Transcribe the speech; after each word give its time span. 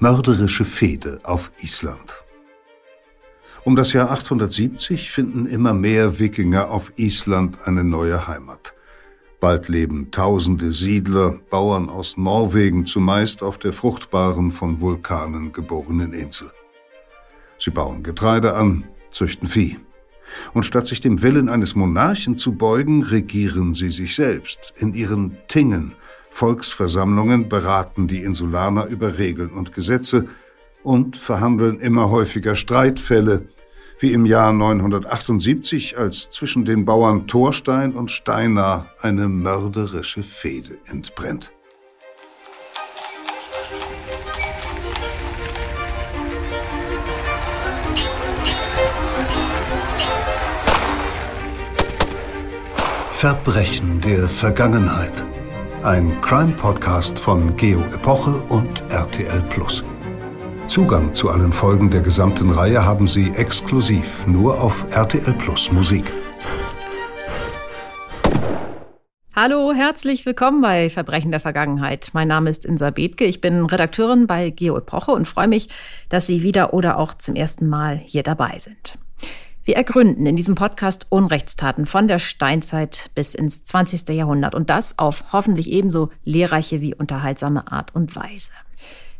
Mörderische 0.00 0.64
Fehde 0.64 1.20
auf 1.22 1.52
Island. 1.62 2.24
Um 3.62 3.76
das 3.76 3.92
Jahr 3.92 4.10
870 4.10 5.12
finden 5.12 5.46
immer 5.46 5.72
mehr 5.72 6.18
Wikinger 6.18 6.68
auf 6.68 6.92
Island 6.96 7.58
eine 7.64 7.84
neue 7.84 8.26
Heimat. 8.26 8.74
Bald 9.38 9.68
leben 9.68 10.10
tausende 10.10 10.72
Siedler, 10.72 11.38
Bauern 11.48 11.88
aus 11.88 12.16
Norwegen 12.16 12.86
zumeist 12.86 13.44
auf 13.44 13.56
der 13.56 13.72
fruchtbaren, 13.72 14.50
von 14.50 14.80
Vulkanen 14.80 15.52
geborenen 15.52 16.12
Insel. 16.12 16.50
Sie 17.56 17.70
bauen 17.70 18.02
Getreide 18.02 18.54
an, 18.56 18.88
züchten 19.10 19.46
Vieh. 19.46 19.78
Und 20.54 20.64
statt 20.64 20.88
sich 20.88 21.00
dem 21.00 21.22
Willen 21.22 21.48
eines 21.48 21.76
Monarchen 21.76 22.36
zu 22.36 22.56
beugen, 22.56 23.04
regieren 23.04 23.74
sie 23.74 23.92
sich 23.92 24.16
selbst 24.16 24.74
in 24.76 24.92
ihren 24.92 25.38
Tingen, 25.46 25.94
Volksversammlungen 26.34 27.48
beraten 27.48 28.08
die 28.08 28.24
Insulaner 28.24 28.86
über 28.86 29.18
Regeln 29.18 29.50
und 29.50 29.72
Gesetze 29.72 30.26
und 30.82 31.16
verhandeln 31.16 31.78
immer 31.78 32.10
häufiger 32.10 32.56
Streitfälle, 32.56 33.46
wie 34.00 34.12
im 34.12 34.26
Jahr 34.26 34.52
978, 34.52 35.96
als 35.96 36.30
zwischen 36.30 36.64
den 36.64 36.84
Bauern 36.84 37.28
Thorstein 37.28 37.92
und 37.92 38.10
Steinar 38.10 38.90
eine 39.00 39.28
mörderische 39.28 40.24
Fehde 40.24 40.78
entbrennt. 40.86 41.52
Verbrechen 53.12 54.00
der 54.00 54.28
Vergangenheit. 54.28 55.24
Ein 55.84 56.18
Crime-Podcast 56.22 57.18
von 57.18 57.58
Geo 57.58 57.78
Epoche 57.82 58.40
und 58.48 58.90
RTL 58.90 59.42
Plus. 59.50 59.84
Zugang 60.66 61.12
zu 61.12 61.28
allen 61.28 61.52
Folgen 61.52 61.90
der 61.90 62.00
gesamten 62.00 62.48
Reihe 62.50 62.86
haben 62.86 63.06
Sie 63.06 63.30
exklusiv 63.32 64.26
nur 64.26 64.62
auf 64.62 64.86
RTL 64.96 65.34
Plus 65.34 65.70
Musik. 65.72 66.10
Hallo, 69.36 69.74
herzlich 69.74 70.24
willkommen 70.24 70.62
bei 70.62 70.88
Verbrechen 70.88 71.32
der 71.32 71.40
Vergangenheit. 71.40 72.08
Mein 72.14 72.28
Name 72.28 72.48
ist 72.48 72.64
Insa 72.64 72.88
Bethke, 72.88 73.26
ich 73.26 73.42
bin 73.42 73.66
Redakteurin 73.66 74.26
bei 74.26 74.48
Geo 74.48 74.78
Epoche 74.78 75.12
und 75.12 75.28
freue 75.28 75.48
mich, 75.48 75.68
dass 76.08 76.26
Sie 76.26 76.42
wieder 76.42 76.72
oder 76.72 76.96
auch 76.96 77.12
zum 77.12 77.36
ersten 77.36 77.68
Mal 77.68 77.98
hier 77.98 78.22
dabei 78.22 78.58
sind. 78.58 78.98
Wir 79.66 79.76
ergründen 79.76 80.26
in 80.26 80.36
diesem 80.36 80.56
Podcast 80.56 81.06
Unrechtstaten 81.08 81.86
von 81.86 82.06
der 82.06 82.18
Steinzeit 82.18 83.10
bis 83.14 83.34
ins 83.34 83.64
20. 83.64 84.10
Jahrhundert 84.10 84.54
und 84.54 84.68
das 84.68 84.98
auf 84.98 85.24
hoffentlich 85.32 85.70
ebenso 85.70 86.10
lehrreiche 86.22 86.82
wie 86.82 86.94
unterhaltsame 86.94 87.72
Art 87.72 87.94
und 87.94 88.14
Weise. 88.14 88.50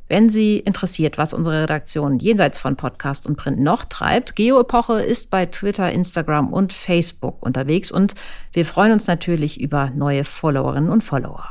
Wenn 0.06 0.28
Sie 0.28 0.58
interessiert, 0.58 1.16
was 1.16 1.32
unsere 1.32 1.62
Redaktion 1.62 2.18
jenseits 2.18 2.58
von 2.58 2.76
Podcast 2.76 3.26
und 3.26 3.36
Print 3.36 3.58
noch 3.58 3.84
treibt, 3.84 4.36
Geoepoche 4.36 5.00
ist 5.00 5.30
bei 5.30 5.46
Twitter, 5.46 5.90
Instagram 5.90 6.52
und 6.52 6.74
Facebook 6.74 7.42
unterwegs 7.42 7.90
und 7.90 8.14
wir 8.52 8.66
freuen 8.66 8.92
uns 8.92 9.06
natürlich 9.06 9.58
über 9.58 9.88
neue 9.94 10.24
Followerinnen 10.24 10.90
und 10.90 11.02
Follower. 11.02 11.48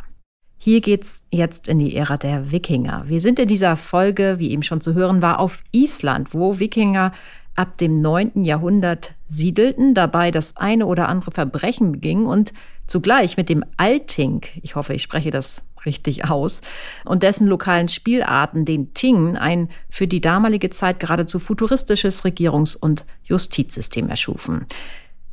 Hier 0.60 0.82
geht's 0.82 1.24
jetzt 1.32 1.68
in 1.68 1.80
die 1.80 1.96
Ära 1.96 2.18
der 2.18 2.52
Wikinger. 2.52 3.04
Wir 3.08 3.20
sind 3.20 3.40
in 3.40 3.50
dieser 3.50 3.76
Folge, 3.76 4.36
wie 4.38 4.52
eben 4.52 4.64
schon 4.64 4.80
zu 4.82 4.94
hören 4.94 5.22
war, 5.24 5.40
auf 5.40 5.64
Island, 5.72 6.34
wo 6.34 6.60
Wikinger 6.60 7.12
ab 7.56 7.78
dem 7.78 8.02
9. 8.02 8.44
Jahrhundert 8.44 9.14
siedelten, 9.28 9.94
dabei 9.94 10.32
das 10.32 10.58
eine 10.58 10.86
oder 10.86 11.08
andere 11.08 11.32
Verbrechen 11.32 11.92
begingen 11.94 12.26
und 12.26 12.54
zugleich 12.88 13.38
mit 13.38 13.50
dem 13.50 13.64
Alting, 13.78 14.42
ich 14.62 14.76
hoffe, 14.76 14.94
ich 14.94 15.04
spreche 15.04 15.32
das 15.32 15.64
richtig 15.86 16.30
aus, 16.30 16.62
und 17.06 17.24
dessen 17.24 17.48
lokalen 17.48 17.90
Spielarten, 17.90 18.66
den 18.66 18.94
Ting, 18.94 19.38
ein 19.38 19.70
für 19.90 20.08
die 20.08 20.22
damalige 20.22 20.70
Zeit 20.70 21.00
geradezu 21.00 21.40
futuristisches 21.40 22.24
Regierungs- 22.24 22.78
und 22.78 23.06
Justizsystem 23.24 24.10
erschufen. 24.10 24.66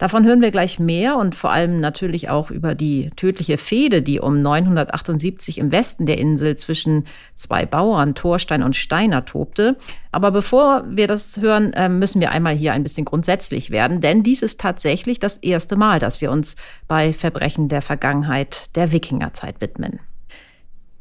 Davon 0.01 0.25
hören 0.25 0.41
wir 0.41 0.51
gleich 0.51 0.79
mehr 0.79 1.19
und 1.19 1.35
vor 1.35 1.51
allem 1.51 1.79
natürlich 1.79 2.31
auch 2.31 2.51
über 2.51 2.75
die 2.75 3.11
tödliche 3.17 3.59
Fehde, 3.59 4.01
die 4.01 4.19
um 4.19 4.41
978 4.41 5.59
im 5.59 5.73
Westen 5.73 6.07
der 6.07 6.17
Insel 6.17 6.57
zwischen 6.57 7.05
zwei 7.35 7.67
Bauern, 7.67 8.15
Thorstein 8.15 8.63
und 8.63 8.77
Steiner, 8.77 9.27
tobte. 9.27 9.77
Aber 10.11 10.31
bevor 10.31 10.85
wir 10.89 11.07
das 11.07 11.43
hören, 11.43 11.73
ähm, 11.75 11.99
müssen 11.99 12.19
wir 12.23 12.31
einmal 12.31 12.55
hier 12.55 12.73
ein 12.73 12.83
bisschen 12.83 13.05
grundsätzlich 13.05 13.71
werden, 13.71 14.01
denn 14.01 14.23
dies 14.23 14.41
ist 14.41 14.59
tatsächlich 14.59 15.19
das 15.19 15.37
erste 15.37 15.77
Mal, 15.77 15.99
dass 15.99 16.23
wir 16.23 16.31
uns 16.31 16.57
bei 16.89 17.13
Verbrechen 17.13 17.69
der 17.69 17.83
Vergangenheit 17.83 18.75
der 18.77 18.93
Wikingerzeit 18.93 19.61
widmen. 19.61 20.01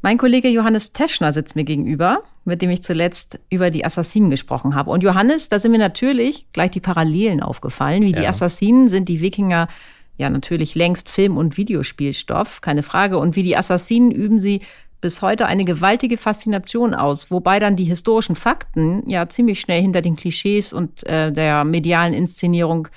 Mein 0.02 0.18
Kollege 0.18 0.48
Johannes 0.48 0.92
Teschner 0.92 1.32
sitzt 1.32 1.56
mir 1.56 1.64
gegenüber, 1.64 2.22
mit 2.44 2.62
dem 2.62 2.70
ich 2.70 2.82
zuletzt 2.82 3.38
über 3.50 3.70
die 3.70 3.84
Assassinen 3.84 4.30
gesprochen 4.30 4.74
habe. 4.74 4.90
Und 4.90 5.02
Johannes, 5.02 5.48
da 5.48 5.58
sind 5.58 5.72
mir 5.72 5.78
natürlich 5.78 6.46
gleich 6.52 6.70
die 6.70 6.80
Parallelen 6.80 7.42
aufgefallen. 7.42 8.02
Wie 8.02 8.12
ja. 8.12 8.20
die 8.20 8.26
Assassinen 8.26 8.88
sind 8.88 9.08
die 9.08 9.20
Wikinger 9.20 9.68
ja 10.16 10.30
natürlich 10.30 10.74
längst 10.74 11.10
Film- 11.10 11.36
und 11.36 11.56
Videospielstoff, 11.56 12.60
keine 12.60 12.82
Frage. 12.82 13.18
Und 13.18 13.36
wie 13.36 13.42
die 13.42 13.56
Assassinen 13.56 14.10
üben 14.10 14.40
sie 14.40 14.60
bis 15.00 15.22
heute 15.22 15.46
eine 15.46 15.64
gewaltige 15.64 16.18
Faszination 16.18 16.94
aus, 16.94 17.30
wobei 17.30 17.58
dann 17.58 17.76
die 17.76 17.84
historischen 17.84 18.36
Fakten 18.36 19.08
ja 19.08 19.28
ziemlich 19.28 19.60
schnell 19.60 19.80
hinter 19.80 20.02
den 20.02 20.16
Klischees 20.16 20.72
und 20.72 21.06
äh, 21.06 21.32
der 21.32 21.64
medialen 21.64 22.12
Inszenierung 22.12 22.88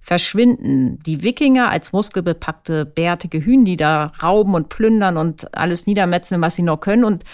verschwinden. 0.00 0.98
Die 1.04 1.22
Wikinger 1.22 1.70
als 1.70 1.92
muskelbepackte, 1.92 2.86
bärtige 2.86 3.44
Hühn, 3.44 3.66
die 3.66 3.76
da 3.76 4.12
rauben 4.22 4.54
und 4.54 4.70
plündern 4.70 5.18
und 5.18 5.54
alles 5.54 5.86
niedermetzeln, 5.86 6.40
was 6.40 6.56
sie 6.56 6.62
noch 6.62 6.80
können 6.80 7.04
und 7.04 7.24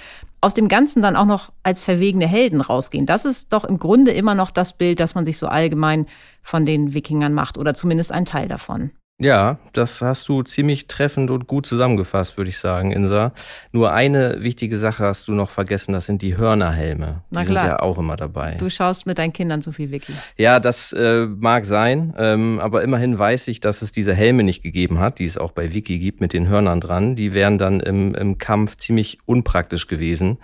aus 0.47 0.55
dem 0.55 0.69
Ganzen 0.69 1.03
dann 1.03 1.17
auch 1.17 1.25
noch 1.25 1.51
als 1.65 1.83
verwegene 1.83 2.29
Helden 2.29 2.61
rausgehen. 2.61 3.05
Das 3.05 3.25
ist 3.25 3.53
doch 3.53 3.65
im 3.65 3.81
Grunde 3.81 4.13
immer 4.13 4.37
noch 4.37 4.53
das 4.53 4.79
Bild, 4.79 5.01
das 5.01 5.17
man 5.17 5.25
sich 5.25 5.39
so 5.39 5.49
allgemein 5.49 6.07
von 6.41 6.65
den 6.65 6.95
Wikingern 6.95 7.35
macht 7.35 7.59
oder 7.59 7.75
zumindest 7.75 8.13
ein 8.13 8.27
Teil 8.27 8.47
davon. 8.47 8.93
Ja, 9.19 9.59
das 9.73 10.03
hast 10.03 10.29
du 10.29 10.43
ziemlich 10.43 10.89
treffend 10.89 11.31
und 11.31 11.47
gut 11.47 11.65
zusammengefasst, 11.65 12.37
würde 12.37 12.51
ich 12.51 12.59
sagen, 12.59 12.93
Insa. 12.93 13.33
Nur 13.73 13.93
eine 13.93 14.43
wichtige 14.43 14.77
Sache 14.77 15.05
hast 15.05 15.27
du 15.29 15.33
noch 15.33 15.49
vergessen, 15.49 15.95
das 15.95 16.05
sind 16.05 16.21
die 16.21 16.37
Hörnerhelme. 16.37 17.23
Die 17.31 17.35
Na 17.35 17.45
klar. 17.45 17.61
sind 17.61 17.71
ja 17.71 17.79
auch 17.81 17.97
immer 17.97 18.17
dabei. 18.17 18.57
Du 18.57 18.69
schaust 18.69 19.07
mit 19.07 19.17
deinen 19.17 19.33
Kindern 19.33 19.63
so 19.63 19.73
viel 19.73 19.91
Wiki. 19.91 20.13
Ja, 20.37 20.61
das 20.61 20.93
äh, 20.93 21.27
mag 21.27 21.65
sein, 21.65 22.13
ähm, 22.19 22.61
aber 22.61 22.83
immerhin 22.83 23.19
weiß 23.19 23.49
ich, 23.49 23.61
dass 23.61 23.81
es 23.81 23.91
diese 23.91 24.13
Helme 24.13 24.43
nicht 24.43 24.63
gegeben 24.63 24.99
hat, 24.99 25.19
die 25.19 25.25
es 25.25 25.39
auch 25.39 25.53
bei 25.53 25.73
Wiki 25.73 25.99
gibt 25.99 26.21
mit 26.21 26.35
den 26.35 26.49
Hörnern 26.49 26.83
dran. 26.83 27.17
Die 27.17 27.33
wären 27.33 27.57
dann 27.57 27.81
im, 27.81 28.15
im 28.15 28.37
Kampf 28.37 28.77
ziemlich 28.77 29.21
unpraktisch 29.25 29.87
gewesen. 29.87 30.37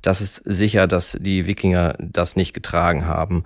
Das 0.00 0.22
ist 0.22 0.36
sicher, 0.46 0.86
dass 0.86 1.18
die 1.20 1.46
Wikinger 1.46 1.94
das 1.98 2.36
nicht 2.36 2.54
getragen 2.54 3.06
haben. 3.06 3.44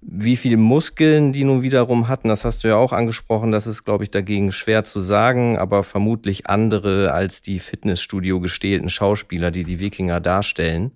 Wie 0.00 0.36
viele 0.36 0.56
Muskeln 0.56 1.32
die 1.32 1.44
nun 1.44 1.62
wiederum 1.62 2.08
hatten, 2.08 2.28
das 2.28 2.44
hast 2.44 2.62
du 2.62 2.68
ja 2.68 2.76
auch 2.76 2.92
angesprochen, 2.92 3.50
das 3.50 3.66
ist, 3.66 3.84
glaube 3.84 4.04
ich, 4.04 4.10
dagegen 4.10 4.52
schwer 4.52 4.84
zu 4.84 5.00
sagen, 5.00 5.58
aber 5.58 5.82
vermutlich 5.82 6.48
andere 6.48 7.12
als 7.12 7.42
die 7.42 7.58
Fitnessstudio 7.58 8.40
gestählten 8.40 8.88
Schauspieler, 8.88 9.50
die 9.50 9.64
die 9.64 9.80
Wikinger 9.80 10.20
darstellen. 10.20 10.92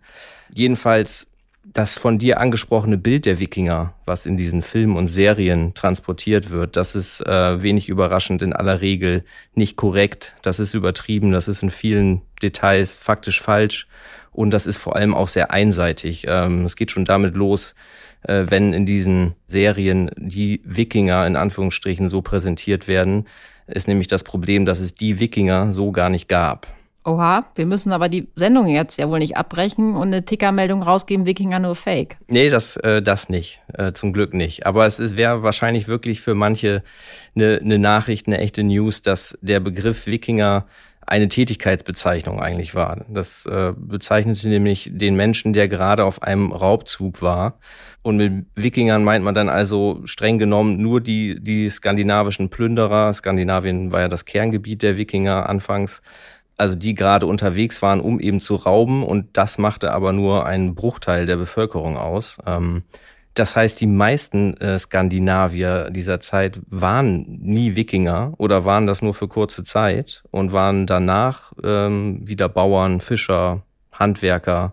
Jedenfalls 0.53 1.31
das 1.73 1.99
von 1.99 2.19
dir 2.19 2.41
angesprochene 2.41 2.99
Bild 2.99 3.27
der 3.27 3.39
Wikinger, 3.39 3.95
was 4.07 4.27
in 4.27 4.37
diesen 4.37 4.63
Filmen 4.63 4.97
und 4.97 5.09
Serien 5.09 5.75
transportiert 5.75 6.51
wird, 6.51 6.77
das 6.77 6.95
ist 6.95 7.21
äh, 7.21 7.63
wenig 7.63 7.89
überraschend 7.89 8.43
in 8.43 8.53
aller 8.53 8.81
Regel 8.81 9.25
nicht 9.55 9.77
korrekt. 9.77 10.35
Das 10.43 10.59
ist 10.59 10.75
übertrieben, 10.75 11.33
das 11.33 11.49
ist 11.49 11.63
in 11.63 11.71
vielen 11.71 12.23
Details 12.43 12.97
faktisch 12.97 13.41
falsch 13.41 13.87
und 14.33 14.51
das 14.51 14.67
ist 14.67 14.79
vor 14.79 14.97
allem 14.97 15.15
auch 15.15 15.29
sehr 15.29 15.51
einseitig. 15.51 16.25
Ähm, 16.27 16.65
es 16.65 16.77
geht 16.77 16.91
schon 16.91 17.05
damit 17.05 17.35
los, 17.35 17.75
äh, 18.23 18.47
wenn 18.49 18.73
in 18.73 18.87
diesen 18.87 19.35
Serien 19.47 20.11
die 20.17 20.61
Wikinger 20.65 21.27
in 21.27 21.37
Anführungsstrichen 21.37 22.09
so 22.09 22.23
präsentiert 22.23 22.89
werden, 22.89 23.27
ist 23.67 23.89
nämlich 23.89 24.09
das 24.09 24.25
Problem, 24.25 24.65
dass 24.65 24.81
es 24.81 24.95
die 24.95 25.21
Wikinger 25.21 25.73
so 25.73 25.93
gar 25.93 26.11
nicht 26.11 26.29
gab. 26.29 26.67
Oha, 27.03 27.47
wir 27.55 27.65
müssen 27.65 27.93
aber 27.93 28.11
die 28.11 28.29
Sendung 28.35 28.67
jetzt 28.67 28.99
ja 28.99 29.09
wohl 29.09 29.21
nicht 29.21 29.37
abbrechen 29.37 29.97
und 29.97 30.09
eine 30.09 30.25
Tickermeldung 30.25 30.83
rausgeben, 30.83 31.25
Wikinger 31.25 31.59
nur 31.59 31.75
Fake. 31.75 32.19
Nee, 32.29 32.51
das, 32.51 32.77
äh, 32.77 33.01
das 33.01 33.31
nicht. 33.31 33.63
Äh, 33.73 33.93
zum 33.95 34.13
Glück 34.13 34.35
nicht. 34.35 34.67
Aber 34.67 34.87
es 34.87 35.17
wäre 35.17 35.43
wahrscheinlich 35.43 35.89
wirklich 35.89 36.21
für 36.21 36.35
manche 36.35 36.83
eine, 37.35 37.59
eine 37.65 37.79
Nachricht, 37.79 38.27
eine 38.27 38.39
echte 38.39 38.63
News, 38.65 39.01
dass 39.01 39.39
der 39.41 39.61
Begriff 39.61 40.07
Wikinger 40.07 40.67
eine 41.07 41.29
Tätigkeitsbezeichnung 41.29 42.41
eigentlich 42.41 42.75
war. 42.75 43.05
Das 43.09 43.47
äh, 43.47 43.73
bezeichnete 43.77 44.49
nämlich 44.49 44.91
den 44.93 45.17
Menschen, 45.17 45.53
der 45.53 45.67
gerade 45.67 46.05
auf 46.05 46.23
einem 46.23 46.53
Raubzug 46.53 47.23
war. 47.23 47.59
Und 48.03 48.17
mit 48.17 48.47
Wikingern 48.55 49.03
meint 49.03 49.25
man 49.25 49.35
dann 49.35 49.49
also 49.49 50.01
streng 50.05 50.39
genommen 50.39 50.81
nur 50.81 51.01
die, 51.01 51.41
die 51.41 51.69
skandinavischen 51.69 52.49
Plünderer. 52.49 53.13
Skandinavien 53.13 53.93
war 53.93 54.03
ja 54.03 54.09
das 54.09 54.25
Kerngebiet 54.25 54.83
der 54.83 54.97
Wikinger 54.97 55.49
anfangs. 55.49 56.03
Also 56.57 56.77
die 56.77 56.95
gerade 56.95 57.27
unterwegs 57.27 57.81
waren, 57.81 58.01
um 58.01 58.21
eben 58.21 58.41
zu 58.41 58.55
rauben. 58.55 59.03
Und 59.03 59.37
das 59.39 59.59
machte 59.59 59.93
aber 59.93 60.13
nur 60.13 60.47
einen 60.47 60.75
Bruchteil 60.75 61.27
der 61.27 61.37
Bevölkerung 61.37 61.97
aus. 61.97 62.39
Ähm, 62.47 62.83
das 63.35 63.55
heißt, 63.55 63.81
die 63.81 63.87
meisten 63.87 64.57
äh, 64.57 64.79
Skandinavier 64.79 65.91
dieser 65.91 66.21
Zeit 66.21 66.61
waren 66.67 67.39
nie 67.41 67.77
Wikinger 67.77 68.35
oder 68.39 68.65
waren 68.65 68.87
das 68.87 69.03
nur 69.03 69.15
für 69.15 69.29
kurze 69.29 69.63
Zeit 69.63 70.25
und 70.31 70.53
waren 70.53 70.87
danach 70.87 71.53
ähm, 71.63 72.27
wieder 72.27 72.49
Bauern, 72.49 73.01
Fischer, 73.01 73.63
Handwerker 73.93 74.73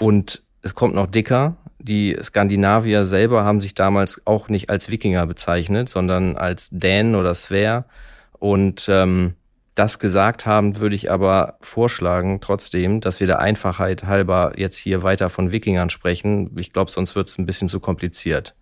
und 0.00 0.42
es 0.62 0.74
kommt 0.74 0.94
noch 0.94 1.06
dicker. 1.06 1.56
Die 1.78 2.16
Skandinavier 2.20 3.04
selber 3.04 3.44
haben 3.44 3.60
sich 3.60 3.74
damals 3.74 4.22
auch 4.24 4.48
nicht 4.48 4.70
als 4.70 4.90
Wikinger 4.90 5.26
bezeichnet, 5.26 5.88
sondern 5.88 6.36
als 6.36 6.70
Dänen 6.72 7.14
oder 7.14 7.34
Sver. 7.34 7.84
Und 8.38 8.86
ähm, 8.88 9.34
das 9.74 9.98
gesagt 9.98 10.46
haben, 10.46 10.78
würde 10.78 10.94
ich 10.94 11.10
aber 11.10 11.58
vorschlagen, 11.60 12.40
trotzdem, 12.40 13.00
dass 13.00 13.20
wir 13.20 13.26
der 13.26 13.40
Einfachheit 13.40 14.04
halber 14.04 14.52
jetzt 14.56 14.76
hier 14.76 15.02
weiter 15.02 15.30
von 15.30 15.50
Wikingern 15.50 15.90
sprechen. 15.90 16.56
Ich 16.56 16.72
glaube, 16.72 16.90
sonst 16.90 17.16
wird 17.16 17.28
es 17.28 17.38
ein 17.38 17.46
bisschen 17.46 17.68
zu 17.68 17.80
kompliziert. 17.80 18.54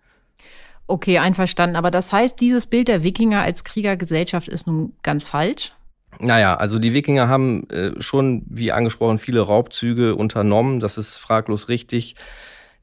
Okay, 0.87 1.19
einverstanden. 1.19 1.75
Aber 1.75 1.91
das 1.91 2.11
heißt, 2.11 2.39
dieses 2.39 2.65
Bild 2.65 2.87
der 2.87 3.03
Wikinger 3.03 3.41
als 3.41 3.63
Kriegergesellschaft 3.63 4.47
ist 4.47 4.67
nun 4.67 4.93
ganz 5.03 5.23
falsch? 5.23 5.71
Naja, 6.19 6.55
also 6.55 6.79
die 6.79 6.93
Wikinger 6.93 7.27
haben 7.27 7.69
äh, 7.69 7.91
schon, 8.01 8.43
wie 8.47 8.71
angesprochen, 8.71 9.19
viele 9.19 9.41
Raubzüge 9.41 10.15
unternommen. 10.15 10.79
Das 10.79 10.97
ist 10.97 11.15
fraglos 11.15 11.69
richtig. 11.69 12.15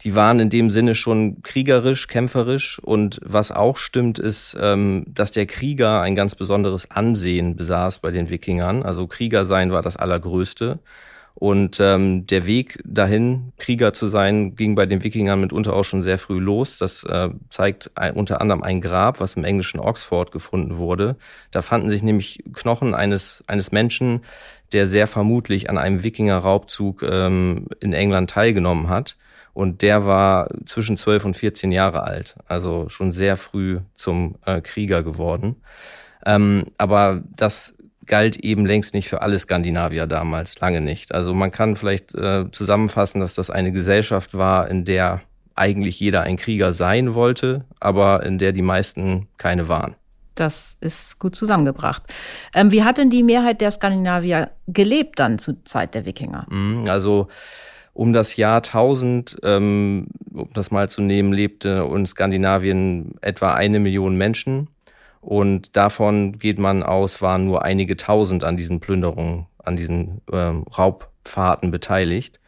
Die 0.03 0.15
waren 0.15 0.41
in 0.41 0.51
dem 0.51 0.71
Sinne 0.71 0.95
schon 0.95 1.43
kriegerisch, 1.43 2.07
kämpferisch. 2.07 2.79
Und 2.83 3.21
was 3.23 3.53
auch 3.53 3.77
stimmt, 3.77 4.19
ist, 4.19 4.57
ähm, 4.61 5.05
dass 5.09 5.31
der 5.31 5.47
Krieger 5.47 6.01
ein 6.01 6.15
ganz 6.15 6.35
besonderes 6.35 6.91
Ansehen 6.91 7.57
besaß 7.57 7.99
bei 7.99 8.11
den 8.11 8.31
Wikingern. 8.31 8.83
Also 8.83 9.07
Krieger 9.07 9.45
sein 9.45 9.73
war 9.73 9.83
das 9.83 9.97
Allergrößte. 9.97 10.79
Und 11.35 11.81
ähm, 11.81 12.27
der 12.27 12.45
Weg 12.45 12.81
dahin, 12.85 13.53
Krieger 13.57 13.93
zu 13.93 14.09
sein, 14.09 14.57
ging 14.57 14.75
bei 14.75 14.85
den 14.85 15.03
Wikingern 15.03 15.41
mitunter 15.41 15.75
auch 15.75 15.85
schon 15.85 16.03
sehr 16.03 16.19
früh 16.19 16.39
los. 16.39 16.79
Das 16.79 17.05
äh, 17.05 17.31
zeigt 17.49 17.93
ein, 17.95 18.15
unter 18.15 18.41
anderem 18.41 18.63
ein 18.63 18.81
Grab, 18.81 19.21
was 19.21 19.37
im 19.37 19.45
englischen 19.45 19.81
Oxford 19.81 20.33
gefunden 20.33 20.77
wurde. 20.77 21.17
Da 21.51 21.63
fanden 21.63 21.89
sich 21.89 22.03
nämlich 22.03 22.43
Knochen 22.53 22.95
eines, 22.95 23.45
eines 23.47 23.73
Menschen, 23.73 24.21
der 24.73 24.87
sehr 24.87 25.07
vermutlich 25.07 25.71
an 25.71 25.79
einem 25.79 26.03
Wikinger-Raubzug 26.03 27.03
ähm, 27.03 27.67
in 27.81 27.93
England 27.93 28.31
teilgenommen 28.31 28.89
hat. 28.89 29.17
Und 29.53 29.83
der 29.83 30.07
war 30.07 30.49
zwischen 30.67 30.97
12 30.97 31.25
und 31.25 31.37
14 31.37 31.73
Jahre 31.73 32.05
alt, 32.05 32.37
also 32.47 32.89
schon 32.89 33.13
sehr 33.13 33.37
früh 33.37 33.81
zum 33.95 34.37
äh, 34.47 34.61
Krieger 34.61 35.03
geworden. 35.03 35.57
Ähm, 36.25 36.67
aber 36.79 37.23
das 37.37 37.75
galt 38.07 38.37
eben 38.37 38.67
längst 38.67 38.95
nicht 38.95 39.09
für 39.09 39.23
alle 39.23 39.39
Skandinavier 39.39 40.07
damals, 40.07 40.59
lange 40.61 40.81
nicht. 40.81 41.15
Also 41.15 41.33
man 41.35 41.51
kann 41.51 41.77
vielleicht 41.77 42.15
äh, 42.15 42.51
zusammenfassen, 42.51 43.21
dass 43.21 43.35
das 43.35 43.51
eine 43.51 43.73
Gesellschaft 43.73 44.35
war, 44.35 44.69
in 44.69 44.85
der 44.85 45.21
eigentlich 45.55 46.01
jeder 46.01 46.23
ein 46.23 46.37
Krieger 46.37 46.73
sein 46.73 47.15
wollte, 47.15 47.65
aber 47.79 48.25
in 48.25 48.39
der 48.39 48.53
die 48.53 48.63
meisten 48.63 49.29
keine 49.37 49.69
waren. 49.69 49.95
Das 50.35 50.79
ist 50.81 51.19
gut 51.19 51.37
zusammengebracht. 51.37 52.03
Ähm, 52.55 52.73
wie 52.73 52.83
hat 52.83 52.99
denn 52.99 53.11
die 53.11 53.23
Mehrheit 53.23 53.61
der 53.61 53.71
Skandinavier 53.71 54.51
gelebt 54.69 55.19
dann 55.19 55.39
zur 55.39 55.63
Zeit 55.65 55.95
der 55.95 56.07
Wikinger? 56.07 56.47
Mhm, 56.49 56.89
also 56.89 57.29
um 58.01 58.15
das 58.15 58.37
Jahr 58.37 58.63
1000, 58.63 59.41
ähm, 59.43 60.07
um 60.33 60.49
das 60.55 60.71
mal 60.71 60.89
zu 60.89 61.03
nehmen, 61.03 61.35
lebte 61.35 61.87
in 61.95 62.07
Skandinavien 62.07 63.17
etwa 63.21 63.53
eine 63.53 63.79
Million 63.79 64.17
Menschen. 64.17 64.69
Und 65.21 65.77
davon 65.77 66.39
geht 66.39 66.59
man 66.59 66.83
aus, 66.83 67.21
waren 67.21 67.45
nur 67.45 67.63
einige 67.63 67.99
tausend 67.99 68.43
an 68.43 68.57
diesen 68.57 68.81
Plünderungen, 68.81 69.49
an 69.63 69.77
diesen 69.77 70.23
ähm, 70.33 70.65
Raubfahrten 70.79 71.71
beteiligt. 71.71 72.41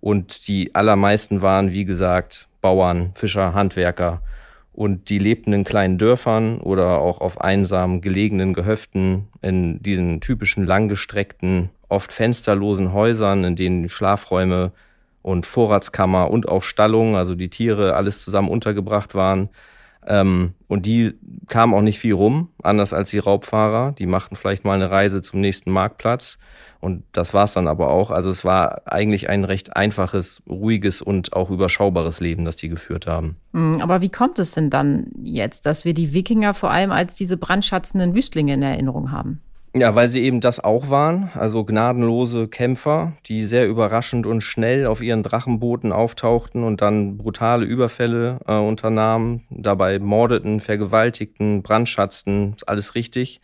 Und 0.00 0.48
die 0.48 0.74
allermeisten 0.74 1.42
waren, 1.42 1.72
wie 1.72 1.84
gesagt, 1.84 2.48
Bauern, 2.62 3.12
Fischer, 3.14 3.52
Handwerker. 3.52 4.22
Und 4.72 5.10
die 5.10 5.18
lebten 5.18 5.52
in 5.52 5.64
kleinen 5.64 5.98
Dörfern 5.98 6.60
oder 6.60 7.00
auch 7.00 7.20
auf 7.20 7.42
einsamen 7.42 8.00
gelegenen 8.00 8.54
Gehöften 8.54 9.28
in 9.42 9.82
diesen 9.82 10.22
typischen 10.22 10.64
langgestreckten, 10.64 11.68
oft 11.90 12.10
fensterlosen 12.10 12.94
Häusern, 12.94 13.44
in 13.44 13.54
denen 13.54 13.90
Schlafräume 13.90 14.72
und 15.24 15.46
Vorratskammer 15.46 16.30
und 16.30 16.50
auch 16.50 16.62
Stallungen, 16.62 17.16
also 17.16 17.34
die 17.34 17.48
Tiere, 17.48 17.96
alles 17.96 18.22
zusammen 18.22 18.50
untergebracht 18.50 19.14
waren. 19.14 19.48
Ähm, 20.06 20.52
und 20.68 20.84
die 20.84 21.14
kamen 21.48 21.72
auch 21.72 21.80
nicht 21.80 21.98
viel 21.98 22.12
rum, 22.12 22.50
anders 22.62 22.92
als 22.92 23.08
die 23.08 23.20
Raubfahrer. 23.20 23.92
Die 23.92 24.04
machten 24.04 24.36
vielleicht 24.36 24.66
mal 24.66 24.74
eine 24.74 24.90
Reise 24.90 25.22
zum 25.22 25.40
nächsten 25.40 25.70
Marktplatz. 25.70 26.38
Und 26.78 27.04
das 27.12 27.32
war 27.32 27.44
es 27.44 27.54
dann 27.54 27.68
aber 27.68 27.88
auch. 27.88 28.10
Also 28.10 28.28
es 28.28 28.44
war 28.44 28.82
eigentlich 28.84 29.30
ein 29.30 29.44
recht 29.44 29.74
einfaches, 29.74 30.42
ruhiges 30.46 31.00
und 31.00 31.32
auch 31.32 31.48
überschaubares 31.48 32.20
Leben, 32.20 32.44
das 32.44 32.56
die 32.56 32.68
geführt 32.68 33.06
haben. 33.06 33.36
Hm, 33.54 33.80
aber 33.80 34.02
wie 34.02 34.10
kommt 34.10 34.38
es 34.38 34.52
denn 34.52 34.68
dann 34.68 35.06
jetzt, 35.22 35.64
dass 35.64 35.86
wir 35.86 35.94
die 35.94 36.12
Wikinger 36.12 36.52
vor 36.52 36.70
allem 36.70 36.92
als 36.92 37.16
diese 37.16 37.38
brandschatzenden 37.38 38.14
Wüstlinge 38.14 38.52
in 38.52 38.62
Erinnerung 38.62 39.10
haben? 39.10 39.40
Ja, 39.76 39.96
weil 39.96 40.06
sie 40.06 40.22
eben 40.22 40.40
das 40.40 40.62
auch 40.62 40.88
waren, 40.88 41.30
also 41.34 41.64
gnadenlose 41.64 42.46
Kämpfer, 42.46 43.14
die 43.26 43.44
sehr 43.44 43.66
überraschend 43.66 44.24
und 44.24 44.40
schnell 44.40 44.86
auf 44.86 45.02
ihren 45.02 45.24
Drachenbooten 45.24 45.90
auftauchten 45.90 46.62
und 46.62 46.80
dann 46.80 47.18
brutale 47.18 47.66
Überfälle 47.66 48.38
äh, 48.46 48.54
unternahmen, 48.54 49.42
dabei 49.50 49.98
mordeten, 49.98 50.60
vergewaltigten, 50.60 51.64
brandschatzten, 51.64 52.54
alles 52.66 52.94
richtig. 52.94 53.40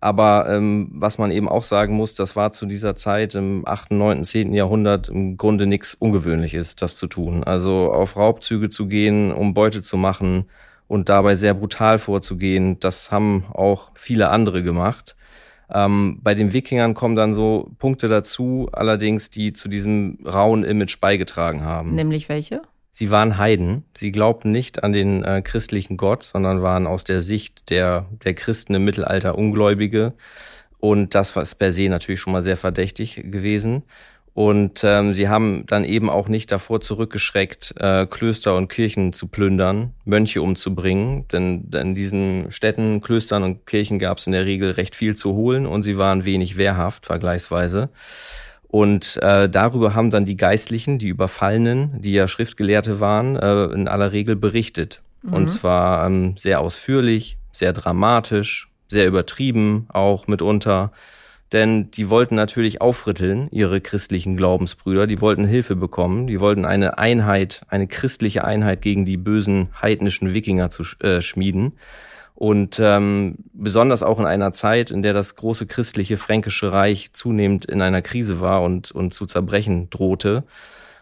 Aber 0.00 0.46
ähm, 0.48 0.88
was 0.92 1.18
man 1.18 1.30
eben 1.30 1.48
auch 1.48 1.62
sagen 1.62 1.94
muss, 1.94 2.14
das 2.14 2.34
war 2.34 2.50
zu 2.50 2.66
dieser 2.66 2.96
Zeit 2.96 3.36
im 3.36 3.62
8., 3.64 3.92
9., 3.92 4.24
10. 4.24 4.52
Jahrhundert 4.54 5.08
im 5.08 5.36
Grunde 5.36 5.68
nichts 5.68 5.94
Ungewöhnliches, 5.94 6.74
das 6.74 6.96
zu 6.96 7.06
tun. 7.06 7.44
Also 7.44 7.92
auf 7.92 8.16
Raubzüge 8.16 8.70
zu 8.70 8.88
gehen, 8.88 9.30
um 9.30 9.54
Beute 9.54 9.82
zu 9.82 9.96
machen 9.96 10.46
und 10.88 11.08
dabei 11.08 11.36
sehr 11.36 11.54
brutal 11.54 12.00
vorzugehen, 12.00 12.80
das 12.80 13.12
haben 13.12 13.44
auch 13.52 13.92
viele 13.94 14.30
andere 14.30 14.64
gemacht. 14.64 15.14
Ähm, 15.72 16.18
bei 16.22 16.34
den 16.34 16.52
Wikingern 16.52 16.94
kommen 16.94 17.16
dann 17.16 17.34
so 17.34 17.70
Punkte 17.78 18.08
dazu, 18.08 18.68
allerdings, 18.72 19.30
die 19.30 19.52
zu 19.52 19.68
diesem 19.68 20.18
rauen 20.24 20.64
Image 20.64 21.00
beigetragen 21.00 21.62
haben. 21.62 21.94
Nämlich 21.94 22.28
welche? 22.28 22.62
Sie 22.92 23.10
waren 23.10 23.38
Heiden. 23.38 23.84
Sie 23.96 24.10
glaubten 24.10 24.50
nicht 24.50 24.82
an 24.82 24.92
den 24.92 25.22
äh, 25.22 25.42
christlichen 25.42 25.96
Gott, 25.96 26.24
sondern 26.24 26.62
waren 26.62 26.86
aus 26.86 27.04
der 27.04 27.20
Sicht 27.20 27.70
der, 27.70 28.06
der 28.24 28.34
Christen 28.34 28.74
im 28.74 28.84
Mittelalter 28.84 29.38
Ungläubige. 29.38 30.14
Und 30.78 31.14
das 31.14 31.36
war 31.36 31.44
per 31.58 31.72
se 31.72 31.88
natürlich 31.88 32.20
schon 32.20 32.32
mal 32.32 32.42
sehr 32.42 32.56
verdächtig 32.56 33.22
gewesen. 33.24 33.84
Und 34.32 34.82
ähm, 34.84 35.14
sie 35.14 35.28
haben 35.28 35.64
dann 35.66 35.84
eben 35.84 36.08
auch 36.08 36.28
nicht 36.28 36.52
davor 36.52 36.80
zurückgeschreckt, 36.80 37.74
äh, 37.78 38.06
Klöster 38.06 38.56
und 38.56 38.68
Kirchen 38.68 39.12
zu 39.12 39.26
plündern, 39.26 39.92
Mönche 40.04 40.40
umzubringen. 40.40 41.26
Denn, 41.28 41.68
denn 41.70 41.88
in 41.88 41.94
diesen 41.94 42.52
Städten, 42.52 43.00
Klöstern 43.00 43.42
und 43.42 43.66
Kirchen 43.66 43.98
gab 43.98 44.18
es 44.18 44.26
in 44.26 44.32
der 44.32 44.46
Regel 44.46 44.70
recht 44.70 44.94
viel 44.94 45.16
zu 45.16 45.34
holen 45.34 45.66
und 45.66 45.82
sie 45.82 45.98
waren 45.98 46.24
wenig 46.24 46.56
wehrhaft 46.56 47.06
vergleichsweise. 47.06 47.90
Und 48.68 49.18
äh, 49.20 49.48
darüber 49.48 49.94
haben 49.94 50.10
dann 50.10 50.24
die 50.24 50.36
Geistlichen, 50.36 51.00
die 51.00 51.08
Überfallenen, 51.08 52.00
die 52.00 52.12
ja 52.12 52.28
Schriftgelehrte 52.28 53.00
waren, 53.00 53.34
äh, 53.34 53.64
in 53.64 53.88
aller 53.88 54.12
Regel 54.12 54.36
berichtet. 54.36 55.02
Mhm. 55.22 55.32
Und 55.32 55.48
zwar 55.48 56.06
ähm, 56.06 56.36
sehr 56.36 56.60
ausführlich, 56.60 57.36
sehr 57.52 57.72
dramatisch, 57.72 58.70
sehr 58.88 59.08
übertrieben 59.08 59.86
auch 59.88 60.28
mitunter 60.28 60.92
denn 61.52 61.90
die 61.90 62.10
wollten 62.10 62.36
natürlich 62.36 62.80
aufrütteln, 62.80 63.48
ihre 63.50 63.80
christlichen 63.80 64.36
Glaubensbrüder, 64.36 65.06
die 65.06 65.20
wollten 65.20 65.46
Hilfe 65.46 65.76
bekommen, 65.76 66.26
die 66.26 66.40
wollten 66.40 66.64
eine 66.64 66.98
Einheit, 66.98 67.62
eine 67.68 67.86
christliche 67.86 68.44
Einheit 68.44 68.82
gegen 68.82 69.04
die 69.04 69.16
bösen 69.16 69.68
heidnischen 69.80 70.32
Wikinger 70.32 70.70
zu 70.70 70.84
äh, 71.00 71.20
schmieden. 71.20 71.72
Und 72.34 72.80
ähm, 72.82 73.34
besonders 73.52 74.02
auch 74.02 74.18
in 74.18 74.24
einer 74.24 74.52
Zeit, 74.52 74.90
in 74.90 75.02
der 75.02 75.12
das 75.12 75.36
große 75.36 75.66
christliche 75.66 76.16
fränkische 76.16 76.72
Reich 76.72 77.12
zunehmend 77.12 77.66
in 77.66 77.82
einer 77.82 78.00
Krise 78.00 78.40
war 78.40 78.62
und, 78.62 78.90
und 78.92 79.12
zu 79.12 79.26
zerbrechen 79.26 79.90
drohte, 79.90 80.44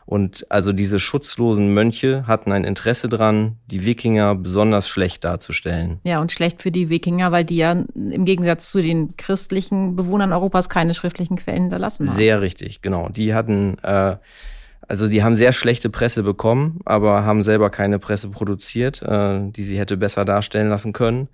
und 0.09 0.50
also 0.50 0.73
diese 0.73 0.99
schutzlosen 0.99 1.75
Mönche 1.75 2.27
hatten 2.27 2.50
ein 2.50 2.65
Interesse 2.65 3.11
daran, 3.11 3.57
die 3.67 3.85
Wikinger 3.85 4.35
besonders 4.35 4.88
schlecht 4.88 5.23
darzustellen. 5.23 6.00
Ja, 6.03 6.23
und 6.23 6.33
schlecht 6.33 6.62
für 6.62 6.71
die 6.71 6.88
Wikinger, 6.88 7.31
weil 7.31 7.45
die 7.45 7.59
ja 7.59 7.73
im 7.95 8.25
Gegensatz 8.25 8.71
zu 8.71 8.81
den 8.81 9.19
christlichen 9.19 9.97
Bewohnern 9.97 10.33
Europas 10.33 10.71
keine 10.71 10.95
schriftlichen 10.95 11.37
Quellen 11.37 11.65
hinterlassen 11.65 12.09
haben. 12.09 12.17
Sehr 12.17 12.41
richtig, 12.41 12.81
genau. 12.81 13.11
Die 13.11 13.35
hatten, 13.35 13.77
äh, 13.83 14.17
also 14.81 15.09
die 15.09 15.23
haben 15.23 15.37
sehr 15.37 15.53
schlechte 15.53 15.91
Presse 15.91 16.23
bekommen, 16.23 16.81
aber 16.87 17.27
haben 17.27 17.43
selber 17.43 17.69
keine 17.69 17.99
Presse 17.99 18.31
produziert, 18.31 19.03
äh, 19.03 19.41
die 19.50 19.62
sie 19.62 19.79
hätte 19.79 19.99
besser 19.99 20.25
darstellen 20.25 20.71
lassen 20.71 20.95
können. 20.95 21.29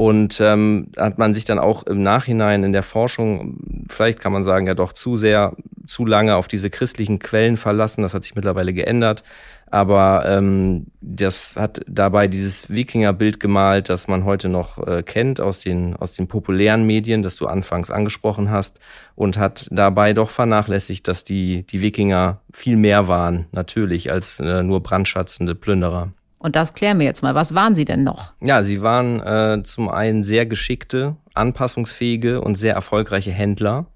Und 0.00 0.40
ähm, 0.40 0.92
hat 0.96 1.18
man 1.18 1.34
sich 1.34 1.44
dann 1.44 1.58
auch 1.58 1.82
im 1.82 2.02
Nachhinein 2.02 2.64
in 2.64 2.72
der 2.72 2.82
Forschung, 2.82 3.84
vielleicht 3.90 4.18
kann 4.18 4.32
man 4.32 4.44
sagen, 4.44 4.66
ja 4.66 4.72
doch 4.72 4.94
zu 4.94 5.18
sehr, 5.18 5.54
zu 5.86 6.06
lange 6.06 6.36
auf 6.36 6.48
diese 6.48 6.70
christlichen 6.70 7.18
Quellen 7.18 7.58
verlassen. 7.58 8.00
Das 8.00 8.14
hat 8.14 8.22
sich 8.22 8.34
mittlerweile 8.34 8.72
geändert. 8.72 9.24
Aber 9.70 10.24
ähm, 10.26 10.86
das 11.02 11.54
hat 11.56 11.82
dabei 11.86 12.28
dieses 12.28 12.70
Wikingerbild 12.70 13.40
gemalt, 13.40 13.90
das 13.90 14.08
man 14.08 14.24
heute 14.24 14.48
noch 14.48 14.78
äh, 14.86 15.02
kennt 15.02 15.38
aus 15.38 15.60
den, 15.60 15.96
aus 15.96 16.14
den 16.14 16.28
populären 16.28 16.86
Medien, 16.86 17.22
das 17.22 17.36
du 17.36 17.46
anfangs 17.46 17.90
angesprochen 17.90 18.50
hast, 18.50 18.80
und 19.16 19.36
hat 19.36 19.66
dabei 19.70 20.14
doch 20.14 20.30
vernachlässigt, 20.30 21.06
dass 21.08 21.24
die, 21.24 21.64
die 21.64 21.82
Wikinger 21.82 22.40
viel 22.54 22.78
mehr 22.78 23.06
waren, 23.06 23.48
natürlich, 23.52 24.10
als 24.10 24.40
äh, 24.40 24.62
nur 24.62 24.82
brandschatzende 24.82 25.54
Plünderer. 25.54 26.10
Und 26.40 26.56
das 26.56 26.72
klären 26.72 26.98
wir 26.98 27.06
jetzt 27.06 27.22
mal. 27.22 27.34
Was 27.34 27.54
waren 27.54 27.74
Sie 27.74 27.84
denn 27.84 28.02
noch? 28.02 28.32
Ja, 28.40 28.62
Sie 28.62 28.80
waren 28.82 29.20
äh, 29.20 29.62
zum 29.62 29.90
einen 29.90 30.24
sehr 30.24 30.46
geschickte, 30.46 31.16
anpassungsfähige 31.34 32.40
und 32.40 32.56
sehr 32.56 32.74
erfolgreiche 32.74 33.30
Händler. 33.30 33.86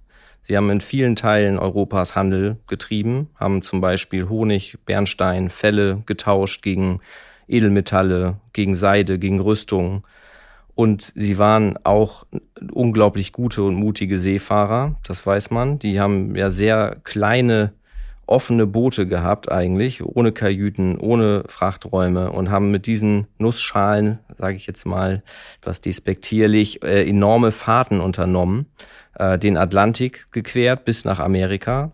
Sie 0.43 0.55
haben 0.55 0.69
in 0.69 0.83
vielen 0.83 1.17
Teilen 1.17 1.59
Europas 1.59 2.15
Handel 2.15 2.59
getrieben, 2.67 3.31
haben 3.35 3.63
zum 3.63 3.81
Beispiel 3.81 4.29
Honig, 4.29 4.77
Bernstein, 4.85 5.49
Felle 5.49 6.03
getauscht 6.05 6.63
gegen 6.63 7.01
Edelmetalle, 7.49 8.37
gegen 8.53 8.75
Seide, 8.75 9.19
gegen 9.19 9.41
Rüstungen. 9.41 10.05
Und 10.75 11.13
sie 11.15 11.39
waren 11.39 11.79
auch 11.83 12.27
unglaublich 12.73 13.33
gute 13.33 13.63
und 13.63 13.75
mutige 13.77 14.19
Seefahrer, 14.19 14.97
das 15.03 15.25
weiß 15.25 15.51
man. 15.51 15.79
Die 15.79 15.99
haben 15.99 16.37
ja 16.37 16.51
sehr 16.51 16.97
kleine 17.05 17.73
offene 18.26 18.66
Boote 18.66 19.07
gehabt 19.07 19.50
eigentlich, 19.50 20.04
ohne 20.04 20.33
Kajüten, 20.33 20.99
ohne 20.99 21.45
Frachträume 21.47 22.31
und 22.31 22.50
haben 22.50 22.71
mit 22.71 22.87
diesen 22.87 23.26
Nussschalen, 23.38 24.19
sage 24.38 24.57
ich 24.57 24.66
jetzt 24.66 24.87
mal 24.87 25.23
etwas 25.61 25.81
despektierlich, 25.81 26.83
äh, 26.83 27.09
enorme 27.09 27.52
Fahrten 27.52 28.00
unternommen, 28.00 28.66
äh, 29.19 29.38
den 29.38 29.57
Atlantik 29.57 30.26
gequert 30.31 30.85
bis 30.85 31.04
nach 31.04 31.21
Amerika, 31.21 31.93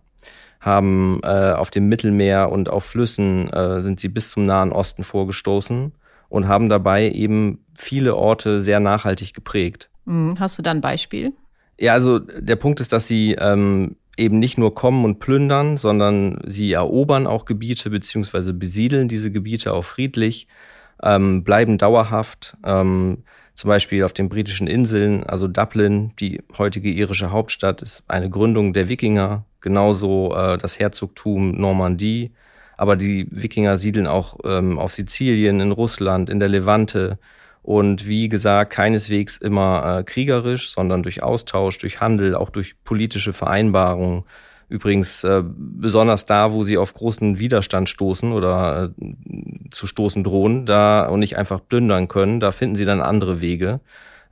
haben 0.60 1.20
äh, 1.22 1.52
auf 1.52 1.70
dem 1.70 1.88
Mittelmeer 1.88 2.50
und 2.50 2.68
auf 2.68 2.84
Flüssen 2.84 3.50
äh, 3.50 3.80
sind 3.82 3.99
sie 3.99 4.08
bis 4.08 4.30
zum 4.30 4.46
Nahen 4.46 4.72
Osten 4.72 5.04
vorgestoßen 5.04 5.92
und 6.28 6.49
haben 6.49 6.68
dabei 6.68 7.10
eben 7.10 7.64
viele 7.75 8.14
Orte 8.14 8.60
sehr 8.60 8.78
nachhaltig 8.78 9.34
geprägt. 9.34 9.90
Hm, 10.06 10.37
hast 10.38 10.58
du 10.58 10.62
da 10.62 10.70
ein 10.70 10.80
Beispiel? 10.80 11.32
Ja, 11.78 11.94
also 11.94 12.18
der 12.18 12.56
Punkt 12.56 12.80
ist, 12.80 12.92
dass 12.92 13.06
sie 13.06 13.34
ähm, 13.38 13.96
eben 14.20 14.38
nicht 14.38 14.58
nur 14.58 14.74
kommen 14.74 15.04
und 15.04 15.18
plündern, 15.18 15.76
sondern 15.76 16.38
sie 16.46 16.72
erobern 16.72 17.26
auch 17.26 17.44
Gebiete 17.44 17.90
beziehungsweise 17.90 18.52
besiedeln 18.54 19.08
diese 19.08 19.32
Gebiete 19.32 19.72
auch 19.72 19.84
friedlich, 19.84 20.46
ähm, 21.02 21.42
bleiben 21.42 21.78
dauerhaft. 21.78 22.56
Ähm, 22.64 23.24
zum 23.54 23.68
Beispiel 23.68 24.04
auf 24.04 24.12
den 24.12 24.28
britischen 24.28 24.66
Inseln, 24.66 25.24
also 25.24 25.48
Dublin, 25.48 26.12
die 26.18 26.42
heutige 26.56 26.90
irische 26.90 27.30
Hauptstadt, 27.30 27.82
ist 27.82 28.04
eine 28.08 28.30
Gründung 28.30 28.72
der 28.72 28.88
Wikinger, 28.88 29.44
genauso 29.60 30.34
äh, 30.34 30.56
das 30.56 30.78
Herzogtum 30.78 31.52
Normandie. 31.52 32.30
Aber 32.76 32.96
die 32.96 33.26
Wikinger 33.30 33.76
siedeln 33.76 34.06
auch 34.06 34.38
ähm, 34.44 34.78
auf 34.78 34.94
Sizilien, 34.94 35.60
in 35.60 35.72
Russland, 35.72 36.30
in 36.30 36.40
der 36.40 36.48
Levante, 36.48 37.18
und 37.62 38.06
wie 38.06 38.28
gesagt, 38.28 38.72
keineswegs 38.72 39.36
immer 39.36 39.98
äh, 39.98 40.04
kriegerisch, 40.04 40.70
sondern 40.70 41.02
durch 41.02 41.22
Austausch, 41.22 41.78
durch 41.78 42.00
Handel, 42.00 42.34
auch 42.34 42.50
durch 42.50 42.82
politische 42.84 43.32
Vereinbarungen. 43.32 44.24
Übrigens 44.68 45.24
äh, 45.24 45.42
besonders 45.44 46.26
da, 46.26 46.52
wo 46.52 46.64
sie 46.64 46.78
auf 46.78 46.94
großen 46.94 47.38
Widerstand 47.38 47.88
stoßen 47.88 48.32
oder 48.32 48.92
äh, 49.00 49.14
zu 49.70 49.86
stoßen 49.86 50.24
drohen, 50.24 50.64
da 50.64 51.06
und 51.06 51.20
nicht 51.20 51.36
einfach 51.36 51.60
plündern 51.68 52.08
können, 52.08 52.40
da 52.40 52.52
finden 52.52 52.76
sie 52.76 52.84
dann 52.84 53.00
andere 53.00 53.40
Wege. 53.40 53.80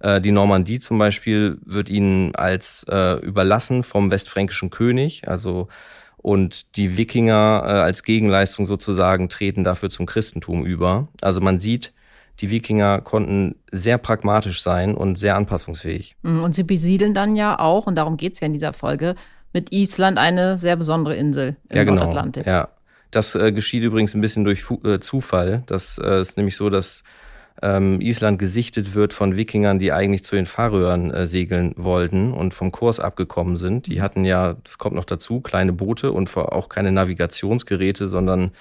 Äh, 0.00 0.20
die 0.20 0.30
Normandie 0.30 0.78
zum 0.78 0.97
Beispiel 0.99 1.58
wird 1.64 1.90
ihnen 1.90 2.35
als 2.35 2.85
äh, 2.88 3.14
überlassen 3.14 3.82
vom 3.82 4.11
westfränkischen 4.11 4.70
König, 4.70 5.28
also 5.28 5.68
und 6.16 6.76
die 6.76 6.97
Wikinger 6.97 7.62
äh, 7.64 7.70
als 7.70 8.02
Gegenleistung 8.02 8.66
sozusagen 8.66 9.28
treten 9.28 9.64
dafür 9.64 9.90
zum 9.90 10.06
Christentum 10.06 10.64
über. 10.64 11.08
Also 11.20 11.40
man 11.40 11.58
sieht, 11.58 11.92
die 12.40 12.50
Wikinger 12.50 13.00
konnten 13.00 13.57
sehr 13.73 13.99
pragmatisch 13.99 14.62
sein 14.62 14.95
und 14.95 15.18
sehr 15.18 15.37
anpassungsfähig. 15.37 16.16
Mhm, 16.23 16.42
und 16.42 16.54
sie 16.54 16.62
besiedeln 16.62 17.14
dann 17.14 17.37
ja 17.37 17.59
auch, 17.59 17.87
und 17.87 17.97
darum 17.97 18.16
geht 18.16 18.35
es 18.35 18.40
ja 18.40 18.47
in 18.47 18.52
dieser 18.52 18.73
Folge, 18.73 19.16
mit 19.52 19.73
Island 19.73 20.18
eine 20.18 20.57
sehr 20.57 20.76
besondere 20.76 21.16
Insel 21.16 21.57
im 21.68 21.76
ja, 21.76 21.85
genau. 21.85 22.02
Nordatlantik. 22.02 22.47
Ja, 22.47 22.68
das 23.11 23.35
äh, 23.35 23.52
geschieht 23.52 23.83
übrigens 23.83 24.14
ein 24.14 24.21
bisschen 24.21 24.45
durch 24.45 24.62
Fu 24.62 24.80
äh, 24.85 25.00
Zufall. 25.00 25.62
Das 25.66 25.99
äh, 25.99 26.21
ist 26.21 26.37
nämlich 26.37 26.57
so, 26.57 26.71
dass 26.71 27.02
ähm, 27.62 28.00
Island 28.00 28.38
gesichtet 28.38 28.95
wird 28.95 29.12
von 29.12 29.37
Wikingern, 29.37 29.78
die 29.78 29.92
eigentlich 29.92 30.25
zu 30.25 30.37
den 30.37 30.47
Färöern 30.47 31.11
äh, 31.11 31.26
segeln 31.26 31.75
wollten 31.76 32.33
und 32.33 32.54
vom 32.54 32.71
Kurs 32.71 33.00
abgekommen 33.00 33.57
sind. 33.57 33.87
Die 33.87 33.97
mhm. 33.97 34.02
hatten 34.02 34.25
ja, 34.25 34.57
das 34.64 34.78
kommt 34.78 34.95
noch 34.95 35.07
dazu, 35.07 35.40
kleine 35.40 35.73
Boote 35.73 36.12
und 36.12 36.35
auch 36.37 36.68
keine 36.68 36.92
Navigationsgeräte, 36.92 38.07
sondern 38.07 38.52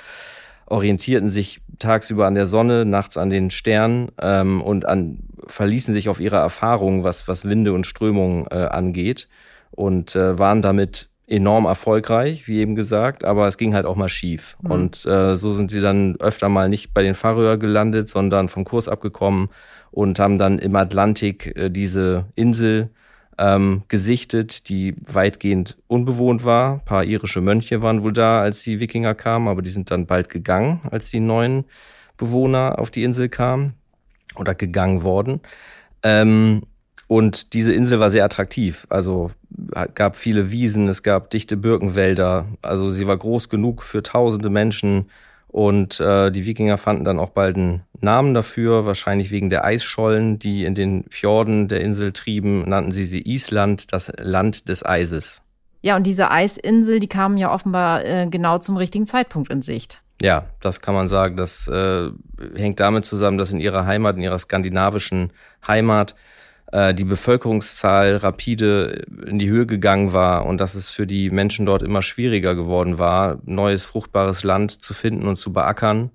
orientierten 0.67 1.29
sich 1.29 1.61
tagsüber 1.79 2.27
an 2.27 2.35
der 2.35 2.45
Sonne, 2.45 2.85
nachts 2.85 3.17
an 3.17 3.29
den 3.29 3.49
Sternen 3.49 4.09
ähm, 4.21 4.61
und 4.61 4.85
an, 4.85 5.19
verließen 5.47 5.93
sich 5.93 6.09
auf 6.09 6.19
ihre 6.19 6.37
Erfahrungen, 6.37 7.03
was, 7.03 7.27
was 7.27 7.45
Winde 7.45 7.73
und 7.73 7.85
Strömungen 7.85 8.45
äh, 8.51 8.55
angeht 8.55 9.27
und 9.71 10.15
äh, 10.15 10.37
waren 10.37 10.61
damit 10.61 11.09
enorm 11.27 11.65
erfolgreich, 11.65 12.47
wie 12.47 12.59
eben 12.59 12.75
gesagt, 12.75 13.25
aber 13.25 13.47
es 13.47 13.57
ging 13.57 13.73
halt 13.73 13.85
auch 13.85 13.95
mal 13.97 14.09
schief. 14.09 14.57
Mhm. 14.61 14.71
Und 14.71 15.05
äh, 15.05 15.35
so 15.35 15.53
sind 15.53 15.69
sie 15.69 15.81
dann 15.81 16.15
öfter 16.19 16.47
mal 16.47 16.69
nicht 16.69 16.93
bei 16.93 17.03
den 17.03 17.15
Färöer 17.15 17.57
gelandet, 17.57 18.09
sondern 18.09 18.47
vom 18.47 18.63
Kurs 18.63 18.87
abgekommen 18.87 19.49
und 19.91 20.19
haben 20.19 20.37
dann 20.37 20.59
im 20.59 20.75
Atlantik 20.75 21.55
äh, 21.57 21.69
diese 21.69 22.25
Insel 22.35 22.91
ähm, 23.37 23.83
gesichtet, 23.87 24.69
die 24.69 24.95
weitgehend 25.05 25.77
unbewohnt 25.87 26.43
war. 26.43 26.73
Ein 26.73 26.85
paar 26.85 27.03
irische 27.03 27.41
Mönche 27.41 27.81
waren 27.81 28.03
wohl 28.03 28.13
da, 28.13 28.41
als 28.41 28.63
die 28.63 28.79
Wikinger 28.79 29.15
kamen, 29.15 29.47
aber 29.47 29.61
die 29.61 29.69
sind 29.69 29.91
dann 29.91 30.07
bald 30.07 30.29
gegangen, 30.29 30.81
als 30.89 31.09
die 31.09 31.19
neuen 31.19 31.65
Bewohner 32.17 32.79
auf 32.79 32.89
die 32.89 33.03
Insel 33.03 33.29
kamen 33.29 33.73
oder 34.35 34.55
gegangen 34.55 35.03
worden. 35.03 35.41
Ähm, 36.03 36.63
und 37.07 37.53
diese 37.53 37.73
Insel 37.73 37.99
war 37.99 38.11
sehr 38.11 38.25
attraktiv. 38.25 38.85
Also 38.89 39.31
gab 39.93 40.17
viele 40.17 40.51
Wiesen, 40.51 40.89
es 40.89 41.03
gab 41.03 41.29
dichte 41.29 41.55
Birkenwälder. 41.55 42.47
Also 42.61 42.91
sie 42.91 43.07
war 43.07 43.17
groß 43.17 43.49
genug 43.49 43.81
für 43.81 44.03
tausende 44.03 44.49
Menschen 44.49 45.05
und 45.47 45.99
äh, 45.99 46.31
die 46.31 46.45
Wikinger 46.45 46.77
fanden 46.77 47.05
dann 47.05 47.19
auch 47.19 47.29
bald 47.29 47.57
einen 47.57 47.83
Namen 47.99 48.33
dafür, 48.33 48.85
wahrscheinlich 48.85 49.31
wegen 49.31 49.49
der 49.49 49.65
Eisschollen, 49.65 50.39
die 50.39 50.65
in 50.65 50.75
den 50.75 51.05
Fjorden 51.09 51.67
der 51.67 51.81
Insel 51.81 52.11
trieben, 52.11 52.67
nannten 52.67 52.91
sie 52.91 53.05
sie 53.05 53.21
Island, 53.21 53.91
das 53.93 54.11
Land 54.17 54.69
des 54.69 54.85
Eises. 54.85 55.41
Ja, 55.81 55.95
und 55.95 56.03
diese 56.03 56.31
Eisinsel, 56.31 56.99
die 56.99 57.07
kamen 57.07 57.37
ja 57.37 57.51
offenbar 57.51 58.03
äh, 58.03 58.27
genau 58.29 58.57
zum 58.57 58.77
richtigen 58.77 59.05
Zeitpunkt 59.05 59.51
in 59.51 59.61
Sicht. 59.61 60.01
Ja, 60.21 60.47
das 60.61 60.81
kann 60.81 60.95
man 60.95 61.07
sagen. 61.07 61.37
Das 61.37 61.67
äh, 61.67 62.09
hängt 62.55 62.79
damit 62.79 63.05
zusammen, 63.05 63.37
dass 63.37 63.51
in 63.51 63.59
ihrer 63.59 63.85
Heimat, 63.85 64.15
in 64.17 64.23
ihrer 64.23 64.39
skandinavischen 64.39 65.31
Heimat, 65.67 66.15
die 66.73 67.05
Bevölkerungszahl 67.05 68.17
rapide 68.17 69.05
in 69.25 69.39
die 69.39 69.47
Höhe 69.47 69.65
gegangen 69.65 70.11
war 70.11 70.45
und 70.45 70.59
dass 70.59 70.75
es 70.75 70.89
für 70.89 71.07
die 71.07 71.29
Menschen 71.29 71.65
dort 71.65 71.81
immer 71.81 72.01
schwieriger 72.01 72.55
geworden 72.55 72.99
war, 72.99 73.39
neues 73.45 73.85
fruchtbares 73.85 74.43
Land 74.43 74.81
zu 74.81 74.93
finden 74.93 75.27
und 75.27 75.37
zu 75.37 75.53
beackern. 75.53 76.11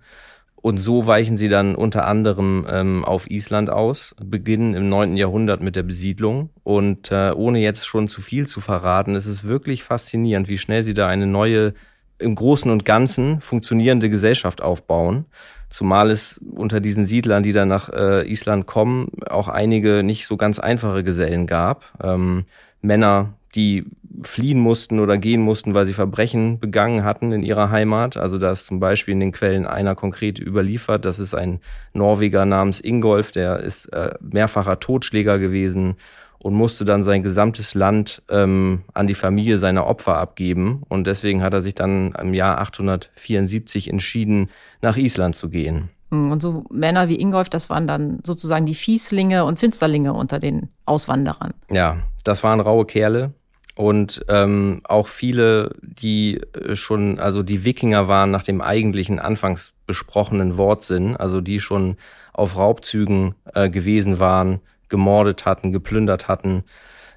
Und 0.62 0.78
so 0.78 1.08
weichen 1.08 1.36
sie 1.36 1.48
dann 1.48 1.74
unter 1.74 2.06
anderem 2.06 2.64
ähm, 2.70 3.04
auf 3.04 3.28
Island 3.28 3.68
aus, 3.68 4.14
beginnen 4.24 4.74
im 4.74 4.88
neunten 4.88 5.16
Jahrhundert 5.16 5.60
mit 5.60 5.74
der 5.74 5.82
Besiedlung. 5.82 6.50
Und 6.62 7.10
äh, 7.10 7.32
ohne 7.34 7.58
jetzt 7.58 7.84
schon 7.84 8.06
zu 8.06 8.22
viel 8.22 8.46
zu 8.46 8.60
verraten, 8.60 9.16
ist 9.16 9.26
es 9.26 9.42
wirklich 9.42 9.82
faszinierend, 9.82 10.48
wie 10.48 10.58
schnell 10.58 10.84
sie 10.84 10.94
da 10.94 11.08
eine 11.08 11.26
neue, 11.26 11.74
im 12.18 12.36
Großen 12.36 12.70
und 12.70 12.84
Ganzen 12.84 13.40
funktionierende 13.40 14.08
Gesellschaft 14.08 14.62
aufbauen. 14.62 15.24
Zumal 15.72 16.10
es 16.10 16.38
unter 16.54 16.80
diesen 16.80 17.06
Siedlern, 17.06 17.42
die 17.42 17.52
dann 17.52 17.68
nach 17.68 17.88
äh, 17.88 18.30
Island 18.30 18.66
kommen, 18.66 19.08
auch 19.26 19.48
einige 19.48 20.02
nicht 20.02 20.26
so 20.26 20.36
ganz 20.36 20.58
einfache 20.58 21.02
Gesellen 21.02 21.46
gab. 21.46 21.94
Ähm, 22.02 22.44
Männer, 22.82 23.32
die 23.54 23.86
fliehen 24.22 24.60
mussten 24.60 25.00
oder 25.00 25.16
gehen 25.16 25.40
mussten, 25.40 25.72
weil 25.72 25.86
sie 25.86 25.94
Verbrechen 25.94 26.58
begangen 26.58 27.04
hatten 27.04 27.32
in 27.32 27.42
ihrer 27.42 27.70
Heimat. 27.70 28.18
Also 28.18 28.36
da 28.36 28.52
ist 28.52 28.66
zum 28.66 28.80
Beispiel 28.80 29.12
in 29.12 29.20
den 29.20 29.32
Quellen 29.32 29.64
einer 29.66 29.94
konkret 29.94 30.38
überliefert. 30.38 31.06
Das 31.06 31.18
ist 31.18 31.34
ein 31.34 31.60
Norweger 31.94 32.44
namens 32.44 32.78
Ingolf, 32.78 33.32
der 33.32 33.60
ist 33.60 33.86
äh, 33.94 34.12
mehrfacher 34.20 34.78
Totschläger 34.78 35.38
gewesen 35.38 35.96
und 36.42 36.54
musste 36.54 36.84
dann 36.84 37.04
sein 37.04 37.22
gesamtes 37.22 37.74
Land 37.74 38.22
ähm, 38.28 38.82
an 38.94 39.06
die 39.06 39.14
Familie 39.14 39.58
seiner 39.58 39.86
Opfer 39.86 40.18
abgeben. 40.18 40.82
Und 40.88 41.06
deswegen 41.06 41.42
hat 41.42 41.54
er 41.54 41.62
sich 41.62 41.74
dann 41.74 42.12
im 42.20 42.34
Jahr 42.34 42.58
874 42.58 43.88
entschieden, 43.88 44.50
nach 44.80 44.96
Island 44.96 45.36
zu 45.36 45.48
gehen. 45.48 45.90
Hm, 46.10 46.32
und 46.32 46.42
so 46.42 46.64
Männer 46.68 47.08
wie 47.08 47.20
Ingolf, 47.20 47.48
das 47.48 47.70
waren 47.70 47.86
dann 47.86 48.18
sozusagen 48.24 48.66
die 48.66 48.74
Fieslinge 48.74 49.44
und 49.44 49.60
Finsterlinge 49.60 50.14
unter 50.14 50.40
den 50.40 50.68
Auswanderern. 50.84 51.54
Ja, 51.70 51.98
das 52.24 52.42
waren 52.42 52.60
raue 52.60 52.86
Kerle. 52.86 53.32
Und 53.74 54.24
ähm, 54.28 54.82
auch 54.84 55.06
viele, 55.06 55.74
die 55.80 56.40
äh, 56.54 56.76
schon, 56.76 57.18
also 57.18 57.42
die 57.42 57.64
Wikinger 57.64 58.06
waren 58.06 58.30
nach 58.30 58.42
dem 58.42 58.60
eigentlichen 58.60 59.18
anfangs 59.18 59.72
besprochenen 59.86 60.58
Wortsinn, 60.58 61.16
also 61.16 61.40
die 61.40 61.60
schon 61.60 61.96
auf 62.32 62.56
Raubzügen 62.56 63.34
äh, 63.54 63.70
gewesen 63.70 64.18
waren, 64.18 64.60
gemordet 64.92 65.44
hatten, 65.44 65.72
geplündert 65.72 66.28
hatten. 66.28 66.62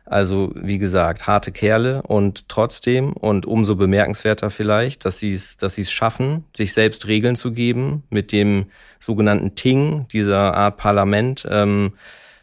Also 0.05 0.51
wie 0.55 0.77
gesagt, 0.77 1.27
harte 1.27 1.51
Kerle 1.51 2.01
und 2.03 2.48
trotzdem 2.48 3.13
und 3.13 3.46
umso 3.46 3.75
bemerkenswerter 3.75 4.50
vielleicht, 4.50 5.05
dass 5.05 5.20
sie 5.20 5.34
es, 5.34 5.58
dass 5.58 5.75
sie 5.75 5.82
es 5.82 5.91
schaffen, 5.91 6.46
sich 6.55 6.74
selbst 6.74 7.08
Regeln 7.08 7.36
zu 7.36 7.51
geben 7.51 8.03
mit 8.10 8.32
dem 8.32 8.67
sogenannten 9.00 9.55
Ting, 9.55 10.08
dieser 10.12 10.55
Art 10.55 10.77
Parlament. 10.77 11.46
Ähm, 11.50 11.94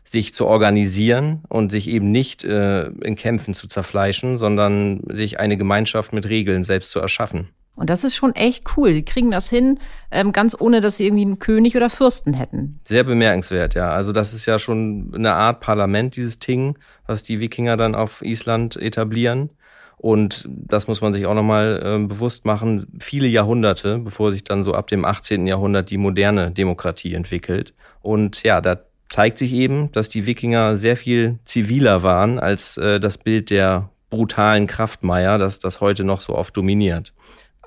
sich 0.04 0.34
zu 0.34 0.46
organisieren 0.46 1.42
und 1.48 1.72
sich 1.72 1.88
eben 1.88 2.10
nicht 2.10 2.44
äh, 2.44 2.88
in 2.88 3.16
Kämpfen 3.16 3.54
zu 3.54 3.66
zerfleischen, 3.66 4.36
sondern 4.36 5.00
sich 5.08 5.40
eine 5.40 5.56
Gemeinschaft 5.56 6.12
mit 6.12 6.28
Regeln 6.28 6.64
selbst 6.64 6.90
zu 6.90 7.00
erschaffen. 7.00 7.48
Und 7.74 7.88
das 7.88 8.04
ist 8.04 8.14
schon 8.14 8.34
echt 8.34 8.76
cool. 8.76 8.92
Die 8.92 9.04
kriegen 9.04 9.30
das 9.30 9.48
hin, 9.48 9.78
ähm, 10.10 10.32
ganz 10.32 10.54
ohne, 10.58 10.80
dass 10.80 10.96
sie 10.96 11.06
irgendwie 11.06 11.24
einen 11.24 11.38
König 11.38 11.74
oder 11.74 11.88
Fürsten 11.88 12.34
hätten. 12.34 12.80
Sehr 12.84 13.02
bemerkenswert, 13.02 13.74
ja. 13.74 13.90
Also 13.90 14.12
das 14.12 14.34
ist 14.34 14.44
ja 14.44 14.58
schon 14.58 15.12
eine 15.14 15.32
Art 15.32 15.60
Parlament, 15.60 16.16
dieses 16.16 16.38
Ting, 16.38 16.78
was 17.06 17.22
die 17.22 17.40
Wikinger 17.40 17.76
dann 17.76 17.94
auf 17.94 18.22
Island 18.22 18.76
etablieren. 18.76 19.50
Und 19.96 20.48
das 20.48 20.88
muss 20.88 21.00
man 21.00 21.14
sich 21.14 21.26
auch 21.26 21.34
nochmal 21.34 21.80
äh, 21.82 22.06
bewusst 22.06 22.44
machen, 22.44 22.88
viele 22.98 23.28
Jahrhunderte, 23.28 23.98
bevor 23.98 24.32
sich 24.32 24.42
dann 24.44 24.64
so 24.64 24.74
ab 24.74 24.88
dem 24.88 25.04
18. 25.04 25.46
Jahrhundert 25.46 25.90
die 25.90 25.96
moderne 25.96 26.50
Demokratie 26.50 27.14
entwickelt. 27.14 27.72
Und 28.00 28.42
ja, 28.42 28.60
da 28.60 28.80
zeigt 29.08 29.38
sich 29.38 29.52
eben, 29.52 29.92
dass 29.92 30.08
die 30.08 30.26
Wikinger 30.26 30.76
sehr 30.76 30.96
viel 30.96 31.38
ziviler 31.44 32.02
waren 32.02 32.38
als 32.38 32.76
äh, 32.78 32.98
das 32.98 33.16
Bild 33.16 33.50
der 33.50 33.90
brutalen 34.10 34.66
Kraftmeier, 34.66 35.38
das 35.38 35.58
das 35.58 35.80
heute 35.80 36.04
noch 36.04 36.20
so 36.20 36.34
oft 36.34 36.56
dominiert. 36.56 37.14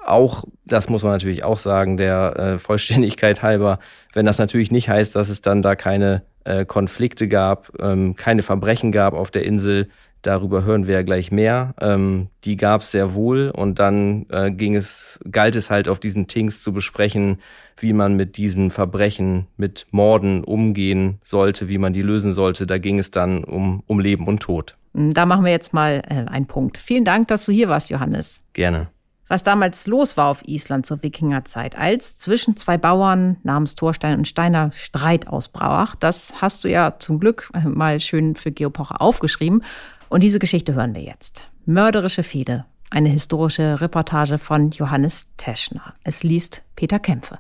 Auch, 0.06 0.46
das 0.66 0.90
muss 0.90 1.04
man 1.04 1.14
natürlich 1.14 1.44
auch 1.44 1.58
sagen, 1.58 1.98
der 1.98 2.36
äh, 2.38 2.58
Vollständigkeit 2.60 3.42
halber, 3.42 3.80
wenn 4.14 4.26
das 4.26 4.38
natürlich 4.38 4.72
nicht 4.72 4.90
heißt, 4.90 5.16
dass 5.16 5.30
es 5.30 5.42
dann 5.42 5.62
da 5.62 5.76
keine 5.76 6.24
äh, 6.44 6.66
Konflikte 6.66 7.28
gab, 7.28 7.72
ähm, 7.80 8.16
keine 8.16 8.44
Verbrechen 8.44 8.92
gab 8.92 9.14
auf 9.14 9.32
der 9.32 9.46
Insel, 9.46 9.88
Darüber 10.26 10.64
hören 10.64 10.88
wir 10.88 10.96
ja 10.96 11.04
gleich 11.04 11.32
mehr. 11.32 11.76
Ähm, 11.80 12.30
die 12.46 12.58
gab 12.58 12.82
es 12.82 12.90
sehr 12.90 13.14
wohl 13.14 13.52
und 13.56 13.78
dann 13.78 14.26
äh, 14.30 14.50
ging 14.50 14.76
es, 14.76 15.20
galt 15.30 15.56
es 15.56 15.70
halt 15.70 15.88
auf 15.88 16.00
diesen 16.00 16.26
Tings 16.26 16.64
zu 16.64 16.74
besprechen, 16.74 17.40
wie 17.78 17.94
man 17.94 18.16
mit 18.16 18.38
diesen 18.38 18.72
Verbrechen, 18.72 19.46
mit 19.56 19.86
Morden 19.92 20.44
umgehen 20.44 21.20
sollte, 21.24 21.70
wie 21.70 21.78
man 21.78 21.94
die 21.94 22.02
lösen 22.02 22.34
sollte. 22.34 22.66
Da 22.66 22.80
ging 22.80 22.98
es 22.98 23.12
dann 23.12 23.44
um, 23.44 23.84
um 23.86 24.00
Leben 24.00 24.26
und 24.26 24.40
Tod. 24.40 24.78
Da 24.94 25.28
machen 25.28 25.46
wir 25.46 25.52
jetzt 25.52 25.76
mal 25.76 26.02
äh, 26.10 26.28
einen 26.28 26.48
Punkt. 26.48 26.80
Vielen 26.80 27.06
Dank, 27.06 27.28
dass 27.28 27.46
du 27.46 27.52
hier 27.52 27.70
warst, 27.70 27.92
Johannes. 27.92 28.42
Gerne. 28.54 28.88
Was 29.28 29.42
damals 29.42 29.88
los 29.88 30.18
war 30.18 30.28
auf 30.28 30.48
Island 30.48 30.86
zur 30.86 31.02
Wikingerzeit, 31.02 31.76
als 31.76 32.18
zwischen 32.18 32.58
zwei 32.58 32.78
Bauern 32.78 33.38
namens 33.44 33.76
Thorstein 33.76 34.20
und 34.20 34.28
Steiner 34.28 34.72
Streit 34.74 35.28
ausbrach, 35.28 35.96
das 35.96 36.32
hast 36.42 36.64
du 36.64 36.70
ja 36.70 36.96
zum 37.00 37.20
Glück 37.20 37.50
äh, 37.54 37.68
mal 37.68 38.00
schön 38.00 38.36
für 38.36 38.52
Geopoche 38.52 39.02
aufgeschrieben. 39.02 39.64
Und 40.10 40.22
diese 40.22 40.38
Geschichte 40.38 40.76
hören 40.76 40.94
wir 40.94 41.02
jetzt. 41.02 41.44
Mörderische 41.66 42.22
Fehde. 42.22 42.66
Eine 42.92 43.10
historische 43.10 43.82
Reportage 43.82 44.38
von 44.38 44.70
Johannes 44.70 45.28
Teschner. 45.38 45.96
Es 46.04 46.22
liest 46.22 46.64
Peter 46.76 47.00
Kämpfe. 47.00 47.40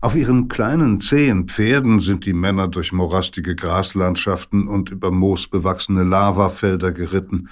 Auf 0.00 0.16
ihren 0.16 0.48
kleinen, 0.48 1.00
zähen 1.00 1.48
Pferden 1.48 2.00
sind 2.00 2.26
die 2.26 2.34
Männer 2.34 2.68
durch 2.68 2.92
morastige 2.92 3.54
Graslandschaften 3.54 4.66
und 4.66 4.90
über 4.90 5.10
moosbewachsene 5.10 6.02
Lavafelder 6.02 6.92
geritten. 6.92 7.48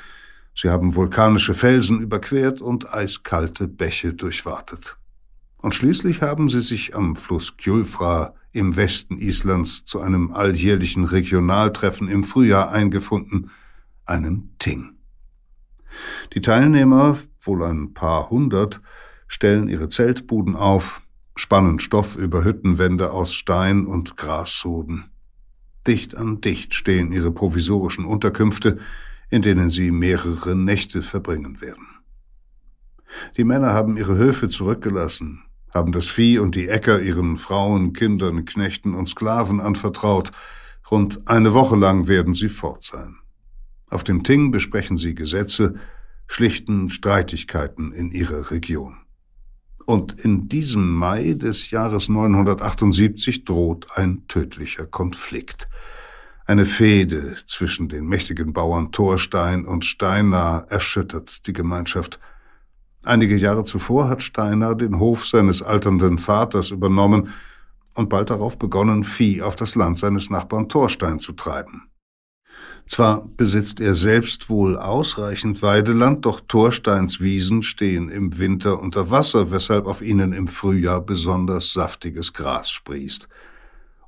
Sie 0.55 0.69
haben 0.69 0.95
vulkanische 0.95 1.55
Felsen 1.55 2.01
überquert 2.01 2.61
und 2.61 2.93
eiskalte 2.93 3.69
Bäche 3.69 4.13
durchwartet. 4.15 4.97
Und 5.59 5.75
schließlich 5.75 6.23
haben 6.23 6.49
sie 6.49 6.61
sich 6.61 6.95
am 6.95 7.17
Fluss 7.17 7.57
Gjulfra 7.57 8.35
im 8.53 8.77
Westen 8.77 9.19
Islands 9.19 9.85
zu 9.85 10.01
einem 10.01 10.33
alljährlichen 10.33 11.05
Regionaltreffen 11.05 12.09
im 12.09 12.23
Frühjahr 12.25 12.71
eingefunden, 12.71 13.51
einem 14.05 14.51
Ting. 14.59 14.97
Die 16.35 16.41
Teilnehmer, 16.41 17.19
wohl 17.43 17.63
ein 17.63 17.95
paar 17.95 18.31
hundert, 18.31 18.81
stellen 19.27 19.69
ihre 19.69 19.89
Zeltbuden 19.89 20.57
auf, 20.57 21.01
spannen 21.37 21.79
Stoff 21.79 22.17
über 22.17 22.45
Hüttenwände 22.45 23.11
aus 23.11 23.35
Stein 23.35 23.87
und 23.87 24.17
Grassoden. 24.17 25.05
Dicht 25.87 26.17
an 26.17 26.41
dicht 26.41 26.75
stehen 26.75 27.13
ihre 27.13 27.33
provisorischen 27.33 28.05
Unterkünfte, 28.05 28.79
in 29.33 29.41
denen 29.41 29.71
sie 29.71 29.91
mehrere 29.91 30.55
Nächte 30.55 31.03
verbringen 31.03 31.63
werden. 31.63 31.87
Die 33.39 33.45
Männer 33.45 33.73
haben 33.73 33.97
ihre 33.97 34.15
Höfe 34.17 34.51
zurückgelassen, 34.51 35.43
haben 35.73 35.91
das 35.91 36.09
Vieh 36.09 36.39
und 36.39 36.55
die 36.55 36.69
Äcker 36.69 37.01
ihren 37.01 37.39
Frauen, 37.39 37.95
Kindern, 37.95 38.45
Knechten 38.45 38.95
und 38.95 39.09
Sklaven 39.09 39.59
anvertraut. 39.59 40.33
Rund 40.91 41.27
eine 41.27 41.55
Woche 41.55 41.77
lang 41.77 42.09
werden 42.09 42.35
sie 42.35 42.51
fort 42.51 42.85
sein. 42.85 43.17
Auf 43.89 44.05
dem 44.05 44.23
Ting 44.23 44.51
besprechen 44.51 44.99
sie 44.99 45.15
Gesetze, 45.15 45.77
schlichten 46.27 46.91
Streitigkeiten 46.91 47.93
in 47.93 48.11
ihrer 48.11 48.51
Region. 48.51 48.99
Und 49.87 50.21
in 50.21 50.47
diesem 50.51 50.95
Mai 50.95 51.33
des 51.33 51.71
Jahres 51.71 52.11
978 52.11 53.45
droht 53.45 53.87
ein 53.97 54.29
tödlicher 54.29 54.87
Konflikt. 54.87 55.69
Eine 56.47 56.67
Fehde 56.67 57.37
zwischen 57.47 57.89
den 57.89 58.07
mächtigen 58.07 58.53
Bauern 58.53 58.93
Thorstein 58.93 59.65
und 59.65 59.85
Steinar 59.85 60.67
erschüttert 60.71 61.47
die 61.47 61.53
Gemeinschaft– 61.53 62.19
Einige 63.05 63.37
Jahre 63.37 63.65
zuvor 63.65 64.09
hat 64.09 64.23
Steiner 64.23 64.77
den 64.77 65.01
Hof 65.01 65.27
seines 65.27 65.61
alternden 65.61 66.19
Vaters 66.19 66.71
übernommen 66.71 67.31
und 67.95 68.09
bald 68.09 68.31
darauf 68.31 68.59
begonnen, 68.59 69.03
Vieh 69.03 69.43
auf 69.43 69.57
das 69.57 69.75
Land 69.75 69.99
seines 69.99 70.31
Nachbarn 70.31 70.69
Thorstein 70.69 71.19
zu 71.19 71.33
treiben. 71.33 71.89
Zwar 72.87 73.27
besitzt 73.37 73.81
er 73.81 73.95
selbst 73.95 74.49
wohl 74.49 74.77
ausreichend 74.77 75.63
Weideland, 75.63 76.27
doch 76.27 76.41
Thorsteins 76.41 77.21
Wiesen 77.21 77.63
stehen 77.63 78.09
im 78.09 78.39
Winter 78.39 78.81
unter 78.81 79.11
Wasser, 79.11 79.51
weshalb 79.51 79.87
auf 79.87 80.01
ihnen 80.01 80.33
im 80.33 80.47
Frühjahr 80.47 81.01
besonders 81.01 81.73
saftiges 81.73 82.33
Gras 82.33 82.71
sprießt. 82.71 83.29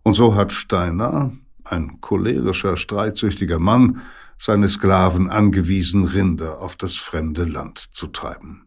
Und 0.03 0.14
so 0.14 0.35
hat 0.35 0.53
Steiner, 0.53 1.33
ein 1.64 2.00
cholerischer, 2.00 2.77
streitsüchtiger 2.77 3.59
Mann, 3.59 4.00
seine 4.37 4.68
Sklaven 4.68 5.31
angewiesen, 5.31 6.05
Rinder 6.05 6.61
auf 6.61 6.77
das 6.77 6.96
fremde 6.96 7.44
Land 7.44 7.79
zu 7.79 8.09
treiben. 8.09 8.64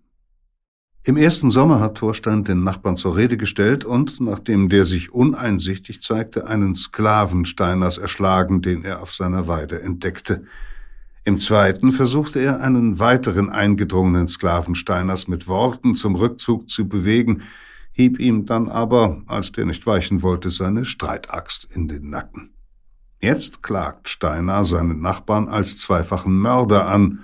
Im 1.03 1.15
ersten 1.15 1.51
Sommer 1.51 1.79
hat 1.79 1.95
Thorstein 1.95 2.43
den 2.43 2.65
Nachbarn 2.65 2.97
zur 2.97 3.15
Rede 3.15 3.37
gestellt 3.37 3.85
und, 3.85 4.19
nachdem 4.19 4.67
der 4.67 4.83
sich 4.83 5.13
uneinsichtig 5.13 6.01
zeigte, 6.01 6.47
einen 6.47 6.75
Sklaven 6.75 7.45
Steiners 7.45 7.97
erschlagen, 7.97 8.61
den 8.61 8.83
er 8.83 9.01
auf 9.01 9.13
seiner 9.13 9.47
Weide 9.47 9.81
entdeckte. 9.81 10.43
Im 11.23 11.39
zweiten 11.39 11.93
versuchte 11.93 12.39
er, 12.39 12.59
einen 12.59 12.99
weiteren 12.99 13.49
eingedrungenen 13.49 14.27
Sklaven 14.27 14.75
Steiners 14.75 15.29
mit 15.29 15.47
Worten 15.47 15.95
zum 15.95 16.15
Rückzug 16.15 16.69
zu 16.69 16.89
bewegen, 16.89 17.43
hieb 17.93 18.19
ihm 18.19 18.45
dann 18.45 18.67
aber, 18.67 19.21
als 19.27 19.53
der 19.53 19.65
nicht 19.65 19.85
weichen 19.87 20.23
wollte, 20.23 20.49
seine 20.49 20.83
Streitaxt 20.83 21.69
in 21.73 21.87
den 21.87 22.09
Nacken. 22.09 22.56
Jetzt 23.19 23.63
klagt 23.63 24.09
Steiner 24.09 24.63
seinen 24.63 25.01
Nachbarn 25.01 25.47
als 25.47 25.77
zweifachen 25.77 26.37
Mörder 26.37 26.87
an, 26.87 27.23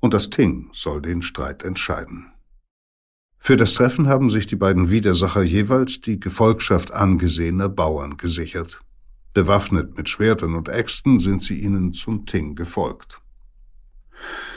und 0.00 0.12
das 0.14 0.28
Ting 0.30 0.68
soll 0.72 1.00
den 1.00 1.22
Streit 1.22 1.62
entscheiden. 1.62 2.26
Für 3.38 3.56
das 3.56 3.74
Treffen 3.74 4.08
haben 4.08 4.30
sich 4.30 4.46
die 4.46 4.56
beiden 4.56 4.90
Widersacher 4.90 5.42
jeweils 5.42 6.00
die 6.00 6.18
Gefolgschaft 6.18 6.92
angesehener 6.92 7.68
Bauern 7.68 8.16
gesichert. 8.16 8.80
Bewaffnet 9.34 9.96
mit 9.96 10.08
Schwertern 10.08 10.54
und 10.54 10.68
Äxten 10.68 11.20
sind 11.20 11.42
sie 11.42 11.58
ihnen 11.58 11.92
zum 11.92 12.24
Ting 12.24 12.54
gefolgt. 12.54 13.20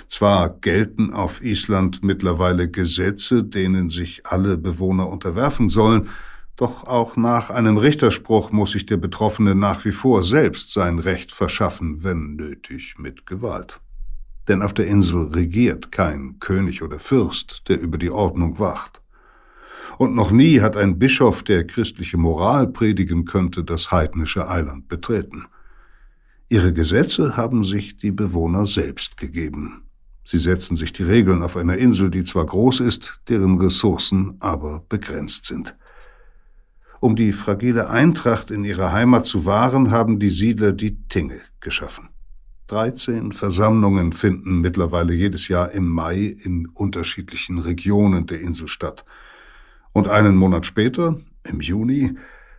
Zwar 0.08 0.50
gelten 0.50 1.12
auf 1.12 1.42
Island 1.42 2.04
mittlerweile 2.04 2.70
Gesetze, 2.70 3.44
denen 3.44 3.90
sich 3.90 4.26
alle 4.26 4.58
Bewohner 4.58 5.10
unterwerfen 5.10 5.68
sollen, 5.68 6.10
doch 6.58 6.86
auch 6.86 7.16
nach 7.16 7.50
einem 7.50 7.78
Richterspruch 7.78 8.52
muss 8.52 8.72
sich 8.72 8.86
der 8.86 8.98
Betroffene 8.98 9.56
nach 9.56 9.86
wie 9.86 9.92
vor 9.92 10.24
selbst 10.24 10.74
sein 10.74 11.00
Recht 11.00 11.32
verschaffen, 11.32 12.04
wenn 12.04 12.36
nötig 12.36 12.96
mit 12.98 13.26
Gewalt 13.26 13.80
denn 14.48 14.62
auf 14.62 14.74
der 14.74 14.88
Insel 14.88 15.28
regiert 15.28 15.92
kein 15.92 16.40
König 16.40 16.82
oder 16.82 17.00
Fürst, 17.00 17.64
der 17.68 17.80
über 17.80 17.98
die 17.98 18.10
Ordnung 18.10 18.60
wacht. 18.60 19.02
Und 19.98 20.16
noch 20.16 20.32
nie 20.32 20.62
hat 20.62 20.78
ein 20.78 21.00
Bischof, 21.00 21.44
der 21.44 21.66
christliche 21.66 22.18
Moral 22.18 22.68
predigen 22.68 23.26
könnte, 23.26 23.64
das 23.64 23.92
heidnische 23.92 24.48
Eiland 24.48 24.88
betreten. 24.88 25.46
Ihre 26.50 26.72
Gesetze 26.72 27.36
haben 27.36 27.64
sich 27.64 27.98
die 27.98 28.12
Bewohner 28.12 28.66
selbst 28.68 29.18
gegeben. 29.18 29.84
Sie 30.24 30.38
setzen 30.38 30.76
sich 30.76 30.94
die 30.94 31.04
Regeln 31.04 31.42
auf 31.42 31.58
einer 31.58 31.78
Insel, 31.78 32.12
die 32.12 32.24
zwar 32.24 32.46
groß 32.46 32.82
ist, 32.82 33.22
deren 33.28 33.60
Ressourcen 33.60 34.36
aber 34.40 34.84
begrenzt 34.88 35.46
sind. 35.46 35.76
Um 37.00 37.16
die 37.16 37.32
fragile 37.32 37.90
Eintracht 37.90 38.52
in 38.52 38.64
ihrer 38.64 38.92
Heimat 38.92 39.26
zu 39.26 39.46
wahren, 39.46 39.92
haben 39.92 40.20
die 40.20 40.32
Siedler 40.32 40.72
die 40.72 41.08
Tinge 41.08 41.42
geschaffen. 41.60 42.10
13 42.68 43.32
Versammlungen 43.32 44.12
finden 44.12 44.60
mittlerweile 44.60 45.14
jedes 45.14 45.48
Jahr 45.48 45.72
im 45.72 45.88
Mai 45.88 46.36
in 46.44 46.68
unterschiedlichen 46.68 47.60
Regionen 47.60 48.26
der 48.28 48.42
Insel 48.42 48.68
statt. 48.68 49.06
Und 49.94 50.10
einen 50.10 50.36
Monat 50.36 50.66
später, 50.66 51.18
im 51.44 51.62
Juni, 51.62 52.18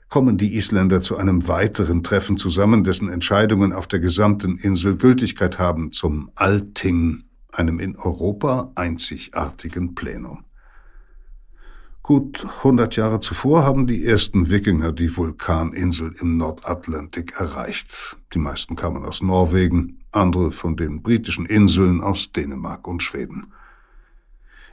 kommen 0.09 0.38
die 0.38 0.57
Isländer 0.57 1.03
zu 1.03 1.18
einem 1.18 1.46
weiteren 1.48 2.03
Treffen 2.03 2.38
zusammen, 2.38 2.85
dessen 2.85 3.11
Entscheidungen 3.11 3.74
auf 3.74 3.87
der 3.87 4.01
gesamten 4.01 4.57
Insel 4.57 4.96
Gültigkeit 4.96 5.59
haben, 5.59 5.92
zum 5.92 6.31
Alting, 6.35 7.24
einem 7.53 7.79
in 7.79 7.96
Europa 7.96 8.72
einzigartigen 8.74 9.94
Plenum. 9.94 10.44
Gut 12.08 12.46
100 12.64 12.96
Jahre 12.96 13.20
zuvor 13.20 13.64
haben 13.64 13.86
die 13.86 14.06
ersten 14.06 14.48
Wikinger 14.48 14.92
die 14.92 15.14
Vulkaninsel 15.14 16.14
im 16.18 16.38
Nordatlantik 16.38 17.38
erreicht. 17.38 18.16
Die 18.32 18.38
meisten 18.38 18.76
kamen 18.76 19.04
aus 19.04 19.20
Norwegen, 19.20 19.98
andere 20.10 20.50
von 20.50 20.74
den 20.74 21.02
britischen 21.02 21.44
Inseln 21.44 22.00
aus 22.00 22.32
Dänemark 22.32 22.88
und 22.88 23.02
Schweden. 23.02 23.52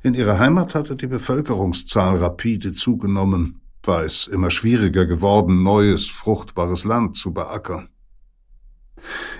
In 0.01 0.13
ihrer 0.13 0.39
Heimat 0.39 0.75
hatte 0.75 0.95
die 0.95 1.07
Bevölkerungszahl 1.07 2.15
rapide 2.19 2.71
zugenommen, 2.71 3.59
war 3.83 4.05
es 4.05 4.27
immer 4.27 4.49
schwieriger 4.49 5.05
geworden, 5.05 5.61
neues, 5.61 6.07
fruchtbares 6.07 6.85
Land 6.85 7.17
zu 7.17 7.33
beackern. 7.33 7.89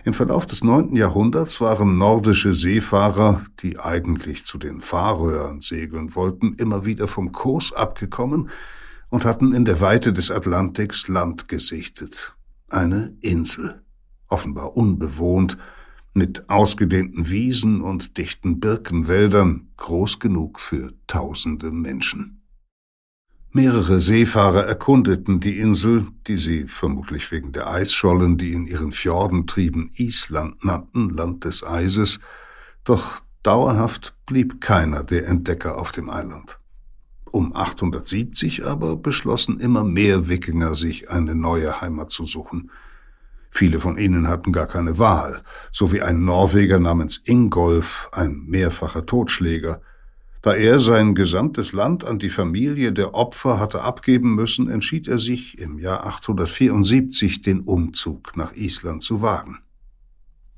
Im 0.04 0.14
Verlauf 0.14 0.46
des 0.46 0.64
neunten 0.64 0.96
Jahrhunderts 0.96 1.62
waren 1.62 1.98
nordische 1.98 2.54
Seefahrer, 2.54 3.46
die 3.62 3.80
eigentlich 3.80 4.46
zu 4.46 4.58
den 4.58 4.82
Färöern 4.82 5.62
segeln 5.62 6.16
wollten, 6.16 6.54
immer 6.54 6.86
wieder 6.86 7.08
vom 7.08 7.32
Kurs 7.32 7.74
abgekommen 7.74 8.50
und 9.10 9.26
hatten 9.26 9.54
in 9.54 9.66
der 9.66 9.82
Weite 9.82 10.14
des 10.14 10.32
Atlantiks 10.32 11.08
Land 11.08 11.48
gesichtet. 11.48 12.36
Eine 12.70 13.16
Insel, 13.22 13.82
offenbar 14.28 14.76
unbewohnt, 14.76 15.58
mit 16.14 16.50
ausgedehnten 16.50 17.30
Wiesen 17.30 17.82
und 17.82 18.18
dichten 18.18 18.60
Birkenwäldern, 18.60 19.68
groß 19.78 20.20
genug 20.20 20.60
für 20.60 20.94
tausende 21.08 21.72
Menschen. 21.72 22.35
Mehrere 23.56 24.02
Seefahrer 24.02 24.66
erkundeten 24.66 25.40
die 25.40 25.60
Insel, 25.60 26.08
die 26.28 26.36
sie 26.36 26.66
vermutlich 26.68 27.32
wegen 27.32 27.54
der 27.54 27.70
Eisschollen, 27.70 28.38
die 28.38 28.52
in 28.52 28.68
ihren 28.68 28.92
Fjorden 28.92 29.48
trieben, 29.48 29.92
Island 29.96 30.66
nannten, 30.66 31.10
Land 31.10 31.46
des 31.46 31.66
Eises, 31.66 32.20
doch 32.84 33.22
dauerhaft 33.44 34.14
blieb 34.26 34.60
keiner 34.60 35.06
der 35.06 35.30
Entdecker 35.30 35.78
auf 35.78 35.94
dem 35.94 36.10
Eiland. 36.10 36.60
Um 37.32 37.56
870 37.56 38.66
aber 38.66 38.98
beschlossen 38.98 39.62
immer 39.62 39.86
mehr 39.86 40.28
Wikinger, 40.28 40.76
sich 40.76 41.10
eine 41.10 41.34
neue 41.34 41.80
Heimat 41.80 42.12
zu 42.12 42.26
suchen. 42.26 42.72
Viele 43.52 43.80
von 43.80 43.98
ihnen 43.98 44.28
hatten 44.28 44.52
gar 44.52 44.68
keine 44.68 45.00
Wahl, 45.00 45.44
so 45.72 45.94
wie 45.94 46.02
ein 46.02 46.26
Norweger 46.26 46.80
namens 46.80 47.22
Ingolf, 47.24 48.10
ein 48.12 48.44
mehrfacher 48.48 49.06
Totschläger– 49.06 49.80
da 50.46 50.54
er 50.54 50.78
sein 50.80 51.16
gesamtes 51.16 51.74
Land 51.74 52.06
an 52.06 52.20
die 52.20 52.30
Familie 52.30 52.94
der 52.94 53.16
Opfer 53.16 53.60
hatte 53.60 53.82
abgeben 53.82 54.36
müssen, 54.36 54.70
entschied 54.70 55.08
er 55.08 55.18
sich 55.18 55.58
im 55.58 55.80
Jahr 55.80 56.06
874 56.06 57.42
den 57.42 57.62
Umzug 57.62 58.38
nach 58.38 58.56
Island 58.56 59.02
zu 59.02 59.24
wagen. 59.24 59.58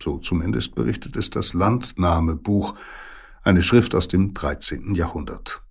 So 0.03 0.17
zumindest 0.17 0.75
berichtet 0.75 1.15
es 1.15 1.29
das 1.29 1.53
Landnahmebuch, 1.53 2.75
eine 3.43 3.63
Schrift 3.63 3.95
aus 3.95 4.09
dem 4.09 4.33
13. 4.33 4.93
Jahrhundert. 4.93 5.63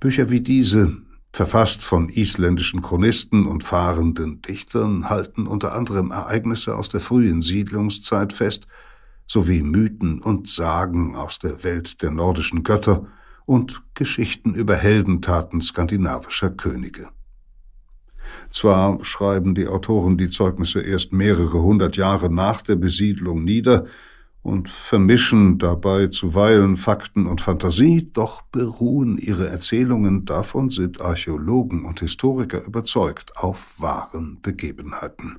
Bücher 0.00 0.30
wie 0.30 0.40
diese, 0.40 0.96
verfasst 1.30 1.82
von 1.82 2.08
isländischen 2.08 2.80
Chronisten 2.80 3.46
und 3.46 3.64
fahrenden 3.64 4.40
Dichtern, 4.40 5.10
halten 5.10 5.46
unter 5.46 5.74
anderem 5.74 6.10
Ereignisse 6.10 6.74
aus 6.74 6.88
der 6.88 7.00
frühen 7.00 7.42
Siedlungszeit 7.42 8.32
fest, 8.32 8.66
sowie 9.32 9.62
Mythen 9.62 10.20
und 10.20 10.50
Sagen 10.50 11.16
aus 11.16 11.38
der 11.38 11.64
Welt 11.64 12.02
der 12.02 12.10
nordischen 12.10 12.64
Götter 12.64 13.06
und 13.46 13.82
Geschichten 13.94 14.54
über 14.54 14.76
Heldentaten 14.76 15.62
skandinavischer 15.62 16.50
Könige. 16.50 17.08
Zwar 18.50 19.02
schreiben 19.02 19.54
die 19.54 19.68
Autoren 19.68 20.18
die 20.18 20.28
Zeugnisse 20.28 20.82
erst 20.82 21.14
mehrere 21.14 21.62
hundert 21.62 21.96
Jahre 21.96 22.30
nach 22.30 22.60
der 22.60 22.76
Besiedlung 22.76 23.42
nieder 23.42 23.86
und 24.42 24.68
vermischen 24.68 25.56
dabei 25.56 26.08
zuweilen 26.08 26.76
Fakten 26.76 27.26
und 27.26 27.40
Fantasie, 27.40 28.10
doch 28.12 28.42
beruhen 28.42 29.16
ihre 29.16 29.48
Erzählungen, 29.48 30.26
davon 30.26 30.68
sind 30.68 31.00
Archäologen 31.00 31.86
und 31.86 32.00
Historiker 32.00 32.62
überzeugt, 32.66 33.32
auf 33.38 33.80
wahren 33.80 34.40
Begebenheiten. 34.42 35.38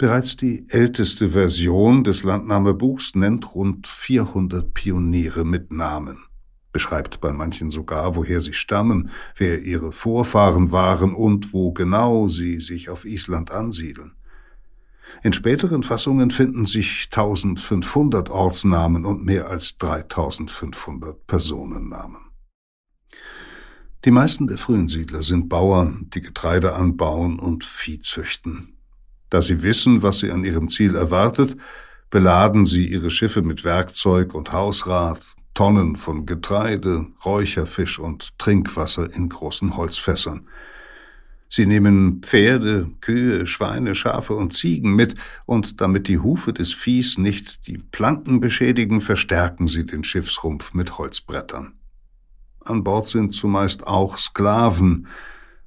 Bereits 0.00 0.34
die 0.34 0.64
älteste 0.70 1.28
Version 1.28 2.04
des 2.04 2.22
Landnahmebuchs 2.22 3.14
nennt 3.16 3.54
rund 3.54 3.86
400 3.86 4.72
Pioniere 4.72 5.44
mit 5.44 5.70
Namen, 5.70 6.24
beschreibt 6.72 7.20
bei 7.20 7.34
manchen 7.34 7.70
sogar, 7.70 8.16
woher 8.16 8.40
sie 8.40 8.54
stammen, 8.54 9.10
wer 9.36 9.60
ihre 9.60 9.92
Vorfahren 9.92 10.72
waren 10.72 11.14
und 11.14 11.52
wo 11.52 11.72
genau 11.72 12.30
sie 12.30 12.60
sich 12.60 12.88
auf 12.88 13.04
Island 13.04 13.50
ansiedeln. 13.50 14.12
In 15.22 15.34
späteren 15.34 15.82
Fassungen 15.82 16.30
finden 16.30 16.64
sich 16.64 17.10
1500 17.12 18.30
Ortsnamen 18.30 19.04
und 19.04 19.22
mehr 19.22 19.50
als 19.50 19.76
3500 19.76 21.26
Personennamen. 21.26 22.22
Die 24.06 24.10
meisten 24.10 24.46
der 24.46 24.56
frühen 24.56 24.88
Siedler 24.88 25.22
sind 25.22 25.50
Bauern, 25.50 26.06
die 26.14 26.22
Getreide 26.22 26.72
anbauen 26.72 27.38
und 27.38 27.64
Vieh 27.64 27.98
züchten. 27.98 28.79
Da 29.30 29.42
sie 29.42 29.62
wissen, 29.62 30.02
was 30.02 30.18
sie 30.18 30.30
an 30.30 30.44
ihrem 30.44 30.68
Ziel 30.68 30.96
erwartet, 30.96 31.56
beladen 32.10 32.66
sie 32.66 32.86
ihre 32.86 33.10
Schiffe 33.10 33.42
mit 33.42 33.64
Werkzeug 33.64 34.34
und 34.34 34.52
Hausrat, 34.52 35.34
Tonnen 35.54 35.96
von 35.96 36.26
Getreide, 36.26 37.06
Räucherfisch 37.24 37.98
und 37.98 38.36
Trinkwasser 38.38 39.12
in 39.14 39.28
großen 39.28 39.76
Holzfässern. 39.76 40.48
Sie 41.48 41.66
nehmen 41.66 42.22
Pferde, 42.22 42.90
Kühe, 43.00 43.46
Schweine, 43.46 43.96
Schafe 43.96 44.34
und 44.34 44.52
Ziegen 44.52 44.94
mit, 44.94 45.16
und 45.46 45.80
damit 45.80 46.06
die 46.06 46.18
Hufe 46.18 46.52
des 46.52 46.72
Viehs 46.72 47.18
nicht 47.18 47.66
die 47.66 47.78
Planken 47.78 48.40
beschädigen, 48.40 49.00
verstärken 49.00 49.66
sie 49.66 49.84
den 49.84 50.04
Schiffsrumpf 50.04 50.74
mit 50.74 50.98
Holzbrettern. 50.98 51.74
An 52.60 52.84
Bord 52.84 53.08
sind 53.08 53.34
zumeist 53.34 53.86
auch 53.86 54.16
Sklaven, 54.16 55.08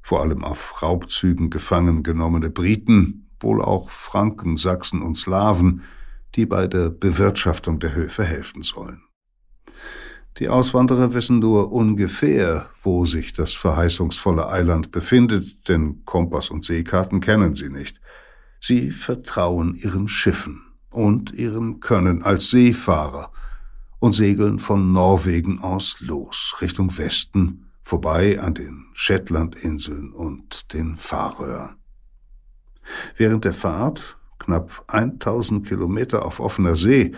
vor 0.01 0.21
allem 0.21 0.43
auf 0.43 0.81
Raubzügen 0.81 1.49
gefangen 1.49 2.03
genommene 2.03 2.49
Briten, 2.49 3.22
wohl 3.43 3.61
auch 3.61 3.89
Franken, 3.89 4.57
Sachsen 4.57 5.01
und 5.01 5.15
Slawen, 5.15 5.83
die 6.35 6.45
bei 6.45 6.67
der 6.67 6.89
Bewirtschaftung 6.89 7.79
der 7.79 7.93
Höfe 7.93 8.23
helfen 8.23 8.63
sollen. 8.63 9.03
Die 10.39 10.49
Auswanderer 10.49 11.13
wissen 11.13 11.39
nur 11.39 11.71
ungefähr, 11.71 12.69
wo 12.81 13.05
sich 13.05 13.33
das 13.33 13.53
verheißungsvolle 13.53 14.49
Eiland 14.49 14.91
befindet, 14.91 15.69
denn 15.69 16.03
Kompass 16.05 16.49
und 16.49 16.65
Seekarten 16.65 17.19
kennen 17.19 17.53
sie 17.53 17.69
nicht. 17.69 18.01
Sie 18.59 18.91
vertrauen 18.91 19.75
ihren 19.75 20.07
Schiffen 20.07 20.63
und 20.89 21.33
ihrem 21.33 21.81
Können 21.81 22.23
als 22.23 22.49
Seefahrer 22.49 23.31
und 23.99 24.13
segeln 24.13 24.57
von 24.57 24.91
Norwegen 24.91 25.59
aus 25.59 25.97
los, 25.99 26.55
Richtung 26.61 26.97
Westen, 26.97 27.71
vorbei 27.83 28.39
an 28.41 28.55
den 28.55 28.87
Shetlandinseln 28.93 30.13
und 30.13 30.73
den 30.73 30.95
Färöern. 30.95 31.75
Während 33.17 33.45
der 33.45 33.53
Fahrt, 33.53 34.17
knapp 34.39 34.83
1000 34.87 35.67
Kilometer 35.67 36.25
auf 36.25 36.39
offener 36.39 36.75
See, 36.75 37.13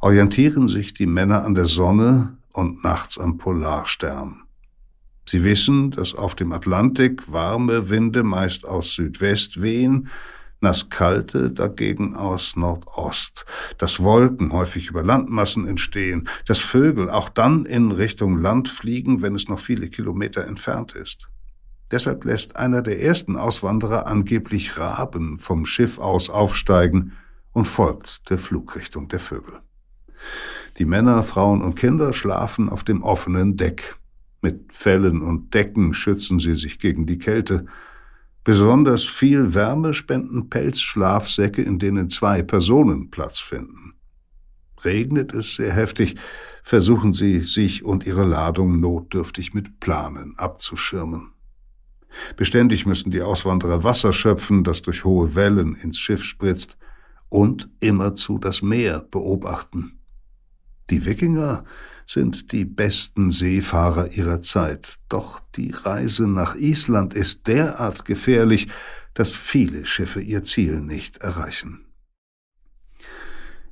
orientieren 0.00 0.68
sich 0.68 0.94
die 0.94 1.06
Männer 1.06 1.44
an 1.44 1.54
der 1.54 1.66
Sonne 1.66 2.38
und 2.52 2.82
nachts 2.84 3.18
am 3.18 3.38
Polarstern. 3.38 4.42
Sie 5.28 5.42
wissen, 5.42 5.90
dass 5.90 6.14
auf 6.14 6.34
dem 6.34 6.52
Atlantik 6.52 7.32
warme 7.32 7.88
Winde 7.88 8.22
meist 8.22 8.66
aus 8.66 8.94
Südwest 8.94 9.60
wehen, 9.60 10.08
nasskalte 10.60 11.50
dagegen 11.50 12.16
aus 12.16 12.56
Nordost, 12.56 13.44
dass 13.78 14.02
Wolken 14.02 14.52
häufig 14.52 14.88
über 14.88 15.02
Landmassen 15.02 15.66
entstehen, 15.66 16.28
dass 16.46 16.60
Vögel 16.60 17.10
auch 17.10 17.28
dann 17.28 17.66
in 17.66 17.90
Richtung 17.90 18.40
Land 18.40 18.68
fliegen, 18.68 19.20
wenn 19.20 19.34
es 19.34 19.48
noch 19.48 19.60
viele 19.60 19.88
Kilometer 19.88 20.46
entfernt 20.46 20.94
ist. 20.94 21.28
Deshalb 21.90 22.24
lässt 22.24 22.56
einer 22.56 22.82
der 22.82 23.00
ersten 23.00 23.36
Auswanderer 23.36 24.06
angeblich 24.06 24.78
Raben 24.78 25.38
vom 25.38 25.66
Schiff 25.66 25.98
aus 25.98 26.30
aufsteigen 26.30 27.12
und 27.52 27.66
folgt 27.66 28.28
der 28.28 28.38
Flugrichtung 28.38 29.08
der 29.08 29.20
Vögel. 29.20 29.60
Die 30.78 30.84
Männer, 30.84 31.22
Frauen 31.22 31.62
und 31.62 31.76
Kinder 31.76 32.12
schlafen 32.12 32.68
auf 32.68 32.84
dem 32.84 33.02
offenen 33.02 33.56
Deck. 33.56 33.96
Mit 34.42 34.72
Fellen 34.72 35.22
und 35.22 35.54
Decken 35.54 35.94
schützen 35.94 36.38
sie 36.38 36.56
sich 36.56 36.78
gegen 36.78 37.06
die 37.06 37.18
Kälte. 37.18 37.66
Besonders 38.44 39.04
viel 39.04 39.54
Wärme 39.54 39.94
spenden 39.94 40.50
Pelzschlafsäcke, 40.50 41.62
in 41.62 41.78
denen 41.78 42.10
zwei 42.10 42.42
Personen 42.42 43.10
Platz 43.10 43.38
finden. 43.38 43.94
Regnet 44.84 45.32
es 45.32 45.54
sehr 45.54 45.72
heftig, 45.72 46.16
versuchen 46.62 47.12
sie, 47.12 47.40
sich 47.40 47.84
und 47.84 48.06
ihre 48.06 48.24
Ladung 48.24 48.78
notdürftig 48.80 49.54
mit 49.54 49.80
Planen 49.80 50.38
abzuschirmen. 50.38 51.32
Beständig 52.36 52.86
müssen 52.86 53.10
die 53.10 53.22
Auswanderer 53.22 53.84
Wasser 53.84 54.12
schöpfen, 54.12 54.64
das 54.64 54.82
durch 54.82 55.04
hohe 55.04 55.34
Wellen 55.34 55.74
ins 55.74 55.98
Schiff 55.98 56.22
spritzt, 56.22 56.76
und 57.28 57.68
immerzu 57.80 58.38
das 58.38 58.62
Meer 58.62 59.00
beobachten. 59.10 59.98
Die 60.90 61.04
Wikinger 61.04 61.64
sind 62.06 62.52
die 62.52 62.64
besten 62.64 63.30
Seefahrer 63.30 64.12
ihrer 64.12 64.40
Zeit, 64.40 64.98
doch 65.08 65.40
die 65.56 65.72
Reise 65.72 66.28
nach 66.28 66.54
Island 66.54 67.14
ist 67.14 67.48
derart 67.48 68.04
gefährlich, 68.04 68.68
dass 69.14 69.34
viele 69.34 69.86
Schiffe 69.86 70.20
ihr 70.20 70.44
Ziel 70.44 70.80
nicht 70.80 71.18
erreichen. 71.18 71.86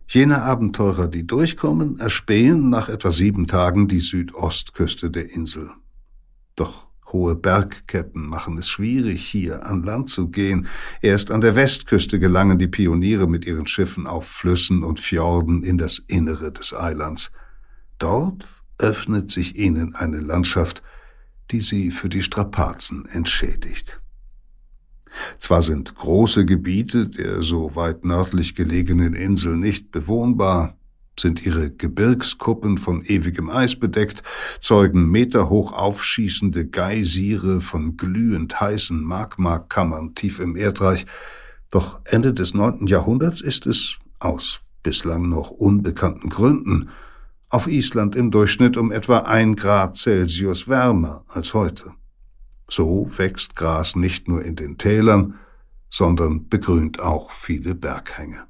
Jene 0.09 0.43
Abenteurer, 0.43 1.07
die 1.07 1.27
durchkommen, 1.27 1.99
erspähen 1.99 2.71
nach 2.71 2.89
etwa 2.89 3.11
sieben 3.11 3.47
Tagen 3.47 3.89
die 3.89 4.01
Südostküste 4.01 5.11
der 5.11 5.31
Insel. 5.31 5.71
Doch 6.57 6.89
Hohe 7.15 7.37
Bergketten 7.37 8.27
machen 8.27 8.59
es 8.59 8.69
schwierig, 8.69 9.25
hier 9.25 9.65
an 9.65 9.85
Land 9.85 10.11
zu 10.11 10.29
gehen. 10.29 10.67
Erst 11.01 11.31
an 11.31 11.41
der 11.41 11.55
Westküste 11.55 12.19
gelangen 12.19 12.59
die 12.59 12.67
Pioniere 12.67 13.29
mit 13.29 13.47
ihren 13.47 13.69
Schiffen 13.69 14.07
auf 14.07 14.27
Flüssen 14.27 14.83
und 14.83 14.99
Fjorden 15.01 15.63
in 15.63 15.79
das 15.79 15.99
Innere 15.99 16.53
des 16.53 16.75
Eilands. 16.75 17.31
Dort 17.99 18.47
öffnet 18.79 19.31
sich 19.31 19.57
ihnen 19.57 19.95
eine 19.95 20.19
Landschaft, 20.19 20.83
die 21.53 21.61
sie 21.61 21.93
für 21.93 22.09
die 22.09 22.25
Strapazen 22.25 23.07
entschädigt. 23.07 24.01
Zwar 25.39 25.63
sind 25.63 25.95
große 25.95 26.45
Gebiete 26.45 27.09
der 27.09 27.43
so 27.43 27.77
weit 27.77 28.05
nördlich 28.05 28.57
gelegenen 28.57 29.15
Insel 29.15 29.57
nicht 29.57 29.93
bewohnbar, 29.93 30.77
sind 31.19 31.45
ihre 31.45 31.71
Gebirgskuppen 31.71 32.79
von 32.79 33.03
ewigem 33.03 33.51
Eis 33.51 33.77
bedeckt, 33.77 34.23
zeugen 34.61 35.09
meterhoch 35.09 35.73
aufschießende 35.73 36.67
Geysire 36.67 37.61
von 37.61 37.97
glühend 37.97 38.61
heißen 38.61 39.03
Magmakammern 39.03 40.15
tief 40.15 40.41
im 40.41 40.57
Erdreich, 40.57 41.07
doch 41.71 42.01
Ende 42.05 42.33
des 42.33 42.55
neunten 42.55 42.87
Jahrhunderts 42.87 43.41
ist 43.41 43.67
es, 43.67 43.99
aus 44.21 44.61
bislang 44.83 45.29
noch 45.29 45.51
unbekannten 45.51 46.29
Gründen, 46.29 46.91
auf 47.49 47.67
Island 47.67 48.17
im 48.17 48.31
Durchschnitt 48.31 48.77
um 48.77 48.93
etwa 48.93 49.19
ein 49.19 49.57
Grad 49.57 49.97
Celsius 49.97 50.69
wärmer 50.69 51.25
als 51.29 51.55
heute. 51.55 51.93
So 52.69 53.09
wächst 53.17 53.57
Gras 53.57 53.97
nicht 53.97 54.29
nur 54.29 54.45
in 54.45 54.57
den 54.57 54.79
Tälern, 54.79 55.39
sondern 55.91 56.49
begrünt 56.49 57.01
auch 57.01 57.31
viele 57.31 57.75
Berghänge. 57.75 58.45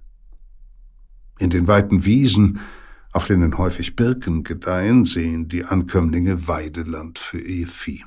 In 1.39 1.51
den 1.51 1.67
weiten 1.67 2.05
Wiesen, 2.05 2.61
auf 3.13 3.27
denen 3.27 3.59
häufig 3.59 3.97
Birken 3.97 4.45
gedeihen, 4.45 5.05
sehen 5.05 5.49
die 5.49 5.65
Ankömmlinge 5.65 6.49
Weideland 6.49 7.19
für 7.19 7.41
ihr 7.41 7.69
Vieh. 7.69 8.05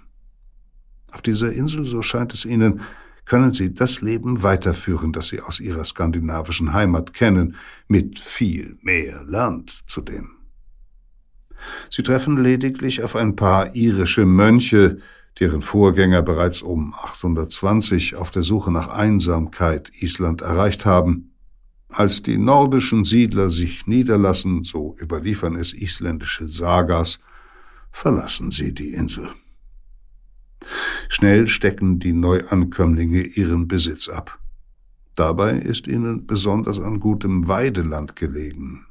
Auf 1.11 1.21
dieser 1.21 1.51
Insel, 1.51 1.85
so 1.85 2.01
scheint 2.01 2.33
es 2.33 2.45
ihnen, 2.45 2.81
können 3.25 3.51
sie 3.51 3.73
das 3.73 4.01
Leben 4.01 4.41
weiterführen, 4.43 5.11
das 5.11 5.27
sie 5.27 5.41
aus 5.41 5.59
ihrer 5.59 5.83
skandinavischen 5.83 6.73
Heimat 6.73 7.13
kennen, 7.13 7.55
mit 7.87 8.19
viel 8.19 8.77
mehr 8.81 9.23
Land 9.25 9.83
zudem. 9.87 10.31
Sie 11.89 12.03
treffen 12.03 12.37
lediglich 12.37 13.03
auf 13.03 13.15
ein 13.15 13.35
paar 13.35 13.75
irische 13.75 14.25
Mönche, 14.25 14.99
deren 15.39 15.61
Vorgänger 15.61 16.21
bereits 16.21 16.61
um 16.61 16.93
820 16.93 18.15
auf 18.15 18.31
der 18.31 18.43
Suche 18.43 18.71
nach 18.71 18.89
Einsamkeit 18.89 19.91
Island 20.01 20.41
erreicht 20.41 20.85
haben. 20.85 21.31
Als 21.89 22.21
die 22.21 22.38
nordischen 22.38 23.06
Siedler 23.06 23.50
sich 23.50 23.88
niederlassen, 23.88 24.63
so 24.63 24.95
überliefern 25.02 25.56
es 25.56 25.73
isländische 25.73 26.47
Sagas, 26.47 27.19
verlassen 27.91 28.52
sie 28.52 28.73
die 28.73 28.93
Insel. 28.93 29.30
Schnell 31.10 31.47
stecken 31.47 32.00
die 32.00 32.13
Neuankömmlinge 32.13 33.21
ihren 33.21 33.67
Besitz 33.67 34.10
ab. 34.10 34.39
Dabei 35.15 35.54
ist 35.54 35.88
ihnen 35.88 36.28
besonders 36.28 36.80
an 36.80 37.00
gutem 37.00 37.47
Weideland 37.47 38.15
gelegen, 38.15 38.88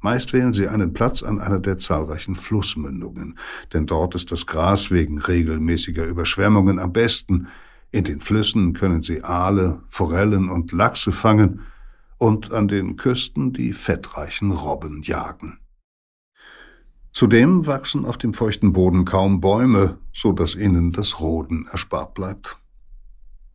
Meist 0.00 0.32
wählen 0.32 0.52
sie 0.52 0.68
einen 0.68 0.92
Platz 0.92 1.24
an 1.24 1.40
einer 1.40 1.58
der 1.58 1.76
zahlreichen 1.76 2.36
Flussmündungen, 2.36 3.36
denn 3.72 3.86
dort 3.86 4.14
ist 4.14 4.30
das 4.30 4.46
Gras 4.46 4.92
wegen 4.92 5.18
regelmäßiger 5.18 6.04
Überschwemmungen 6.06 6.78
am 6.78 6.92
besten. 6.92 7.48
In 7.90 8.04
den 8.04 8.20
Flüssen 8.20 8.74
können 8.74 9.02
sie 9.02 9.24
Aale, 9.24 9.80
Forellen 9.88 10.50
und 10.50 10.70
Lachse 10.70 11.10
fangen 11.10 11.62
und 12.18 12.52
an 12.52 12.68
den 12.68 12.96
Küsten 12.96 13.52
die 13.52 13.72
fettreichen 13.72 14.52
Robben 14.52 15.02
jagen. 15.02 15.58
Zudem 17.12 17.66
wachsen 17.66 18.04
auf 18.04 18.18
dem 18.18 18.34
feuchten 18.34 18.72
Boden 18.72 19.04
kaum 19.04 19.40
Bäume, 19.40 19.98
so 20.12 20.32
dass 20.32 20.54
ihnen 20.54 20.92
das 20.92 21.20
Roden 21.20 21.66
erspart 21.66 22.14
bleibt. 22.14 22.58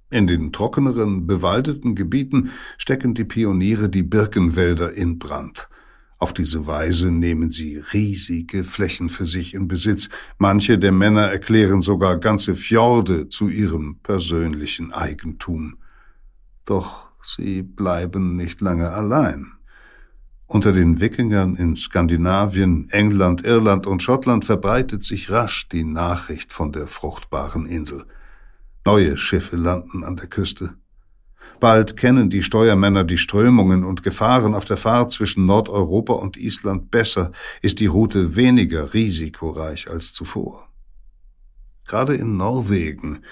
In 0.09 0.27
den 0.27 0.51
trockeneren, 0.51 1.27
bewaldeten 1.27 1.95
Gebieten 1.95 2.51
stecken 2.77 3.13
die 3.13 3.23
Pioniere 3.23 3.89
die 3.89 4.03
Birkenwälder 4.03 4.93
in 4.93 5.17
Brand. 5.17 5.69
Auf 6.19 6.33
diese 6.33 6.67
Weise 6.67 7.09
nehmen 7.11 7.51
sie 7.51 7.77
riesige 7.77 8.63
Flächen 8.63 9.09
für 9.09 9.25
sich 9.25 9.53
in 9.53 9.67
Besitz. 9.67 10.09
Manche 10.37 10.77
der 10.77 10.91
Männer 10.91 11.23
erklären 11.23 11.81
sogar 11.81 12.17
ganze 12.17 12.55
Fjorde 12.55 13.27
zu 13.27 13.49
ihrem 13.49 13.99
persönlichen 14.03 14.93
Eigentum. 14.93 15.77
Doch 16.65 17.12
sie 17.23 17.61
bleiben 17.61 18.35
nicht 18.35 18.61
lange 18.61 18.89
allein. 18.89 19.53
Unter 20.47 20.71
den 20.71 20.99
Wikingern 20.99 21.55
in 21.55 21.75
Skandinavien, 21.75 22.87
England, 22.91 23.43
Irland 23.43 23.87
und 23.87 24.03
Schottland 24.03 24.45
verbreitet 24.45 25.03
sich 25.03 25.31
rasch 25.31 25.67
die 25.69 25.83
Nachricht 25.83 26.53
von 26.53 26.71
der 26.71 26.87
fruchtbaren 26.87 27.65
Insel. 27.65 28.05
Neue 28.85 29.17
Schiffe 29.17 29.55
landen 29.55 30.03
an 30.03 30.15
der 30.15 30.27
Küste. 30.27 30.75
Bald 31.59 31.95
kennen 31.95 32.29
die 32.29 32.43
Steuermänner 32.43 33.05
die 33.05 33.17
Strömungen 33.17 33.85
und 33.85 34.03
Gefahren 34.03 34.53
auf 34.53 34.65
der 34.65 34.75
Fahrt 34.75 35.11
zwischen 35.11 35.45
Nordeuropa 35.45 36.13
und 36.13 36.35
Island 36.35 36.91
besser, 36.91 37.31
ist 37.61 37.79
die 37.79 37.85
Route 37.85 38.35
weniger 38.35 38.93
risikoreich 38.93 39.89
als 39.89 40.11
zuvor. 40.11 40.67
Gerade 41.87 42.15
in 42.15 42.37
Norwegen, 42.37 43.23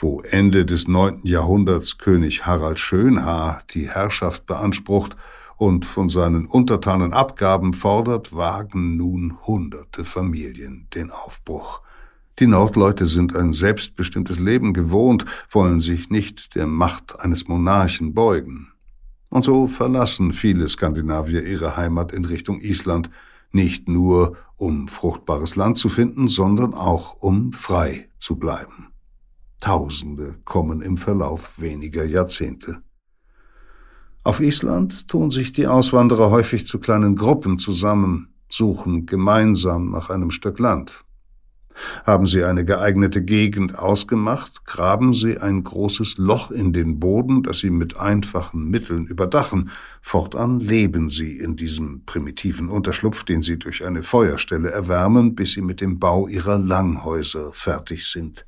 wo 0.00 0.22
Ende 0.22 0.64
des 0.64 0.88
neunten 0.88 1.26
Jahrhunderts 1.26 1.98
König 1.98 2.46
Harald 2.46 2.80
Schönhaar 2.80 3.62
die 3.70 3.88
Herrschaft 3.88 4.46
beansprucht 4.46 5.16
und 5.56 5.84
von 5.84 6.08
seinen 6.08 6.46
Untertanen 6.46 7.12
Abgaben 7.12 7.74
fordert, 7.74 8.34
wagen 8.34 8.96
nun 8.96 9.36
hunderte 9.46 10.04
Familien 10.04 10.88
den 10.94 11.10
Aufbruch. 11.10 11.82
Die 12.38 12.46
Nordleute 12.46 13.04
sind 13.04 13.36
ein 13.36 13.52
selbstbestimmtes 13.52 14.38
Leben 14.38 14.72
gewohnt, 14.72 15.26
wollen 15.50 15.80
sich 15.80 16.08
nicht 16.08 16.54
der 16.54 16.66
Macht 16.66 17.20
eines 17.20 17.48
Monarchen 17.48 18.14
beugen. 18.14 18.72
Und 19.28 19.44
so 19.44 19.68
verlassen 19.68 20.32
viele 20.32 20.66
Skandinavier 20.66 21.44
ihre 21.44 21.76
Heimat 21.76 22.12
in 22.14 22.24
Richtung 22.24 22.62
Island, 22.62 23.10
nicht 23.52 23.86
nur 23.88 24.38
um 24.56 24.88
fruchtbares 24.88 25.56
Land 25.56 25.76
zu 25.76 25.90
finden, 25.90 26.28
sondern 26.28 26.72
auch 26.72 27.16
um 27.20 27.52
frei 27.52 28.08
zu 28.18 28.36
bleiben. 28.36 28.89
Tausende 29.60 30.36
kommen 30.44 30.80
im 30.80 30.96
Verlauf 30.96 31.60
weniger 31.60 32.04
Jahrzehnte. 32.04 32.82
Auf 34.22 34.40
Island 34.40 35.08
tun 35.08 35.30
sich 35.30 35.52
die 35.52 35.66
Auswanderer 35.66 36.30
häufig 36.30 36.66
zu 36.66 36.78
kleinen 36.78 37.16
Gruppen 37.16 37.58
zusammen, 37.58 38.34
suchen 38.50 39.06
gemeinsam 39.06 39.90
nach 39.90 40.10
einem 40.10 40.30
Stück 40.30 40.58
Land. 40.58 41.04
Haben 42.04 42.26
Sie 42.26 42.44
eine 42.44 42.64
geeignete 42.64 43.22
Gegend 43.22 43.78
ausgemacht, 43.78 44.66
graben 44.66 45.14
Sie 45.14 45.38
ein 45.38 45.64
großes 45.64 46.18
Loch 46.18 46.50
in 46.50 46.72
den 46.72 46.98
Boden, 46.98 47.42
das 47.42 47.58
Sie 47.58 47.70
mit 47.70 47.98
einfachen 47.98 48.68
Mitteln 48.68 49.06
überdachen. 49.06 49.70
Fortan 50.02 50.60
leben 50.60 51.08
Sie 51.08 51.38
in 51.38 51.56
diesem 51.56 52.04
primitiven 52.04 52.68
Unterschlupf, 52.68 53.24
den 53.24 53.40
Sie 53.40 53.58
durch 53.58 53.84
eine 53.86 54.02
Feuerstelle 54.02 54.70
erwärmen, 54.70 55.34
bis 55.34 55.52
Sie 55.52 55.62
mit 55.62 55.80
dem 55.80 55.98
Bau 55.98 56.28
Ihrer 56.28 56.58
Langhäuser 56.58 57.52
fertig 57.52 58.06
sind. 58.06 58.44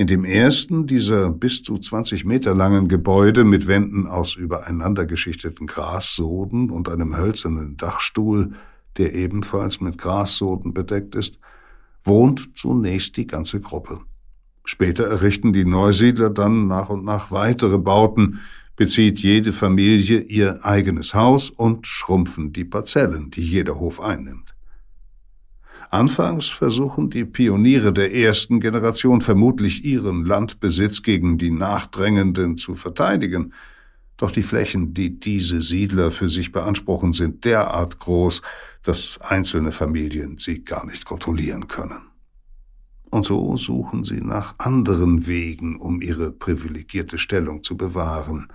In 0.00 0.06
dem 0.06 0.24
ersten 0.24 0.86
dieser 0.86 1.28
bis 1.28 1.64
zu 1.64 1.76
20 1.76 2.24
Meter 2.24 2.54
langen 2.54 2.86
Gebäude 2.86 3.42
mit 3.42 3.66
Wänden 3.66 4.06
aus 4.06 4.36
übereinander 4.36 5.06
geschichteten 5.06 5.66
Grassoden 5.66 6.70
und 6.70 6.88
einem 6.88 7.16
hölzernen 7.16 7.76
Dachstuhl, 7.76 8.52
der 8.96 9.12
ebenfalls 9.12 9.80
mit 9.80 9.98
Grassoden 9.98 10.72
bedeckt 10.72 11.16
ist, 11.16 11.40
wohnt 12.04 12.50
zunächst 12.54 13.16
die 13.16 13.26
ganze 13.26 13.60
Gruppe. 13.60 13.98
Später 14.64 15.02
errichten 15.02 15.52
die 15.52 15.64
Neusiedler 15.64 16.30
dann 16.30 16.68
nach 16.68 16.90
und 16.90 17.04
nach 17.04 17.32
weitere 17.32 17.78
Bauten, 17.78 18.38
bezieht 18.76 19.18
jede 19.18 19.52
Familie 19.52 20.20
ihr 20.20 20.64
eigenes 20.64 21.12
Haus 21.12 21.50
und 21.50 21.88
schrumpfen 21.88 22.52
die 22.52 22.64
Parzellen, 22.64 23.32
die 23.32 23.42
jeder 23.42 23.80
Hof 23.80 24.00
einnimmt. 24.00 24.54
Anfangs 25.90 26.48
versuchen 26.48 27.08
die 27.08 27.24
Pioniere 27.24 27.92
der 27.92 28.14
ersten 28.14 28.60
Generation 28.60 29.22
vermutlich 29.22 29.84
ihren 29.84 30.24
Landbesitz 30.24 31.02
gegen 31.02 31.38
die 31.38 31.50
Nachdrängenden 31.50 32.58
zu 32.58 32.74
verteidigen, 32.74 33.54
doch 34.18 34.30
die 34.30 34.42
Flächen, 34.42 34.94
die 34.94 35.18
diese 35.18 35.62
Siedler 35.62 36.10
für 36.10 36.28
sich 36.28 36.52
beanspruchen, 36.52 37.12
sind 37.12 37.44
derart 37.44 38.00
groß, 38.00 38.42
dass 38.82 39.18
einzelne 39.20 39.72
Familien 39.72 40.38
sie 40.38 40.64
gar 40.64 40.84
nicht 40.84 41.04
kontrollieren 41.04 41.68
können. 41.68 42.02
Und 43.10 43.24
so 43.24 43.56
suchen 43.56 44.04
sie 44.04 44.20
nach 44.20 44.56
anderen 44.58 45.26
Wegen, 45.26 45.76
um 45.76 46.02
ihre 46.02 46.32
privilegierte 46.32 47.16
Stellung 47.16 47.62
zu 47.62 47.76
bewahren. 47.76 48.48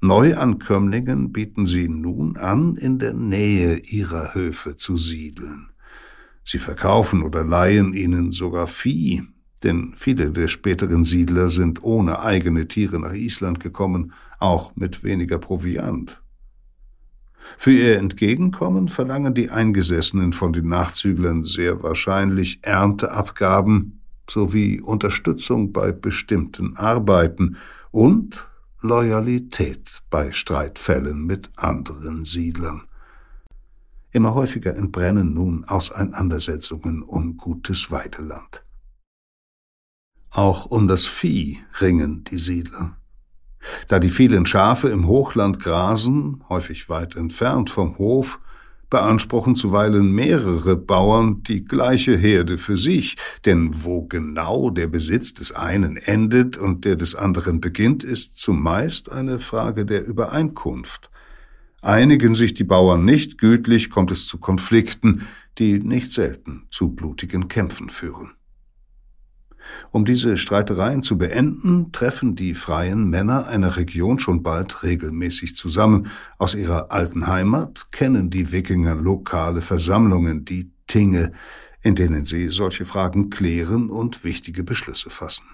Neuankömmlingen 0.00 1.32
bieten 1.32 1.66
sie 1.66 1.88
nun 1.88 2.36
an, 2.36 2.76
in 2.76 2.98
der 2.98 3.14
Nähe 3.14 3.78
ihrer 3.78 4.34
Höfe 4.34 4.76
zu 4.76 4.96
siedeln. 4.98 5.70
Sie 6.44 6.58
verkaufen 6.58 7.22
oder 7.22 7.44
leihen 7.44 7.94
ihnen 7.94 8.30
sogar 8.30 8.66
Vieh, 8.66 9.22
denn 9.62 9.92
viele 9.94 10.30
der 10.30 10.48
späteren 10.48 11.04
Siedler 11.04 11.48
sind 11.48 11.82
ohne 11.82 12.20
eigene 12.20 12.68
Tiere 12.68 13.00
nach 13.00 13.14
Island 13.14 13.60
gekommen, 13.60 14.12
auch 14.38 14.76
mit 14.76 15.02
weniger 15.02 15.38
Proviant. 15.38 16.22
Für 17.56 17.72
ihr 17.72 17.98
Entgegenkommen 17.98 18.88
verlangen 18.88 19.34
die 19.34 19.50
Eingesessenen 19.50 20.32
von 20.32 20.52
den 20.52 20.68
Nachzüglern 20.68 21.44
sehr 21.44 21.82
wahrscheinlich 21.82 22.60
Ernteabgaben 22.62 24.00
sowie 24.28 24.80
Unterstützung 24.80 25.72
bei 25.72 25.92
bestimmten 25.92 26.76
Arbeiten 26.76 27.56
und 27.90 28.48
Loyalität 28.80 30.02
bei 30.10 30.32
Streitfällen 30.32 31.24
mit 31.24 31.50
anderen 31.56 32.24
Siedlern. 32.24 32.82
Immer 34.14 34.36
häufiger 34.36 34.76
entbrennen 34.76 35.34
nun 35.34 35.64
Auseinandersetzungen 35.64 37.02
um 37.02 37.36
gutes 37.36 37.90
Weideland. 37.90 38.64
Auch 40.30 40.66
um 40.66 40.86
das 40.86 41.04
Vieh 41.04 41.58
ringen 41.80 42.22
die 42.22 42.38
Siedler. 42.38 42.96
Da 43.88 43.98
die 43.98 44.10
vielen 44.10 44.46
Schafe 44.46 44.88
im 44.90 45.08
Hochland 45.08 45.58
grasen, 45.58 46.44
häufig 46.48 46.88
weit 46.88 47.16
entfernt 47.16 47.70
vom 47.70 47.98
Hof, 47.98 48.38
beanspruchen 48.88 49.56
zuweilen 49.56 50.12
mehrere 50.12 50.76
Bauern 50.76 51.42
die 51.42 51.64
gleiche 51.64 52.16
Herde 52.16 52.58
für 52.58 52.76
sich, 52.76 53.16
denn 53.44 53.82
wo 53.82 54.04
genau 54.06 54.70
der 54.70 54.86
Besitz 54.86 55.34
des 55.34 55.50
einen 55.50 55.96
endet 55.96 56.56
und 56.56 56.84
der 56.84 56.94
des 56.94 57.16
anderen 57.16 57.60
beginnt, 57.60 58.04
ist 58.04 58.38
zumeist 58.38 59.10
eine 59.10 59.40
Frage 59.40 59.84
der 59.84 60.06
Übereinkunft. 60.06 61.10
Einigen 61.84 62.32
sich 62.32 62.54
die 62.54 62.64
Bauern 62.64 63.04
nicht 63.04 63.36
gütlich, 63.36 63.90
kommt 63.90 64.10
es 64.10 64.26
zu 64.26 64.38
Konflikten, 64.38 65.26
die 65.58 65.80
nicht 65.80 66.12
selten 66.12 66.64
zu 66.70 66.88
blutigen 66.94 67.46
Kämpfen 67.48 67.90
führen. 67.90 68.32
Um 69.90 70.06
diese 70.06 70.38
Streitereien 70.38 71.02
zu 71.02 71.18
beenden, 71.18 71.92
treffen 71.92 72.36
die 72.36 72.54
freien 72.54 73.10
Männer 73.10 73.48
einer 73.48 73.76
Region 73.76 74.18
schon 74.18 74.42
bald 74.42 74.82
regelmäßig 74.82 75.56
zusammen. 75.56 76.08
Aus 76.38 76.54
ihrer 76.54 76.90
alten 76.90 77.26
Heimat 77.26 77.92
kennen 77.92 78.30
die 78.30 78.50
Wikinger 78.50 78.94
lokale 78.94 79.60
Versammlungen, 79.60 80.46
die 80.46 80.70
Tinge, 80.86 81.32
in 81.82 81.94
denen 81.94 82.24
sie 82.24 82.48
solche 82.48 82.86
Fragen 82.86 83.28
klären 83.28 83.90
und 83.90 84.24
wichtige 84.24 84.64
Beschlüsse 84.64 85.10
fassen. 85.10 85.44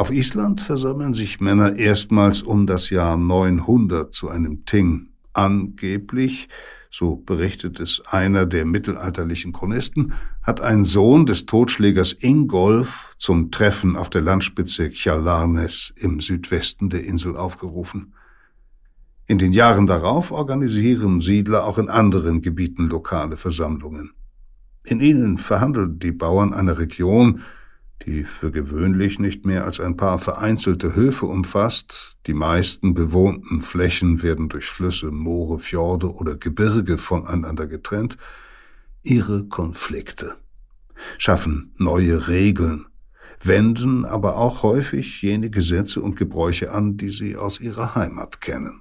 Auf 0.00 0.10
Island 0.10 0.62
versammeln 0.62 1.12
sich 1.12 1.42
Männer 1.42 1.76
erstmals 1.76 2.40
um 2.40 2.66
das 2.66 2.88
Jahr 2.88 3.18
900 3.18 4.14
zu 4.14 4.30
einem 4.30 4.64
Ting. 4.64 5.10
Angeblich 5.34 6.48
so 6.90 7.16
berichtet 7.16 7.80
es 7.80 8.00
einer 8.06 8.46
der 8.46 8.64
mittelalterlichen 8.64 9.52
Chronisten, 9.52 10.14
hat 10.40 10.62
ein 10.62 10.86
Sohn 10.86 11.26
des 11.26 11.44
Totschlägers 11.44 12.16
Ingolf 12.18 13.14
zum 13.18 13.50
Treffen 13.50 13.94
auf 13.94 14.08
der 14.08 14.22
Landspitze 14.22 14.88
Kjalarnes 14.88 15.92
im 15.96 16.18
Südwesten 16.18 16.88
der 16.88 17.04
Insel 17.04 17.36
aufgerufen. 17.36 18.14
In 19.26 19.36
den 19.36 19.52
Jahren 19.52 19.86
darauf 19.86 20.30
organisieren 20.30 21.20
Siedler 21.20 21.66
auch 21.66 21.76
in 21.76 21.90
anderen 21.90 22.40
Gebieten 22.40 22.88
lokale 22.88 23.36
Versammlungen. 23.36 24.12
In 24.82 25.02
ihnen 25.02 25.36
verhandeln 25.36 25.98
die 25.98 26.12
Bauern 26.12 26.54
einer 26.54 26.78
Region, 26.78 27.42
die 28.06 28.24
für 28.24 28.50
gewöhnlich 28.50 29.18
nicht 29.18 29.44
mehr 29.44 29.64
als 29.64 29.80
ein 29.80 29.96
paar 29.96 30.18
vereinzelte 30.18 30.94
Höfe 30.94 31.26
umfasst, 31.26 32.16
die 32.26 32.34
meisten 32.34 32.94
bewohnten 32.94 33.60
Flächen 33.60 34.22
werden 34.22 34.48
durch 34.48 34.66
Flüsse, 34.66 35.10
Moore, 35.10 35.58
Fjorde 35.58 36.12
oder 36.12 36.36
Gebirge 36.36 36.98
voneinander 36.98 37.66
getrennt, 37.66 38.16
ihre 39.02 39.44
Konflikte, 39.44 40.36
schaffen 41.18 41.74
neue 41.76 42.28
Regeln, 42.28 42.86
wenden 43.42 44.04
aber 44.04 44.36
auch 44.36 44.62
häufig 44.62 45.22
jene 45.22 45.50
Gesetze 45.50 46.00
und 46.00 46.16
Gebräuche 46.16 46.72
an, 46.72 46.96
die 46.96 47.10
sie 47.10 47.36
aus 47.36 47.60
ihrer 47.60 47.94
Heimat 47.94 48.40
kennen. 48.40 48.79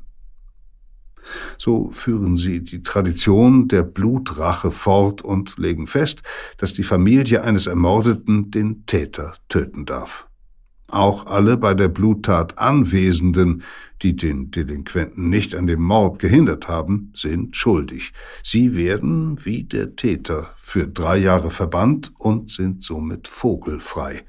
So 1.57 1.91
führen 1.91 2.35
sie 2.35 2.61
die 2.61 2.83
Tradition 2.83 3.67
der 3.67 3.83
Blutrache 3.83 4.71
fort 4.71 5.21
und 5.21 5.57
legen 5.57 5.87
fest, 5.87 6.23
dass 6.57 6.73
die 6.73 6.83
Familie 6.83 7.43
eines 7.43 7.67
Ermordeten 7.67 8.51
den 8.51 8.85
Täter 8.85 9.35
töten 9.47 9.85
darf. 9.85 10.27
Auch 10.91 11.27
alle 11.27 11.57
bei 11.57 11.73
der 11.75 11.87
Bluttat 11.87 12.57
Anwesenden, 12.57 13.63
die 14.01 14.15
den 14.15 14.49
Delinquenten 14.49 15.29
nicht 15.29 15.53
an 15.53 15.67
dem 15.67 15.81
Mord 15.81 16.19
gehindert 16.19 16.67
haben, 16.67 17.11
sind 17.13 17.55
schuldig. 17.55 18.13
Sie 18.43 18.75
werden, 18.75 19.43
wie 19.45 19.65
der 19.65 19.95
Täter, 19.95 20.49
für 20.57 20.87
drei 20.87 21.17
Jahre 21.17 21.51
verbannt 21.51 22.11
und 22.17 22.49
sind 22.49 22.81
somit 22.81 23.27
vogelfrei. 23.27 24.23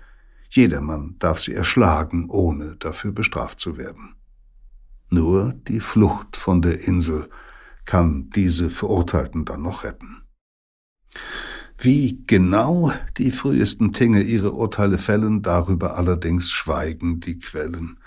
Jedermann 0.50 1.14
darf 1.18 1.40
sie 1.40 1.54
erschlagen, 1.54 2.26
ohne 2.28 2.76
dafür 2.78 3.12
bestraft 3.12 3.60
zu 3.60 3.78
werden. 3.78 4.16
Nur 5.11 5.55
die 5.68 5.81
Flucht 5.81 6.37
von 6.37 6.62
der 6.62 6.87
Insel 6.87 7.29
kann 7.85 8.31
diese 8.31 8.70
Verurteilten 8.70 9.44
dann 9.44 9.62
noch 9.62 9.85
retten. 9.85 10.23
Wie 11.77 12.23
genau 12.27 12.92
die 13.16 13.31
frühesten 13.31 13.92
Tinge 13.92 14.23
ihre 14.23 14.53
Urteile 14.53 14.99
fällen, 14.99 15.42
darüber 15.42 15.96
allerdings 15.96 16.51
schweigen 16.51 17.20
die 17.20 17.38
Quellen. 17.38 17.99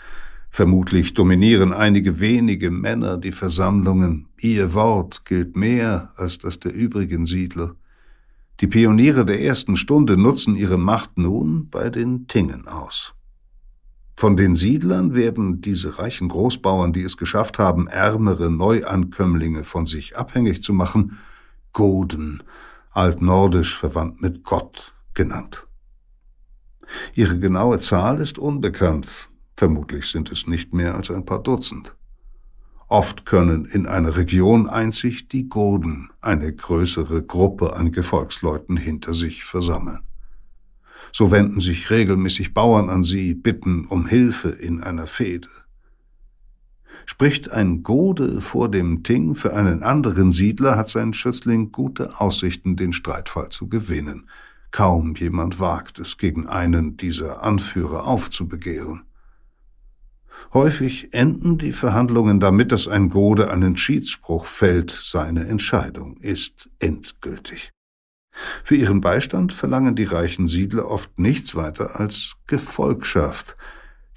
Vermutlich 0.50 1.16
dominieren 1.16 1.74
einige 1.74 2.20
wenige 2.20 2.70
Männer 2.70 3.18
die 3.18 3.32
Versammlungen. 3.32 4.28
Ihr 4.40 4.76
Wort 4.76 5.26
gilt 5.26 5.58
mehr 5.58 6.14
als 6.16 6.38
das 6.38 6.60
der 6.60 6.74
übrigen 6.74 7.26
Siedler. 7.26 7.76
Die 8.60 8.68
Pioniere 8.68 9.26
der 9.26 9.42
ersten 9.42 9.76
Stunde 9.76 10.16
nutzen 10.16 10.56
ihre 10.56 10.78
Macht 10.78 11.18
nun 11.18 11.70
bei 11.70 11.90
den 11.90 12.28
Tingen 12.28 12.68
aus. 12.68 13.16
Von 14.16 14.38
den 14.38 14.56
Siedlern 14.56 15.16
werden 15.16 15.62
diese 15.62 16.00
reichen 16.00 16.30
Großbauern, 16.30 16.94
die 16.94 17.02
es 17.02 17.18
geschafft 17.18 17.60
haben, 17.60 17.88
ärmere 17.88 18.50
Neuankömmlinge 18.50 19.64
von 19.64 19.86
sich 19.86 20.18
abhängig 20.18 20.64
zu 20.64 20.74
machen, 20.74 21.18
Goden, 21.74 22.44
altnordisch 22.92 23.78
verwandt 23.78 24.22
mit 24.22 24.44
Gott, 24.44 24.94
genannt. 25.14 25.68
Ihre 27.16 27.40
genaue 27.40 27.80
Zahl 27.80 28.22
ist 28.22 28.38
unbekannt, 28.38 29.30
vermutlich 29.58 30.06
sind 30.06 30.32
es 30.32 30.48
nicht 30.48 30.74
mehr 30.74 30.96
als 30.96 31.10
ein 31.10 31.26
paar 31.26 31.42
Dutzend. 31.42 31.96
Oft 32.88 33.26
können 33.26 33.66
in 33.66 33.88
einer 33.88 34.16
Region 34.18 34.70
einzig 34.70 35.28
die 35.28 35.50
Goden 35.50 36.12
eine 36.22 36.54
größere 36.54 37.24
Gruppe 37.24 37.76
an 37.76 37.92
Gefolgsleuten 37.92 38.78
hinter 38.78 39.16
sich 39.16 39.44
versammeln. 39.46 40.02
So 41.16 41.30
wenden 41.30 41.60
sich 41.60 41.92
regelmäßig 41.92 42.56
Bauern 42.56 42.90
an 42.90 43.04
sie, 43.04 43.36
bitten 43.36 43.86
um 43.86 44.08
Hilfe 44.08 44.50
in 44.50 44.82
einer 44.82 45.06
Fehde. 45.06 45.48
Spricht 47.06 47.52
ein 47.52 47.84
Gode 47.84 48.42
vor 48.42 48.72
dem 48.72 49.04
Ting 49.04 49.36
für 49.36 49.54
einen 49.54 49.84
anderen 49.84 50.32
Siedler, 50.32 50.76
hat 50.76 50.90
sein 50.90 51.14
Schützling 51.14 51.72
gute 51.72 52.20
Aussichten, 52.20 52.76
den 52.76 52.94
Streitfall 52.94 53.50
zu 53.50 53.70
gewinnen. 53.70 54.28
Kaum 54.72 55.14
jemand 55.16 55.60
wagt 55.60 56.00
es, 56.00 56.18
gegen 56.18 56.48
einen 56.48 56.98
dieser 56.98 57.44
Anführer 57.44 58.08
aufzubegehren. 58.08 59.04
Häufig 60.52 61.14
enden 61.14 61.60
die 61.60 61.74
Verhandlungen 61.74 62.40
damit, 62.40 62.72
dass 62.72 62.88
ein 62.88 63.10
Gode 63.10 63.52
einen 63.52 63.78
Schiedsspruch 63.78 64.46
fällt, 64.46 64.90
seine 64.90 65.46
Entscheidung 65.46 66.18
ist 66.18 66.72
endgültig. 66.80 67.72
Für 68.64 68.76
ihren 68.76 69.02
Beistand 69.02 69.54
verlangen 69.54 69.96
die 69.96 70.06
reichen 70.06 70.48
Siedler 70.48 70.90
oft 70.90 71.20
nichts 71.20 71.56
weiter 71.56 72.00
als 72.00 72.34
Gefolgschaft, 72.48 73.56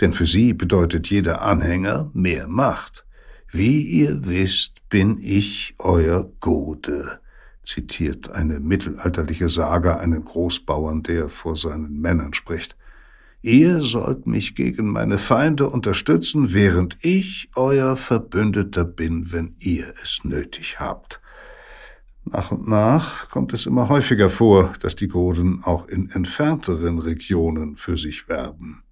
denn 0.01 0.13
für 0.13 0.27
sie 0.27 0.53
bedeutet 0.53 1.09
jeder 1.09 1.43
Anhänger 1.43 2.11
mehr 2.15 2.49
Macht. 2.49 3.05
Wie 3.51 3.83
ihr 3.83 4.27
wisst, 4.27 4.89
bin 4.89 5.19
ich 5.21 5.75
euer 5.79 6.31
Gode, 6.41 7.21
zitiert 7.65 8.31
eine 8.33 8.61
mittelalterliche 8.61 9.49
Saga 9.49 9.99
einen 9.99 10.25
Großbauern, 10.25 11.03
der 11.03 11.29
vor 11.29 11.57
seinen 11.57 12.01
Männern 12.01 12.35
spricht. 12.35 12.77
Ihr 13.43 13.83
sollt 13.83 14.27
mich 14.27 14.55
gegen 14.55 14.91
meine 14.91 15.19
Feinde 15.19 15.71
unterstützen, 15.71 16.53
während 16.53 16.97
ich 17.05 17.49
euer 17.55 17.97
Verbündeter 17.97 18.85
bin, 18.85 19.31
wenn 19.33 19.55
ihr 19.59 19.87
es 20.03 20.21
nötig 20.25 20.81
habt. 20.81 21.21
Nach 22.31 22.51
und 22.51 22.67
nach 22.67 23.29
kommt 23.31 23.53
es 23.55 23.67
immer 23.67 23.89
häufiger 23.89 24.29
vor, 24.29 24.73
dass 24.81 24.97
die 24.97 25.07
Goden 25.07 25.63
auch 25.63 25.87
in 25.87 26.11
entfernteren 26.11 26.99
Regionen 26.99 27.77
für 27.77 27.97
sich 27.97 28.29
werben. 28.29 28.83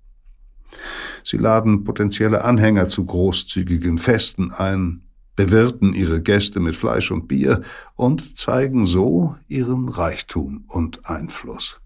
Sie 1.25 1.37
laden 1.37 1.85
potenzielle 1.85 2.45
Anhänger 2.45 2.89
zu 2.89 3.05
großzügigen 3.05 3.99
Festen 3.99 4.53
ein, 4.53 5.03
bewirten 5.35 5.95
ihre 5.95 6.23
Gäste 6.23 6.61
mit 6.61 6.77
Fleisch 6.77 7.11
und 7.11 7.27
Bier 7.27 7.63
und 7.95 8.39
zeigen 8.39 8.87
so 8.87 9.37
ihren 9.49 9.89
Reichtum 9.89 10.65
und 10.69 11.09
Einfluss. 11.09 11.81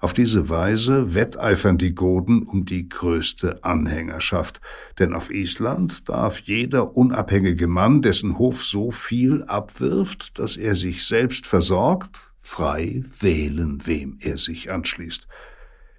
Auf 0.00 0.12
diese 0.12 0.48
Weise 0.48 1.14
wetteifern 1.14 1.78
die 1.78 1.94
Goden 1.94 2.42
um 2.42 2.64
die 2.66 2.88
größte 2.88 3.64
Anhängerschaft, 3.64 4.60
denn 4.98 5.14
auf 5.14 5.30
Island 5.30 6.08
darf 6.08 6.40
jeder 6.40 6.96
unabhängige 6.96 7.66
Mann, 7.66 8.02
dessen 8.02 8.38
Hof 8.38 8.62
so 8.62 8.90
viel 8.90 9.44
abwirft, 9.44 10.38
dass 10.38 10.56
er 10.56 10.76
sich 10.76 11.06
selbst 11.06 11.46
versorgt, 11.46 12.20
frei 12.40 13.02
wählen, 13.20 13.86
wem 13.86 14.18
er 14.20 14.38
sich 14.38 14.70
anschließt. 14.70 15.26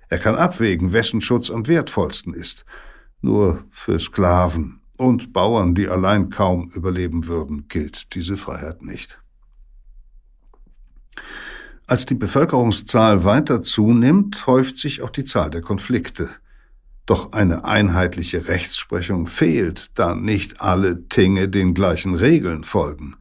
Er 0.09 0.19
kann 0.19 0.35
abwägen, 0.35 0.93
wessen 0.93 1.19
Schutz 1.21 1.49
am 1.49 1.67
wertvollsten 1.67 2.33
ist. 2.33 2.65
Nur 3.21 3.65
für 3.71 3.99
Sklaven 3.99 4.79
und 4.95 5.33
Bauern, 5.33 5.75
die 5.75 5.89
allein 5.89 6.29
kaum 6.29 6.69
überleben 6.73 7.27
würden, 7.27 7.67
gilt 7.67 8.13
diese 8.13 8.37
Freiheit 8.37 8.81
nicht. 8.83 9.19
Als 11.89 12.05
die 12.05 12.15
Bevölkerungszahl 12.15 13.23
weiter 13.23 13.61
zunimmt, 13.61 14.45
häuft 14.45 14.77
sich 14.77 15.01
auch 15.01 15.09
die 15.09 15.23
Zahl 15.23 15.49
der 15.49 15.61
Konflikte. 15.61 16.29
Doch 17.05 17.31
eine 17.31 17.63
einheitliche 17.63 18.49
Rechtsprechung 18.49 19.25
fehlt, 19.25 19.97
da 19.97 20.13
nicht 20.13 20.59
alle 20.59 21.07
Tinge 21.07 21.47
den 21.47 21.73
gleichen 21.73 22.13
Regeln 22.13 22.65
folgen. 22.65 23.15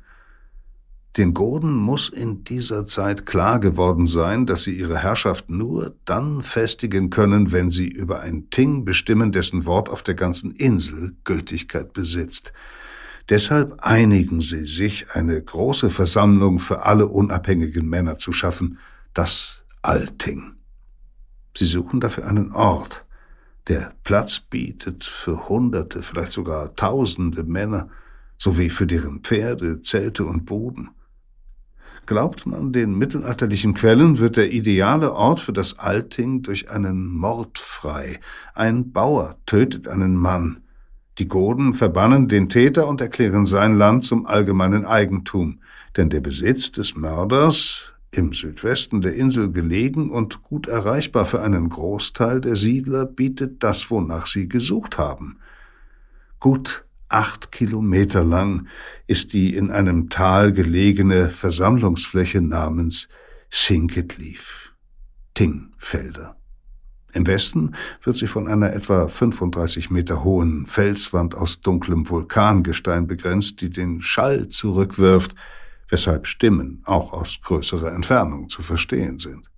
Den 1.16 1.32
Goden 1.32 1.76
muss 1.76 2.08
in 2.08 2.42
dieser 2.42 2.86
Zeit 2.86 3.24
klar 3.24 3.60
geworden 3.60 4.06
sein, 4.06 4.46
dass 4.46 4.64
sie 4.64 4.76
ihre 4.76 4.98
Herrschaft 4.98 5.48
nur 5.48 5.94
dann 6.04 6.42
festigen 6.42 7.08
können, 7.08 7.52
wenn 7.52 7.70
sie 7.70 7.86
über 7.86 8.20
ein 8.20 8.50
Ting 8.50 8.84
bestimmen, 8.84 9.30
dessen 9.30 9.64
Wort 9.64 9.88
auf 9.88 10.02
der 10.02 10.16
ganzen 10.16 10.50
Insel 10.50 11.14
Gültigkeit 11.22 11.92
besitzt. 11.92 12.52
Deshalb 13.28 13.82
einigen 13.82 14.40
sie 14.40 14.66
sich, 14.66 15.12
eine 15.14 15.40
große 15.42 15.90
Versammlung 15.90 16.58
für 16.60 16.84
alle 16.84 17.06
unabhängigen 17.06 17.88
Männer 17.88 18.18
zu 18.18 18.32
schaffen, 18.32 18.78
das 19.14 19.62
Alting. 19.82 20.54
Sie 21.56 21.64
suchen 21.64 22.00
dafür 22.00 22.26
einen 22.26 22.52
Ort, 22.52 23.06
der 23.68 23.94
Platz 24.04 24.38
bietet 24.38 25.02
für 25.02 25.48
Hunderte, 25.48 26.02
vielleicht 26.02 26.30
sogar 26.30 26.76
Tausende 26.76 27.42
Männer, 27.42 27.88
sowie 28.38 28.70
für 28.70 28.86
deren 28.86 29.20
Pferde, 29.20 29.82
Zelte 29.82 30.24
und 30.24 30.44
Boden. 30.44 30.90
Glaubt 32.06 32.46
man 32.46 32.72
den 32.72 32.96
mittelalterlichen 32.96 33.74
Quellen, 33.74 34.18
wird 34.18 34.36
der 34.36 34.52
ideale 34.52 35.12
Ort 35.12 35.40
für 35.40 35.52
das 35.52 35.80
Alting 35.80 36.42
durch 36.42 36.70
einen 36.70 37.08
Mord 37.08 37.58
frei. 37.58 38.20
Ein 38.54 38.92
Bauer 38.92 39.36
tötet 39.46 39.88
einen 39.88 40.14
Mann. 40.14 40.62
Die 41.18 41.28
Goden 41.28 41.72
verbannen 41.72 42.28
den 42.28 42.50
Täter 42.50 42.88
und 42.88 43.00
erklären 43.00 43.46
sein 43.46 43.76
Land 43.76 44.04
zum 44.04 44.26
allgemeinen 44.26 44.84
Eigentum, 44.84 45.60
denn 45.96 46.10
der 46.10 46.20
Besitz 46.20 46.72
des 46.72 46.94
Mörders, 46.94 47.92
im 48.10 48.32
Südwesten 48.32 49.00
der 49.00 49.14
Insel 49.14 49.50
gelegen 49.50 50.10
und 50.10 50.42
gut 50.42 50.68
erreichbar 50.68 51.26
für 51.26 51.42
einen 51.42 51.68
Großteil 51.68 52.40
der 52.40 52.56
Siedler, 52.56 53.04
bietet 53.04 53.62
das, 53.62 53.90
wonach 53.90 54.26
sie 54.26 54.48
gesucht 54.48 54.98
haben. 54.98 55.38
Gut 56.38 56.84
acht 57.08 57.52
Kilometer 57.52 58.24
lang 58.24 58.68
ist 59.06 59.32
die 59.32 59.54
in 59.54 59.70
einem 59.70 60.08
Tal 60.08 60.52
gelegene 60.52 61.30
Versammlungsfläche 61.30 62.40
namens 62.40 63.08
Sinketlief, 63.50 64.74
Tingfelder. 65.34 66.35
Im 67.16 67.26
Westen 67.26 67.74
wird 68.02 68.16
sie 68.16 68.26
von 68.26 68.46
einer 68.46 68.74
etwa 68.74 69.08
35 69.08 69.90
Meter 69.90 70.22
hohen 70.22 70.66
Felswand 70.66 71.34
aus 71.34 71.62
dunklem 71.62 72.10
Vulkangestein 72.10 73.06
begrenzt, 73.06 73.62
die 73.62 73.70
den 73.70 74.02
Schall 74.02 74.48
zurückwirft, 74.48 75.34
weshalb 75.88 76.26
Stimmen 76.26 76.82
auch 76.84 77.14
aus 77.14 77.40
größerer 77.40 77.94
Entfernung 77.94 78.50
zu 78.50 78.60
verstehen 78.60 79.18
sind. 79.18 79.50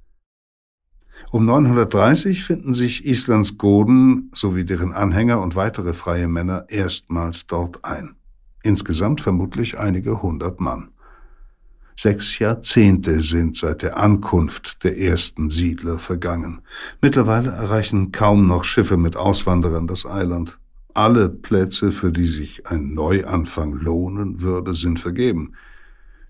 Um 1.32 1.46
930 1.46 2.44
finden 2.44 2.74
sich 2.74 3.04
Islands 3.04 3.58
Goden 3.58 4.30
sowie 4.32 4.64
deren 4.64 4.92
Anhänger 4.92 5.42
und 5.42 5.56
weitere 5.56 5.94
freie 5.94 6.28
Männer 6.28 6.66
erstmals 6.68 7.48
dort 7.48 7.84
ein. 7.84 8.14
Insgesamt 8.62 9.20
vermutlich 9.20 9.80
einige 9.80 10.22
hundert 10.22 10.60
Mann. 10.60 10.90
Sechs 12.00 12.38
Jahrzehnte 12.38 13.24
sind 13.24 13.56
seit 13.56 13.82
der 13.82 13.96
Ankunft 13.96 14.84
der 14.84 15.00
ersten 15.00 15.50
Siedler 15.50 15.98
vergangen. 15.98 16.62
Mittlerweile 17.02 17.50
erreichen 17.50 18.12
kaum 18.12 18.46
noch 18.46 18.62
Schiffe 18.62 18.96
mit 18.96 19.16
Auswanderern 19.16 19.88
das 19.88 20.06
Eiland. 20.06 20.60
Alle 20.94 21.28
Plätze, 21.28 21.90
für 21.90 22.12
die 22.12 22.28
sich 22.28 22.68
ein 22.68 22.94
Neuanfang 22.94 23.72
lohnen 23.72 24.40
würde, 24.40 24.76
sind 24.76 25.00
vergeben. 25.00 25.54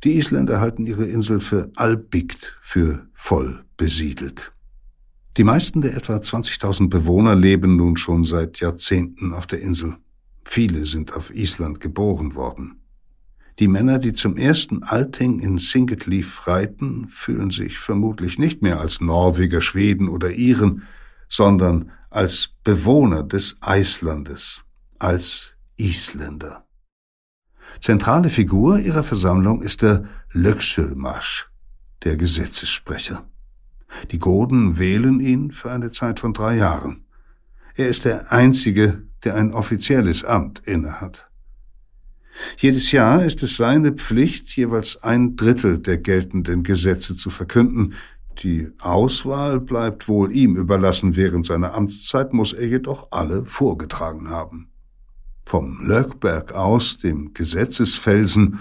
Die 0.04 0.16
Isländer 0.16 0.58
halten 0.58 0.86
ihre 0.86 1.04
Insel 1.04 1.38
für 1.38 1.70
albigt, 1.76 2.58
für 2.62 3.06
voll 3.12 3.62
besiedelt. 3.76 4.52
Die 5.36 5.44
meisten 5.44 5.82
der 5.82 5.98
etwa 5.98 6.16
20.000 6.16 6.88
Bewohner 6.88 7.34
leben 7.34 7.76
nun 7.76 7.98
schon 7.98 8.24
seit 8.24 8.58
Jahrzehnten 8.60 9.34
auf 9.34 9.46
der 9.46 9.60
Insel. 9.60 9.96
Viele 10.46 10.86
sind 10.86 11.14
auf 11.14 11.30
Island 11.30 11.80
geboren 11.80 12.34
worden. 12.34 12.77
Die 13.58 13.68
Männer, 13.68 13.98
die 13.98 14.12
zum 14.12 14.36
ersten 14.36 14.84
Alting 14.84 15.40
in 15.40 15.58
Singetleaf 15.58 16.46
reiten, 16.46 17.08
fühlen 17.08 17.50
sich 17.50 17.78
vermutlich 17.78 18.38
nicht 18.38 18.62
mehr 18.62 18.78
als 18.78 19.00
Norweger, 19.00 19.60
Schweden 19.60 20.08
oder 20.08 20.30
Iren, 20.30 20.84
sondern 21.28 21.90
als 22.08 22.50
Bewohner 22.62 23.24
des 23.24 23.56
Eislandes, 23.60 24.62
als 25.00 25.54
Isländer. 25.76 26.66
Zentrale 27.80 28.30
Figur 28.30 28.78
ihrer 28.78 29.04
Versammlung 29.04 29.62
ist 29.62 29.82
der 29.82 30.04
Löxelmarsch, 30.30 31.50
der 32.04 32.16
Gesetzessprecher. 32.16 33.28
Die 34.12 34.18
Goden 34.18 34.78
wählen 34.78 35.18
ihn 35.18 35.50
für 35.50 35.72
eine 35.72 35.90
Zeit 35.90 36.20
von 36.20 36.32
drei 36.32 36.56
Jahren. 36.56 37.06
Er 37.74 37.88
ist 37.88 38.04
der 38.04 38.32
Einzige, 38.32 39.02
der 39.24 39.34
ein 39.34 39.52
offizielles 39.52 40.24
Amt 40.24 40.60
innehat. 40.60 41.27
Jedes 42.58 42.92
Jahr 42.92 43.24
ist 43.24 43.42
es 43.42 43.56
seine 43.56 43.92
Pflicht, 43.92 44.56
jeweils 44.56 45.02
ein 45.02 45.36
Drittel 45.36 45.78
der 45.78 45.98
geltenden 45.98 46.62
Gesetze 46.62 47.16
zu 47.16 47.30
verkünden. 47.30 47.94
Die 48.42 48.68
Auswahl 48.80 49.60
bleibt 49.60 50.08
wohl 50.08 50.32
ihm 50.32 50.56
überlassen, 50.56 51.16
während 51.16 51.46
seiner 51.46 51.74
Amtszeit 51.74 52.32
muss 52.32 52.52
er 52.52 52.68
jedoch 52.68 53.08
alle 53.10 53.44
vorgetragen 53.44 54.30
haben. 54.30 54.68
Vom 55.44 55.80
Löckberg 55.84 56.54
aus, 56.54 56.98
dem 56.98 57.32
Gesetzesfelsen, 57.34 58.60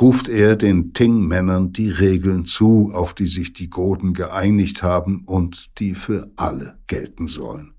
ruft 0.00 0.28
er 0.28 0.56
den 0.56 0.92
Ting-Männern 0.92 1.72
die 1.72 1.90
Regeln 1.90 2.44
zu, 2.44 2.92
auf 2.92 3.14
die 3.14 3.26
sich 3.26 3.52
die 3.52 3.68
Goden 3.68 4.12
geeinigt 4.12 4.82
haben 4.82 5.24
und 5.26 5.70
die 5.78 5.94
für 5.94 6.30
alle 6.36 6.78
gelten 6.86 7.26
sollen. 7.26 7.74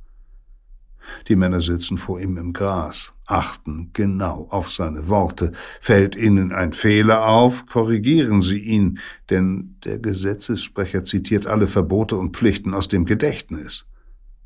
Die 1.28 1.36
Männer 1.36 1.62
sitzen 1.62 1.98
vor 1.98 2.20
ihm 2.20 2.38
im 2.38 2.54
Gras, 2.54 3.14
achten 3.26 3.90
genau 3.94 4.48
auf 4.50 4.70
seine 4.70 5.08
Worte. 5.08 5.52
Fällt 5.80 6.16
ihnen 6.16 6.52
ein 6.52 6.74
Fehler 6.74 7.28
auf, 7.28 7.66
korrigieren 7.66 8.42
sie 8.42 8.60
ihn, 8.60 9.00
denn 9.30 9.76
der 9.84 10.00
Gesetzessprecher 10.00 11.04
zitiert 11.04 11.48
alle 11.48 11.68
Verbote 11.68 12.16
und 12.16 12.36
Pflichten 12.36 12.74
aus 12.74 12.88
dem 12.88 13.06
Gedächtnis. 13.06 13.86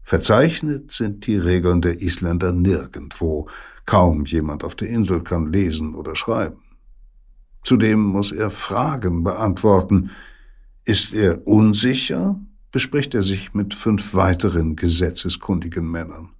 Verzeichnet 0.01 0.91
sind 0.91 1.25
die 1.25 1.37
Regeln 1.37 1.81
der 1.81 2.01
Isländer 2.01 2.51
nirgendwo. 2.51 3.49
Kaum 3.87 4.25
jemand 4.25 4.63
auf 4.63 4.75
der 4.75 4.89
Insel 4.89 5.23
kann 5.23 5.51
lesen 5.51 5.95
oder 5.95 6.15
schreiben. 6.15 6.61
Zudem 7.63 7.99
muss 7.99 8.31
er 8.31 8.51
Fragen 8.51 9.23
beantworten. 9.23 10.11
Ist 10.83 11.13
er 11.13 11.47
unsicher, 11.47 12.39
bespricht 12.71 13.15
er 13.15 13.23
sich 13.23 13.55
mit 13.55 13.73
fünf 13.73 14.13
weiteren 14.13 14.75
gesetzeskundigen 14.75 15.89
Männern. 15.89 16.34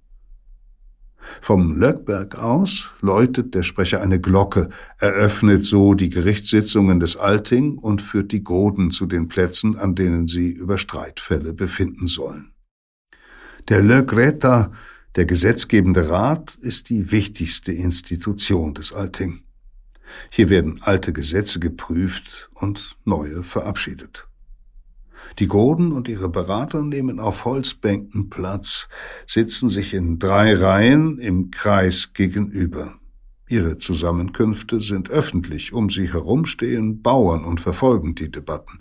Vom 1.40 1.76
Löckberg 1.78 2.36
aus 2.36 2.90
läutet 3.00 3.54
der 3.54 3.62
Sprecher 3.62 4.02
eine 4.02 4.20
Glocke, 4.20 4.68
eröffnet 4.98 5.64
so 5.64 5.94
die 5.94 6.08
Gerichtssitzungen 6.08 7.00
des 7.00 7.16
Alting 7.16 7.78
und 7.78 8.02
führt 8.02 8.32
die 8.32 8.42
Goden 8.42 8.90
zu 8.90 9.06
den 9.06 9.28
Plätzen, 9.28 9.76
an 9.76 9.94
denen 9.94 10.28
sie 10.28 10.50
über 10.50 10.78
Streitfälle 10.78 11.52
befinden 11.52 12.06
sollen. 12.06 12.52
Der 13.68 13.82
Lögreta, 13.82 14.72
der 15.16 15.26
gesetzgebende 15.26 16.08
Rat, 16.08 16.56
ist 16.60 16.88
die 16.90 17.10
wichtigste 17.10 17.72
Institution 17.72 18.74
des 18.74 18.92
Alting. 18.92 19.40
Hier 20.30 20.50
werden 20.50 20.80
alte 20.82 21.12
Gesetze 21.12 21.58
geprüft 21.58 22.48
und 22.54 22.96
neue 23.04 23.42
verabschiedet. 23.42 24.25
Die 25.38 25.48
Goden 25.48 25.92
und 25.92 26.08
ihre 26.08 26.30
Berater 26.30 26.82
nehmen 26.82 27.20
auf 27.20 27.44
Holzbänken 27.44 28.30
Platz, 28.30 28.88
sitzen 29.26 29.68
sich 29.68 29.92
in 29.92 30.18
drei 30.18 30.56
Reihen 30.56 31.18
im 31.18 31.50
Kreis 31.50 32.12
gegenüber. 32.14 32.94
Ihre 33.48 33.76
Zusammenkünfte 33.76 34.80
sind 34.80 35.10
öffentlich, 35.10 35.72
um 35.74 35.90
sie 35.90 36.12
herum 36.12 36.46
stehen 36.46 37.02
Bauern 37.02 37.44
und 37.44 37.60
verfolgen 37.60 38.14
die 38.14 38.30
Debatten. 38.30 38.80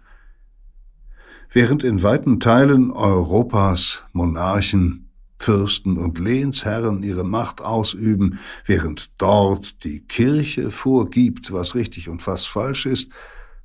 Während 1.51 1.84
in 1.84 2.01
weiten 2.03 2.39
Teilen 2.39 2.91
Europas 2.91 4.03
Monarchen 4.14 5.06
Fürsten 5.38 5.97
und 5.97 6.18
Lehnsherren 6.18 7.03
ihre 7.03 7.26
Macht 7.26 7.62
ausüben, 7.62 8.39
während 8.66 9.12
dort 9.18 9.84
die 9.84 10.01
Kirche 10.01 10.72
vorgibt, 10.72 11.51
was 11.51 11.76
richtig 11.76 12.10
und 12.10 12.26
was 12.26 12.45
falsch 12.45 12.86
ist, 12.86 13.12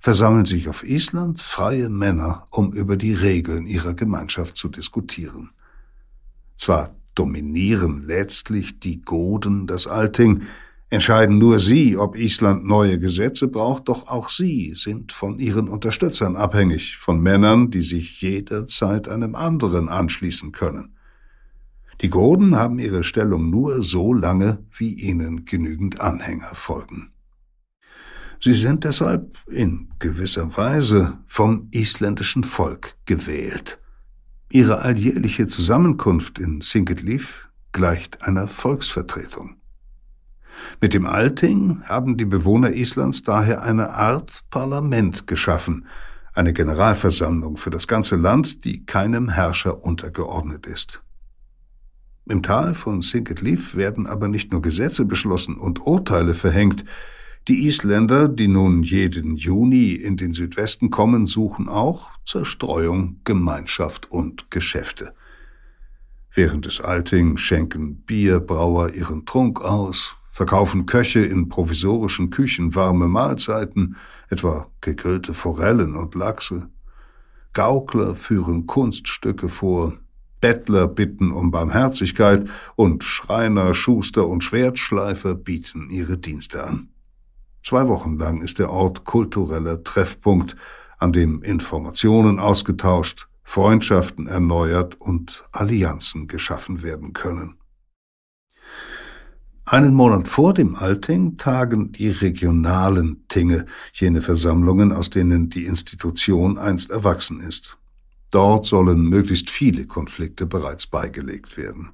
versammeln 0.01 0.47
sich 0.47 0.69
auf 0.69 0.83
Island 0.83 1.41
freie 1.41 1.91
Männer, 1.91 2.47
um 2.51 2.73
über 2.73 2.97
die 2.97 3.15
Regeln 3.15 3.67
ihrer 3.67 3.95
Gemeinschaft 3.95 4.57
zu 4.57 4.69
diskutieren. 4.69 5.51
Zwar 6.57 6.97
dominieren 7.15 8.05
letztlich 8.07 8.81
die 8.81 9.03
Goden 9.03 9.67
das 9.67 9.87
Alting, 9.87 10.43
entscheiden 10.89 11.39
nur 11.39 11.59
sie, 11.59 11.99
ob 11.99 12.17
Island 12.17 12.65
neue 12.65 12.99
Gesetze 12.99 13.47
braucht, 13.47 13.89
doch 13.89 14.09
auch 14.09 14.31
sie 14.31 14.73
sind 14.75 15.13
von 15.13 15.39
ihren 15.39 15.69
Unterstützern 15.69 16.35
abhängig, 16.35 16.97
von 16.97 17.21
Männern, 17.21 17.71
die 17.71 17.83
sich 17.83 18.23
jederzeit 18.23 19.07
einem 19.09 19.35
anderen 19.35 19.89
anschließen 19.89 20.51
können. 20.51 20.97
Die 22.01 22.09
Goden 22.09 22.57
haben 22.57 22.79
ihre 22.79 23.05
Stellung 23.05 23.51
nur 23.51 23.83
so 23.83 24.15
lange, 24.15 24.65
wie 24.77 24.95
ihnen 24.95 25.45
genügend 25.45 26.01
Anhänger 26.01 26.55
folgen. 26.55 27.13
Sie 28.43 28.55
sind 28.55 28.85
deshalb 28.85 29.37
in 29.49 29.91
gewisser 29.99 30.57
Weise 30.57 31.19
vom 31.27 31.69
isländischen 31.73 32.43
Volk 32.43 32.97
gewählt. 33.05 33.79
Ihre 34.51 34.81
alljährliche 34.81 35.47
Zusammenkunft 35.47 36.39
in 36.39 36.63
Singetlief 36.63 37.49
gleicht 37.73 38.23
einer 38.23 38.49
Volksvertretung. 38.49 39.57
Mit 40.81 40.95
dem 40.95 41.07
Alting 41.07 41.83
haben 41.85 42.17
die 42.17 42.25
Bewohner 42.25 42.73
Islands 42.73 43.23
daher 43.23 43.63
eine 43.63 43.91
Art 43.91 44.41
Parlament 44.51 45.27
geschaffen, 45.27 45.87
eine 46.33 46.55
Generalversammlung 46.55 47.59
für 47.59 47.71
das 47.71 47.87
ganze 47.87 48.17
Land, 48.17 48.65
die 48.65 48.87
keinem 48.87 49.29
Herrscher 49.29 49.85
untergeordnet 49.85 50.67
ist. 50.67 51.03
Im 52.27 52.43
Tal 52.43 52.75
von 52.75 53.03
Sinket 53.03 53.43
werden 53.77 54.07
aber 54.07 54.29
nicht 54.29 54.51
nur 54.51 54.63
Gesetze 54.63 55.05
beschlossen 55.05 55.57
und 55.57 55.87
Urteile 55.87 56.35
verhängt, 56.35 56.85
die 57.49 57.67
Isländer, 57.67 58.29
die 58.29 58.49
nun 58.49 58.83
jeden 58.83 59.37
Juni 59.37 59.93
in 59.93 60.17
den 60.17 60.33
Südwesten 60.33 60.91
kommen, 60.91 61.27
suchen 61.27 61.69
auch 61.69 62.11
Zerstreuung, 62.25 63.21
Gemeinschaft 63.25 64.11
und 64.11 64.51
Geschäfte. 64.51 65.15
Während 66.33 66.67
des 66.67 66.81
Alting 66.81 67.39
schenken 67.39 68.03
Bierbrauer 68.03 68.91
ihren 68.91 69.27
Trunk 69.27 69.63
aus, 69.63 70.15
verkaufen 70.31 70.87
Köche 70.87 71.21
in 71.21 71.49
provisorischen 71.49 72.31
Küchen 72.31 72.75
warme 72.75 73.09
Mahlzeiten, 73.09 73.97
etwa 74.29 74.69
gegrillte 74.81 75.35
Forellen 75.35 75.97
und 75.97 76.15
Lachse. 76.15 76.69
Gaukler 77.53 78.15
führen 78.15 78.67
Kunststücke 78.67 79.49
vor, 79.49 79.95
Bettler 80.41 80.87
bitten 80.87 81.33
um 81.33 81.51
Barmherzigkeit 81.51 82.49
und 82.77 83.03
Schreiner, 83.03 83.75
Schuster 83.75 84.29
und 84.29 84.45
Schwertschleifer 84.45 85.35
bieten 85.35 85.91
ihre 85.91 86.17
Dienste 86.17 86.65
an. 86.65 86.90
Zwei 87.63 87.89
Wochen 87.89 88.19
lang 88.19 88.41
ist 88.41 88.59
der 88.59 88.71
Ort 88.71 89.05
kultureller 89.05 89.85
Treffpunkt, 89.85 90.57
an 90.99 91.13
dem 91.13 91.43
Informationen 91.43 92.39
ausgetauscht, 92.39 93.29
Freundschaften 93.43 94.27
erneuert 94.27 95.01
und 95.01 95.45
Allianzen 95.53 96.29
geschaffen 96.29 96.83
werden 96.83 97.13
können. 97.13 97.57
Einen 99.65 99.95
Monat 99.95 100.27
vor 100.27 100.53
dem 100.53 100.75
Alting 100.75 101.37
tagen 101.37 101.93
die 101.93 102.11
regionalen 102.11 103.25
Tinge, 103.29 103.67
jene 103.93 104.21
Versammlungen, 104.21 104.93
aus 104.93 105.11
denen 105.11 105.49
die 105.49 105.65
Institution 105.65 106.59
einst 106.59 106.91
erwachsen 106.91 107.41
ist. 107.41 107.79
Dort 108.31 108.67
sollen 108.67 109.03
möglichst 109.03 109.51
viele 109.51 109.87
Konflikte 109.87 110.47
bereits 110.47 110.87
beigelegt 110.87 111.57
werden. 111.57 111.91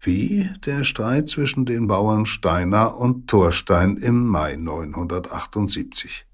Wie 0.00 0.48
der 0.64 0.84
Streit 0.84 1.28
zwischen 1.28 1.66
den 1.66 1.88
Bauern 1.88 2.24
Steiner 2.24 2.96
und 2.96 3.26
Thorstein 3.26 3.96
im 3.96 4.26
Mai 4.26 4.54
978. 4.54 6.24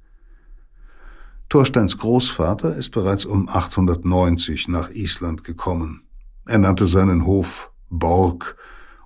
Thorsteins 1.49 1.97
Großvater 1.97 2.77
ist 2.77 2.91
bereits 2.91 3.25
um 3.25 3.49
890 3.49 4.69
nach 4.69 4.91
Island 4.91 5.45
gekommen. 5.45 6.03
Er 6.47 6.59
nannte 6.59 6.87
seinen 6.87 7.25
Hof 7.25 7.73
Borg 7.89 8.57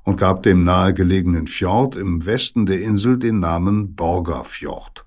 und 0.02 0.16
gab 0.16 0.42
dem 0.42 0.64
nahegelegenen 0.64 1.46
Fjord 1.46 1.94
im 1.94 2.26
Westen 2.26 2.66
der 2.66 2.80
Insel 2.80 3.16
den 3.16 3.38
Namen 3.38 3.94
Borgafjord. 3.94 5.04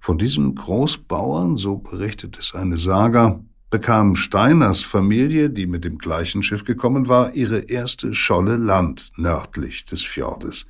Von 0.00 0.16
diesem 0.16 0.54
Großbauern, 0.54 1.58
so 1.58 1.78
berichtet 1.78 2.38
es 2.38 2.54
eine 2.54 2.78
Saga, 2.78 3.40
bekam 3.74 4.14
Steiners 4.14 4.84
Familie, 4.84 5.50
die 5.50 5.66
mit 5.66 5.84
dem 5.84 5.98
gleichen 5.98 6.44
Schiff 6.44 6.62
gekommen 6.62 7.08
war, 7.08 7.34
ihre 7.34 7.58
erste 7.58 8.14
Scholle 8.14 8.54
Land 8.54 9.10
nördlich 9.16 9.84
des 9.84 10.02
Fjordes. 10.02 10.66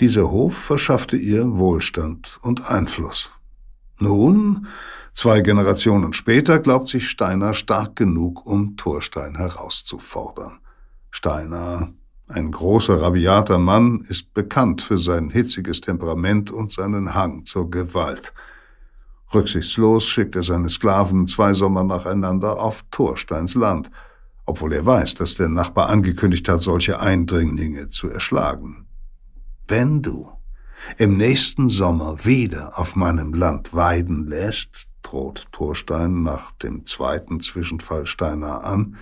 Dieser 0.00 0.30
Hof 0.30 0.54
verschaffte 0.54 1.16
ihr 1.16 1.56
Wohlstand 1.56 2.38
und 2.42 2.70
Einfluss. 2.70 3.30
Nun, 3.98 4.66
zwei 5.14 5.40
Generationen 5.40 6.12
später, 6.12 6.58
glaubt 6.58 6.90
sich 6.90 7.08
Steiner 7.08 7.54
stark 7.54 7.96
genug, 7.96 8.44
um 8.44 8.76
Thorstein 8.76 9.36
herauszufordern. 9.36 10.58
Steiner 11.10 11.94
ein 12.28 12.50
großer, 12.50 13.00
rabiater 13.00 13.56
Mann 13.56 14.04
ist 14.10 14.34
bekannt 14.34 14.82
für 14.82 14.98
sein 14.98 15.30
hitziges 15.30 15.80
Temperament 15.80 16.50
und 16.50 16.70
seinen 16.70 17.14
Hang 17.14 17.46
zur 17.46 17.70
Gewalt. 17.70 18.34
Rücksichtslos 19.34 20.06
schickt 20.06 20.36
er 20.36 20.42
seine 20.42 20.68
Sklaven 20.68 21.26
zwei 21.26 21.52
Sommer 21.52 21.82
nacheinander 21.82 22.60
auf 22.60 22.84
Thorsteins 22.90 23.54
Land, 23.54 23.90
obwohl 24.44 24.72
er 24.72 24.86
weiß, 24.86 25.14
dass 25.14 25.34
der 25.34 25.48
Nachbar 25.48 25.88
angekündigt 25.88 26.48
hat, 26.48 26.62
solche 26.62 27.00
Eindringlinge 27.00 27.88
zu 27.88 28.08
erschlagen. 28.08 28.86
Wenn 29.66 30.02
du 30.02 30.30
im 30.98 31.16
nächsten 31.16 31.68
Sommer 31.68 32.24
wieder 32.24 32.78
auf 32.78 32.94
meinem 32.94 33.34
Land 33.34 33.74
weiden 33.74 34.26
lässt, 34.28 34.88
droht 35.02 35.46
Thorstein 35.50 36.22
nach 36.22 36.52
dem 36.52 36.86
zweiten 36.86 37.40
Zwischenfall 37.40 38.06
Steiner 38.06 38.64
an, 38.64 38.96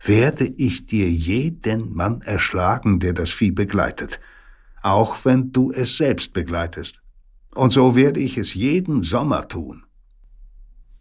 werde 0.00 0.46
ich 0.46 0.86
dir 0.86 1.10
jeden 1.10 1.94
Mann 1.94 2.20
erschlagen, 2.20 3.00
der 3.00 3.14
das 3.14 3.30
Vieh 3.30 3.50
begleitet, 3.50 4.20
auch 4.82 5.24
wenn 5.24 5.50
du 5.50 5.72
es 5.72 5.96
selbst 5.96 6.32
begleitest. 6.32 7.03
Und 7.54 7.72
so 7.72 7.94
werde 7.96 8.20
ich 8.20 8.36
es 8.36 8.54
jeden 8.54 9.02
Sommer 9.02 9.48
tun. 9.48 9.84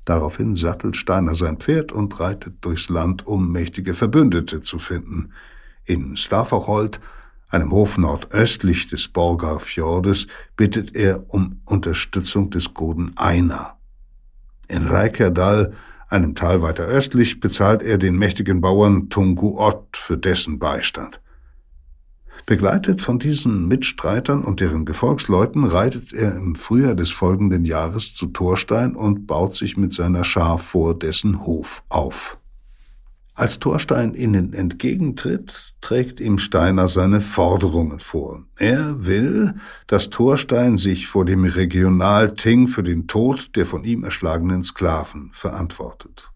Daraufhin 0.06 0.56
sattelt 0.56 0.98
Steiner 0.98 1.36
sein 1.36 1.58
Pferd 1.58 1.92
und 1.92 2.20
reitet 2.20 2.64
durchs 2.66 2.90
Land, 2.90 3.26
um 3.26 3.52
mächtige 3.52 3.94
Verbündete 3.94 4.62
zu 4.62 4.78
finden. 4.80 5.32
In 5.86 6.16
Stafacholt, 6.16 7.00
einem 7.50 7.72
Hof 7.72 7.98
nordöstlich 7.98 8.88
des 8.88 9.08
Borgar 9.08 9.60
Fjordes, 9.60 10.28
bittet 10.58 10.96
er 10.96 11.24
um 11.28 11.62
Unterstützung 11.66 12.50
des 12.50 12.74
Goden 12.74 13.14
Einar. 13.16 13.80
In 14.68 14.86
Reikerdal 14.86 15.74
einem 16.10 16.36
Tal 16.36 16.62
weiter 16.62 16.84
östlich 16.84 17.40
bezahlt 17.40 17.82
er 17.82 17.98
den 17.98 18.18
mächtigen 18.18 18.62
Bauern 18.62 19.10
Tungu 19.10 19.58
Ott 19.58 19.98
für 19.98 20.18
dessen 20.18 20.60
Beistand. 20.60 21.23
Begleitet 22.46 23.02
von 23.02 23.20
diesen 23.20 23.68
Mitstreitern 23.70 24.44
und 24.44 24.60
deren 24.60 24.86
Gefolgsleuten 24.86 25.64
reitet 25.64 26.12
er 26.12 26.36
im 26.36 26.56
Frühjahr 26.56 26.96
des 26.96 27.12
folgenden 27.12 27.64
Jahres 27.64 28.14
zu 28.14 28.28
Thorstein 28.28 28.96
und 28.96 29.28
baut 29.28 29.56
sich 29.56 29.78
mit 29.78 29.94
seiner 29.94 30.26
Schar 30.26 30.60
vor 30.60 30.98
dessen 30.98 31.46
Hof 31.46 31.84
auf. 31.88 32.38
Als 33.36 33.58
Thorstein 33.60 34.14
ihnen 34.14 34.54
entgegentritt, 34.54 35.74
trägt 35.82 36.20
ihm 36.20 36.38
Steiner 36.38 36.88
seine 36.88 37.20
Forderungen 37.20 38.00
vor. 38.00 38.44
Er 38.58 39.06
will, 39.06 39.56
dass 39.88 40.12
Thorstein 40.12 40.78
sich 40.78 41.08
vor 41.08 41.26
dem 41.26 41.44
Regionalting 41.44 42.68
für 42.68 42.84
den 42.84 43.08
Tod 43.08 43.56
der 43.56 43.66
von 43.66 43.86
ihm 43.86 44.04
erschlagenen 44.04 44.64
Sklaven 44.64 45.32
verantwortet. 45.34 46.33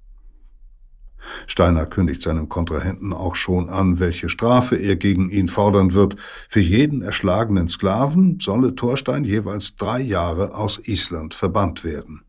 Steiner 1.45 1.85
kündigt 1.85 2.21
seinem 2.21 2.49
Kontrahenten 2.49 3.13
auch 3.13 3.35
schon 3.35 3.69
an, 3.69 3.99
welche 3.99 4.29
Strafe 4.29 4.75
er 4.75 4.95
gegen 4.95 5.29
ihn 5.29 5.47
fordern 5.47 5.93
wird. 5.93 6.15
Für 6.49 6.59
jeden 6.59 7.01
erschlagenen 7.01 7.67
Sklaven 7.67 8.39
solle 8.39 8.75
Thorstein 8.75 9.23
jeweils 9.23 9.75
drei 9.75 9.99
Jahre 9.99 10.55
aus 10.55 10.79
Island 10.87 11.33
verbannt 11.33 11.83
werden. 11.83 12.21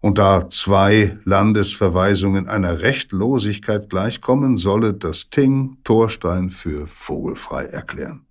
Und 0.00 0.18
da 0.18 0.48
zwei 0.48 1.18
Landesverweisungen 1.24 2.48
einer 2.48 2.82
Rechtlosigkeit 2.82 3.90
gleichkommen, 3.90 4.56
solle 4.56 4.94
das 4.94 5.30
Ting 5.30 5.78
Thorstein 5.82 6.50
für 6.50 6.86
vogelfrei 6.86 7.64
erklären. 7.64 8.24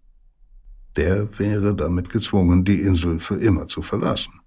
Der 0.96 1.38
wäre 1.38 1.76
damit 1.76 2.10
gezwungen, 2.10 2.64
die 2.64 2.82
Insel 2.82 3.20
für 3.20 3.36
immer 3.36 3.68
zu 3.68 3.82
verlassen. 3.82 4.40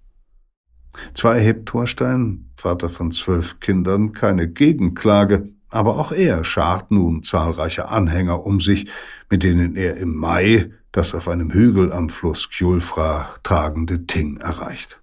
Zwar 1.14 1.36
erhebt 1.36 1.68
Thorstein, 1.68 2.50
Vater 2.56 2.90
von 2.90 3.12
zwölf 3.12 3.60
Kindern, 3.60 4.12
keine 4.12 4.48
Gegenklage, 4.48 5.48
aber 5.68 5.98
auch 5.98 6.12
er 6.12 6.44
schart 6.44 6.90
nun 6.90 7.22
zahlreiche 7.22 7.88
Anhänger 7.88 8.44
um 8.44 8.60
sich, 8.60 8.90
mit 9.30 9.42
denen 9.42 9.76
er 9.76 9.96
im 9.96 10.14
Mai 10.16 10.72
das 10.92 11.14
auf 11.14 11.28
einem 11.28 11.52
Hügel 11.52 11.92
am 11.92 12.08
Fluss 12.08 12.50
Kjulfra 12.50 13.36
tragende 13.42 14.06
Ting 14.06 14.38
erreicht. 14.38 15.00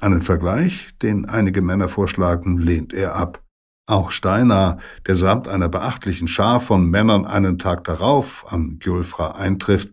Einen 0.00 0.22
Vergleich, 0.22 0.90
den 1.02 1.26
einige 1.26 1.62
Männer 1.62 1.88
vorschlagen, 1.88 2.58
lehnt 2.58 2.92
er 2.92 3.14
ab. 3.14 3.42
Auch 3.86 4.10
Steiner, 4.10 4.78
der 5.06 5.16
samt 5.16 5.48
einer 5.48 5.68
beachtlichen 5.68 6.28
Schar 6.28 6.60
von 6.60 6.88
Männern 6.88 7.24
einen 7.24 7.58
Tag 7.58 7.84
darauf 7.84 8.52
am 8.52 8.78
Gjulfra 8.78 9.32
eintrifft, 9.32 9.90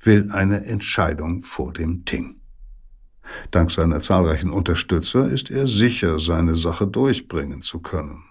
will 0.00 0.30
eine 0.30 0.64
Entscheidung 0.64 1.42
vor 1.42 1.72
dem 1.72 2.04
Ting. 2.04 2.37
Dank 3.50 3.70
seiner 3.70 4.00
zahlreichen 4.00 4.50
Unterstützer 4.50 5.28
ist 5.28 5.50
er 5.50 5.66
sicher, 5.66 6.18
seine 6.18 6.54
Sache 6.54 6.86
durchbringen 6.86 7.62
zu 7.62 7.80
können. 7.80 8.24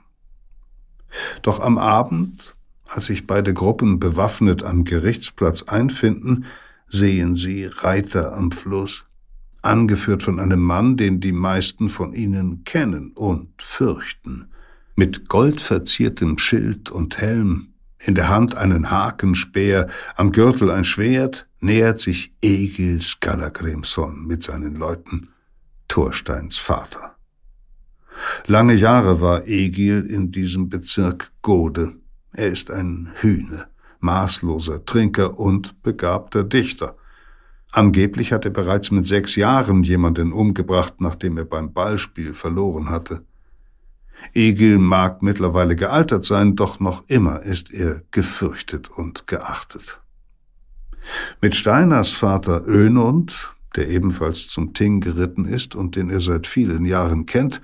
Doch 1.41 1.60
am 1.60 1.78
Abend, 1.78 2.56
als 2.86 3.06
sich 3.06 3.28
beide 3.28 3.54
Gruppen 3.54 4.00
bewaffnet 4.00 4.64
am 4.64 4.84
Gerichtsplatz 4.84 5.64
einfinden, 5.64 6.45
sehen 6.86 7.36
sie 7.36 7.66
Reiter 7.66 8.34
am 8.36 8.52
Fluss, 8.52 9.06
angeführt 9.62 10.24
von 10.24 10.39
einem 10.39 10.62
Mann, 10.62 10.98
den 10.98 11.20
die 11.20 11.32
meisten 11.32 11.89
von 11.89 12.14
ihnen 12.14 12.64
kennen 12.64 13.12
und 13.14 13.62
fürchten. 13.62 14.50
Mit 14.95 15.30
goldverziertem 15.30 16.38
Schild 16.38 16.89
und 16.89 17.18
Helm, 17.18 17.74
in 18.00 18.16
der 18.16 18.30
Hand 18.30 18.56
einen 18.56 18.91
Hakenspeer, 18.91 19.88
am 20.16 20.32
Gürtel 20.32 20.70
ein 20.70 20.84
Schwert, 20.84 21.48
nähert 21.60 22.00
sich 22.00 22.34
Egil 22.41 23.02
Skallagrimsson 23.02 24.26
mit 24.26 24.43
seinen 24.43 24.76
Leuten, 24.76 25.30
Thorsteins 25.88 26.58
Vater. 26.58 27.16
Lange 28.45 28.74
Jahre 28.74 29.22
war 29.22 29.48
Egil 29.48 30.06
in 30.10 30.32
diesem 30.32 30.70
Bezirk 30.70 31.32
Gode. 31.41 31.95
Er 32.34 32.48
ist 32.48 32.72
ein 32.72 33.12
Hühne, 33.16 33.68
maßloser 34.00 34.86
Trinker 34.86 35.39
und 35.39 35.82
begabter 35.84 36.43
Dichter. 36.43 36.95
Angeblich 37.72 38.32
hat 38.32 38.45
er 38.45 38.52
bereits 38.52 38.91
mit 38.91 39.06
sechs 39.06 39.36
Jahren 39.36 39.84
jemanden 39.84 40.32
umgebracht, 40.32 40.95
nachdem 41.00 41.38
er 41.38 41.45
beim 41.45 41.74
Ballspiel 41.74 42.34
verloren 42.34 42.89
hatte. 42.89 43.24
Egil 44.34 44.78
mag 44.78 45.22
mittlerweile 45.22 45.76
gealtert 45.76 46.26
sein, 46.26 46.55
doch 46.55 46.80
noch 46.80 47.07
immer 47.07 47.41
ist 47.41 47.74
er 47.74 48.01
gefürchtet 48.11 48.89
und 48.89 49.28
geachtet. 49.28 49.99
Mit 51.41 51.55
Steiners 51.55 52.11
Vater 52.11 52.68
Önund, 52.68 53.53
der 53.76 53.88
ebenfalls 53.89 54.47
zum 54.47 54.74
Ting 54.74 55.01
geritten 55.01 55.45
ist 55.45 55.76
und 55.76 55.95
den 55.95 56.09
er 56.09 56.22
seit 56.22 56.47
vielen 56.47 56.86
Jahren 56.86 57.26
kennt, 57.26 57.61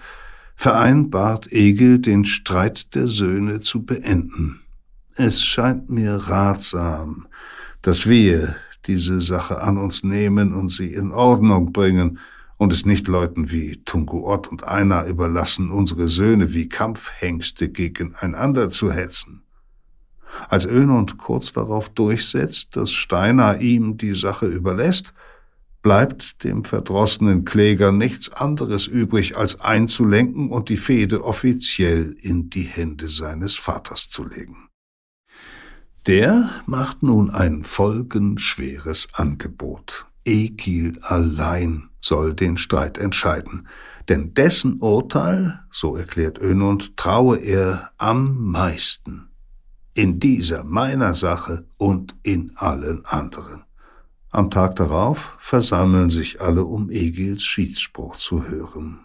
vereinbart 0.55 1.51
Egil, 1.51 1.99
den 1.99 2.25
Streit 2.25 2.95
der 2.95 3.07
Söhne 3.07 3.59
zu 3.59 3.83
beenden. 3.83 4.61
Es 5.15 5.43
scheint 5.43 5.89
mir 5.89 6.15
ratsam, 6.15 7.27
dass 7.81 8.07
wir 8.07 8.55
diese 8.85 9.21
Sache 9.21 9.61
an 9.61 9.77
uns 9.77 10.03
nehmen 10.03 10.53
und 10.53 10.69
sie 10.69 10.93
in 10.93 11.11
Ordnung 11.11 11.71
bringen 11.71 12.19
und 12.63 12.71
es 12.71 12.85
nicht 12.85 13.09
Leuten 13.09 13.51
wie 13.51 13.83
Tungu 13.83 14.25
Ott 14.25 14.47
und 14.47 14.63
Einar 14.63 15.05
überlassen, 15.05 15.69
unsere 15.69 16.07
Söhne 16.07 16.53
wie 16.53 16.69
Kampfhengste 16.69 17.67
gegeneinander 17.69 18.69
zu 18.69 18.89
hetzen. 18.89 19.43
Als 20.47 20.65
Önund 20.65 21.17
kurz 21.17 21.51
darauf 21.51 21.89
durchsetzt, 21.89 22.77
dass 22.77 22.91
Steiner 22.93 23.59
ihm 23.59 23.97
die 23.97 24.15
Sache 24.15 24.47
überlässt, 24.47 25.13
bleibt 25.81 26.45
dem 26.45 26.63
verdrossenen 26.63 27.43
Kläger 27.43 27.91
nichts 27.91 28.31
anderes 28.31 28.87
übrig, 28.87 29.35
als 29.35 29.59
einzulenken 29.59 30.49
und 30.49 30.69
die 30.69 30.77
Fehde 30.77 31.25
offiziell 31.25 32.15
in 32.21 32.49
die 32.49 32.63
Hände 32.63 33.09
seines 33.09 33.57
Vaters 33.57 34.07
zu 34.07 34.23
legen. 34.23 34.69
Der 36.07 36.49
macht 36.65 37.03
nun 37.03 37.29
ein 37.29 37.65
folgenschweres 37.65 39.09
Angebot. 39.13 40.07
Egil 40.25 40.99
allein 41.01 41.89
soll 41.99 42.33
den 42.33 42.57
Streit 42.57 42.97
entscheiden, 42.97 43.67
denn 44.09 44.33
dessen 44.33 44.79
Urteil, 44.79 45.59
so 45.71 45.95
erklärt 45.95 46.39
Önund, 46.39 46.97
traue 46.97 47.37
er 47.37 47.91
am 47.97 48.51
meisten. 48.51 49.29
In 49.93 50.19
dieser 50.19 50.63
meiner 50.63 51.13
Sache 51.13 51.65
und 51.77 52.15
in 52.23 52.51
allen 52.55 53.05
anderen. 53.05 53.63
Am 54.29 54.49
Tag 54.49 54.75
darauf 54.77 55.35
versammeln 55.39 56.09
sich 56.09 56.41
alle, 56.41 56.65
um 56.65 56.89
Egils 56.89 57.43
Schiedsspruch 57.43 58.17
zu 58.17 58.47
hören. 58.47 58.99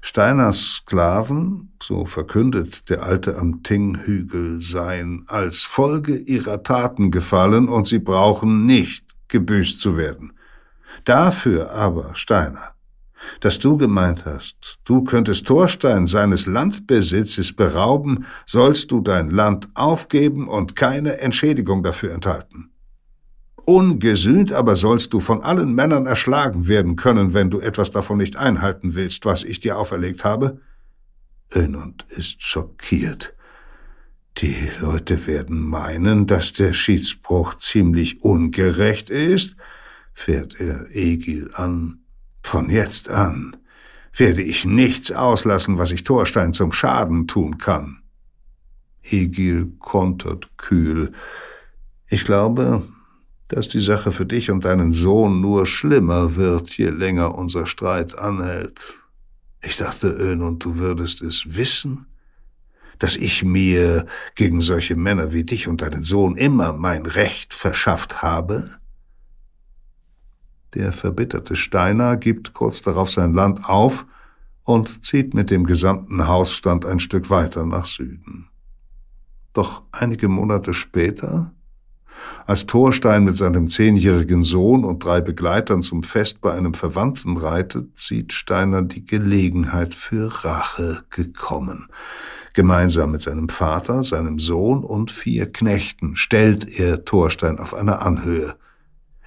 Steiners 0.00 0.76
Sklaven, 0.76 1.72
so 1.82 2.06
verkündet 2.06 2.88
der 2.88 3.02
Alte 3.02 3.36
am 3.36 3.64
Tinghügel, 3.64 4.62
seien 4.62 5.24
als 5.26 5.62
Folge 5.62 6.16
ihrer 6.16 6.62
Taten 6.62 7.10
gefallen 7.10 7.68
und 7.68 7.88
sie 7.88 7.98
brauchen 7.98 8.64
nicht 8.64 9.07
gebüßt 9.28 9.80
zu 9.80 9.96
werden. 9.96 10.32
Dafür 11.04 11.70
aber, 11.72 12.14
Steiner, 12.14 12.74
dass 13.40 13.58
du 13.58 13.76
gemeint 13.76 14.24
hast, 14.24 14.78
du 14.84 15.04
könntest 15.04 15.46
Thorstein 15.46 16.06
seines 16.06 16.46
Landbesitzes 16.46 17.54
berauben, 17.54 18.26
sollst 18.46 18.90
du 18.90 19.00
dein 19.00 19.30
Land 19.30 19.68
aufgeben 19.74 20.48
und 20.48 20.76
keine 20.76 21.20
Entschädigung 21.20 21.82
dafür 21.82 22.12
enthalten. 22.12 22.70
Ungesühnt 23.64 24.52
aber 24.52 24.76
sollst 24.76 25.12
du 25.12 25.20
von 25.20 25.42
allen 25.42 25.74
Männern 25.74 26.06
erschlagen 26.06 26.68
werden 26.68 26.96
können, 26.96 27.34
wenn 27.34 27.50
du 27.50 27.60
etwas 27.60 27.90
davon 27.90 28.16
nicht 28.16 28.36
einhalten 28.36 28.94
willst, 28.94 29.26
was 29.26 29.44
ich 29.44 29.60
dir 29.60 29.76
auferlegt 29.76 30.24
habe. 30.24 30.60
Önund 31.54 32.06
ist 32.08 32.42
schockiert. 32.42 33.34
Die 34.40 34.70
Leute 34.78 35.26
werden 35.26 35.60
meinen, 35.60 36.28
dass 36.28 36.52
der 36.52 36.72
Schiedsspruch 36.72 37.54
ziemlich 37.54 38.22
ungerecht 38.22 39.10
ist, 39.10 39.56
fährt 40.14 40.60
er 40.60 40.94
Egil 40.94 41.50
an. 41.54 42.04
Von 42.42 42.70
jetzt 42.70 43.10
an 43.10 43.56
werde 44.16 44.42
ich 44.42 44.64
nichts 44.64 45.10
auslassen, 45.10 45.78
was 45.78 45.90
ich 45.90 46.04
Thorstein 46.04 46.52
zum 46.52 46.70
Schaden 46.70 47.26
tun 47.26 47.58
kann. 47.58 48.02
Egil 49.02 49.72
kontert 49.80 50.56
kühl. 50.56 51.12
Ich 52.06 52.24
glaube, 52.24 52.84
dass 53.48 53.66
die 53.66 53.80
Sache 53.80 54.12
für 54.12 54.26
dich 54.26 54.52
und 54.52 54.64
deinen 54.64 54.92
Sohn 54.92 55.40
nur 55.40 55.66
schlimmer 55.66 56.36
wird, 56.36 56.76
je 56.76 56.90
länger 56.90 57.34
unser 57.34 57.66
Streit 57.66 58.16
anhält. 58.16 58.94
Ich 59.62 59.76
dachte, 59.78 60.08
Ön, 60.08 60.42
und 60.42 60.64
du 60.64 60.76
würdest 60.76 61.22
es 61.22 61.56
wissen, 61.56 62.06
dass 62.98 63.16
ich 63.16 63.44
mir 63.44 64.06
gegen 64.34 64.60
solche 64.60 64.96
Männer 64.96 65.32
wie 65.32 65.44
dich 65.44 65.68
und 65.68 65.82
deinen 65.82 66.02
Sohn 66.02 66.36
immer 66.36 66.72
mein 66.72 67.06
Recht 67.06 67.54
verschafft 67.54 68.22
habe? 68.22 68.64
Der 70.74 70.92
verbitterte 70.92 71.56
Steiner 71.56 72.16
gibt 72.16 72.52
kurz 72.52 72.82
darauf 72.82 73.10
sein 73.10 73.32
Land 73.32 73.68
auf 73.68 74.06
und 74.64 75.04
zieht 75.04 75.32
mit 75.32 75.50
dem 75.50 75.64
gesamten 75.64 76.28
Hausstand 76.28 76.84
ein 76.84 77.00
Stück 77.00 77.30
weiter 77.30 77.64
nach 77.64 77.86
Süden. 77.86 78.48
Doch 79.54 79.82
einige 79.92 80.28
Monate 80.28 80.74
später 80.74 81.52
als 82.46 82.66
Thorstein 82.66 83.24
mit 83.24 83.36
seinem 83.36 83.68
zehnjährigen 83.68 84.42
Sohn 84.42 84.84
und 84.84 85.04
drei 85.04 85.20
Begleitern 85.20 85.82
zum 85.82 86.02
Fest 86.02 86.40
bei 86.40 86.52
einem 86.52 86.74
Verwandten 86.74 87.36
reitet, 87.36 87.98
sieht 87.98 88.32
Steiner 88.32 88.82
die 88.82 89.04
Gelegenheit 89.04 89.94
für 89.94 90.44
Rache 90.44 91.04
gekommen. 91.10 91.88
Gemeinsam 92.58 93.12
mit 93.12 93.22
seinem 93.22 93.48
Vater, 93.48 94.02
seinem 94.02 94.40
Sohn 94.40 94.82
und 94.82 95.12
vier 95.12 95.52
Knechten 95.52 96.16
stellt 96.16 96.80
er 96.80 97.04
Thorstein 97.04 97.60
auf 97.60 97.72
einer 97.72 98.02
Anhöhe. 98.04 98.56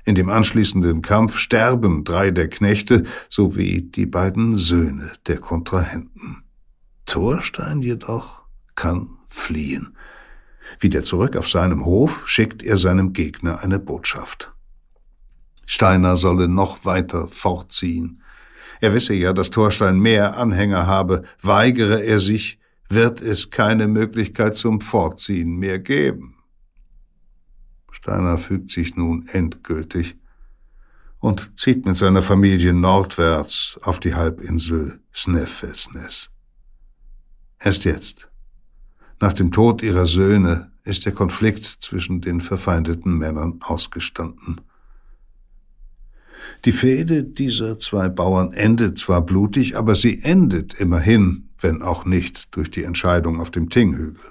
In 0.03 0.15
dem 0.15 0.27
anschließenden 0.27 1.01
Kampf 1.01 1.37
sterben 1.37 2.03
drei 2.03 2.31
der 2.31 2.49
Knechte 2.49 3.05
sowie 3.29 3.83
die 3.83 4.05
beiden 4.05 4.57
Söhne 4.57 5.13
der 5.27 5.37
Kontrahenten. 5.37 6.43
Thorstein 7.05 7.81
jedoch 7.81 8.41
kann 8.75 9.11
fliehen. 9.23 9.95
Wieder 10.81 11.01
zurück 11.01 11.37
auf 11.37 11.47
seinem 11.47 11.85
Hof 11.85 12.27
schickt 12.27 12.61
er 12.61 12.75
seinem 12.75 13.13
Gegner 13.13 13.63
eine 13.63 13.79
Botschaft. 13.79 14.51
Steiner 15.65 16.17
solle 16.17 16.49
noch 16.49 16.83
weiter 16.83 17.29
fortziehen. 17.29 18.21
Er 18.81 18.93
wisse 18.93 19.13
ja, 19.13 19.31
dass 19.31 19.51
Thorstein 19.51 19.99
mehr 19.99 20.35
Anhänger 20.35 20.85
habe. 20.85 21.23
Weigere 21.41 22.03
er 22.03 22.19
sich, 22.19 22.57
wird 22.91 23.21
es 23.21 23.49
keine 23.49 23.87
Möglichkeit 23.87 24.55
zum 24.55 24.81
Fortziehen 24.81 25.57
mehr 25.57 25.79
geben. 25.79 26.35
Steiner 27.91 28.37
fügt 28.37 28.71
sich 28.71 28.95
nun 28.95 29.27
endgültig 29.27 30.15
und 31.19 31.57
zieht 31.59 31.85
mit 31.85 31.95
seiner 31.95 32.23
Familie 32.23 32.73
nordwärts 32.73 33.79
auf 33.83 33.99
die 33.99 34.15
Halbinsel 34.15 34.99
Sneffelsnes. 35.13 36.29
Erst 37.59 37.85
jetzt, 37.85 38.29
nach 39.19 39.33
dem 39.33 39.51
Tod 39.51 39.83
ihrer 39.83 40.07
Söhne 40.07 40.71
ist 40.83 41.05
der 41.05 41.11
Konflikt 41.11 41.65
zwischen 41.65 42.21
den 42.21 42.41
verfeindeten 42.41 43.17
Männern 43.17 43.59
ausgestanden. 43.61 44.61
Die 46.65 46.71
Fehde 46.71 47.23
dieser 47.23 47.77
zwei 47.77 48.09
Bauern 48.09 48.51
endet 48.53 48.97
zwar 48.97 49.21
blutig, 49.21 49.77
aber 49.77 49.93
sie 49.93 50.23
endet 50.23 50.73
immerhin, 50.73 51.49
wenn 51.63 51.81
auch 51.81 52.05
nicht 52.05 52.55
durch 52.55 52.71
die 52.71 52.83
Entscheidung 52.83 53.39
auf 53.39 53.51
dem 53.51 53.69
Tinghügel. 53.69 54.21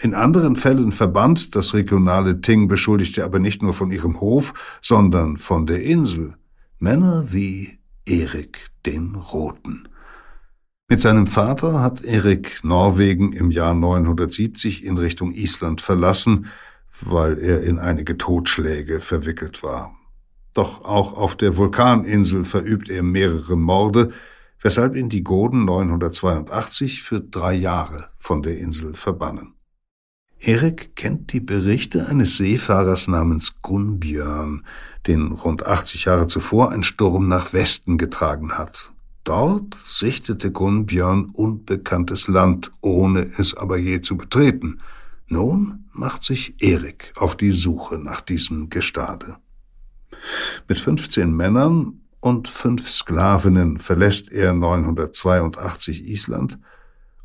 In 0.00 0.14
anderen 0.14 0.56
Fällen 0.56 0.92
verbannt 0.92 1.54
das 1.54 1.72
regionale 1.72 2.40
Ting 2.40 2.68
Beschuldigte 2.68 3.24
aber 3.24 3.38
nicht 3.38 3.62
nur 3.62 3.74
von 3.74 3.90
ihrem 3.90 4.20
Hof, 4.20 4.78
sondern 4.82 5.36
von 5.36 5.66
der 5.66 5.82
Insel 5.82 6.34
Männer 6.78 7.26
wie 7.28 7.78
Erik 8.04 8.70
den 8.84 9.14
Roten. 9.14 9.88
Mit 10.88 11.00
seinem 11.00 11.26
Vater 11.26 11.80
hat 11.80 12.04
Erik 12.04 12.62
Norwegen 12.62 13.32
im 13.32 13.50
Jahr 13.50 13.72
970 13.72 14.84
in 14.84 14.98
Richtung 14.98 15.32
Island 15.32 15.80
verlassen, 15.80 16.46
weil 17.00 17.38
er 17.38 17.62
in 17.62 17.78
einige 17.78 18.18
Totschläge 18.18 19.00
verwickelt 19.00 19.62
war. 19.62 19.96
Doch 20.54 20.84
auch 20.84 21.14
auf 21.14 21.36
der 21.36 21.56
Vulkaninsel 21.56 22.44
verübt 22.44 22.90
er 22.90 23.02
mehrere 23.02 23.56
Morde, 23.56 24.12
weshalb 24.64 24.96
ihn 24.96 25.08
die 25.08 25.22
Goden 25.22 25.64
982 25.64 27.04
für 27.04 27.20
drei 27.20 27.54
Jahre 27.54 28.08
von 28.16 28.42
der 28.42 28.58
Insel 28.58 28.94
verbannen. 28.94 29.54
Erik 30.40 30.96
kennt 30.96 31.32
die 31.32 31.40
Berichte 31.40 32.08
eines 32.08 32.36
Seefahrers 32.38 33.06
namens 33.06 33.62
Gunnbjörn, 33.62 34.66
den 35.06 35.30
rund 35.30 35.64
80 35.64 36.06
Jahre 36.06 36.26
zuvor 36.26 36.72
ein 36.72 36.82
Sturm 36.82 37.28
nach 37.28 37.52
Westen 37.52 37.96
getragen 37.96 38.58
hat 38.58 38.90
Dort 39.24 39.74
sichtete 39.74 40.52
Gunnbjörn 40.52 41.30
unbekanntes 41.32 42.28
Land, 42.28 42.70
ohne 42.82 43.30
es 43.38 43.56
aber 43.56 43.78
je 43.78 44.02
zu 44.02 44.18
betreten. 44.18 44.82
Nun 45.28 45.86
macht 45.92 46.22
sich 46.22 46.62
Erik 46.62 47.14
auf 47.16 47.34
die 47.34 47.52
Suche 47.52 47.98
nach 47.98 48.20
diesem 48.20 48.68
Gestade. 48.68 49.36
Mit 50.68 50.78
15 50.78 51.34
Männern 51.34 52.02
und 52.24 52.48
fünf 52.48 52.90
Sklavinnen 52.90 53.76
verlässt 53.76 54.32
er 54.32 54.54
982 54.54 56.06
Island 56.06 56.58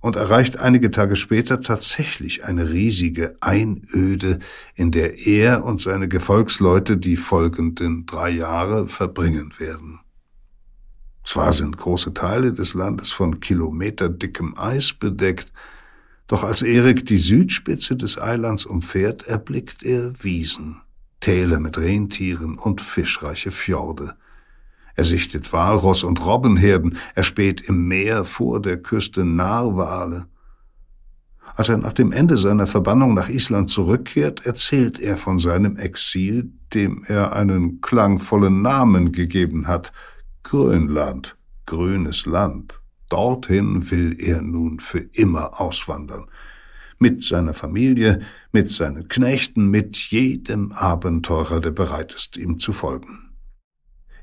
und 0.02 0.18
erreicht 0.18 0.60
einige 0.60 0.92
Tage 0.92 1.16
später 1.16 1.62
tatsächlich 1.62 2.44
eine 2.44 2.70
riesige 2.70 3.38
Einöde, 3.40 4.40
in 4.76 4.92
der 4.92 5.26
er 5.26 5.64
und 5.64 5.80
seine 5.80 6.10
Gefolgsleute 6.10 6.98
die 6.98 7.16
folgenden 7.16 8.08
drei 8.08 8.30
Jahre 8.30 8.90
verbringen 8.90 9.54
werden. 9.58 10.02
Zwar 11.24 11.54
sind 11.54 11.78
große 11.78 12.14
Teile 12.14 12.52
des 12.52 12.74
Landes 12.74 13.14
von 13.14 13.40
kilometerdickem 13.40 14.58
Eis 14.58 14.92
bedeckt, 14.92 15.54
doch 16.28 16.44
als 16.44 16.62
Erik 16.62 17.06
die 17.06 17.20
Südspitze 17.20 17.96
des 17.96 18.22
Eilands 18.22 18.66
umfährt, 18.66 19.28
erblickt 19.28 19.82
er 19.82 20.12
Wiesen, 20.22 20.82
Täler 21.22 21.62
mit 21.62 21.78
Rentieren 21.78 22.58
und 22.58 22.82
fischreiche 22.82 23.52
Fjorde. 23.52 24.18
Er 25.00 25.06
sichtet 25.06 25.54
Walross- 25.54 26.04
und 26.04 26.26
Robbenherden, 26.26 26.98
er 27.16 27.24
späht 27.24 27.62
im 27.62 27.88
Meer 27.88 28.26
vor 28.26 28.62
der 28.62 28.82
Küste 28.82 29.24
Narwale. 29.24 30.26
Als 31.56 31.70
er 31.70 31.78
nach 31.78 31.94
dem 31.94 32.12
Ende 32.12 32.36
seiner 32.36 32.68
Verbannung 32.68 33.14
nach 33.14 33.30
Island 33.30 33.70
zurückkehrt, 33.70 34.46
erzählt 34.46 35.00
er 35.00 35.16
von 35.16 35.40
seinem 35.40 35.78
Exil, 35.78 36.52
dem 36.74 37.06
er 37.08 37.32
einen 37.32 37.80
klangvollen 37.80 38.62
Namen 38.62 39.14
gegeben 39.14 39.70
hat, 39.70 39.94
Grönland, 40.44 41.38
grünes 41.66 42.26
Land. 42.26 42.82
Dorthin 43.08 43.90
will 43.92 44.18
er 44.20 44.42
nun 44.42 44.82
für 44.82 45.00
immer 45.14 45.62
auswandern. 45.62 46.26
Mit 46.98 47.24
seiner 47.24 47.54
Familie, 47.54 48.20
mit 48.52 48.70
seinen 48.70 49.08
Knechten, 49.08 49.70
mit 49.70 49.96
jedem 49.96 50.74
Abenteurer, 50.74 51.62
der 51.62 51.72
bereit 51.72 52.14
ist, 52.14 52.36
ihm 52.36 52.60
zu 52.60 52.74
folgen. 52.74 53.29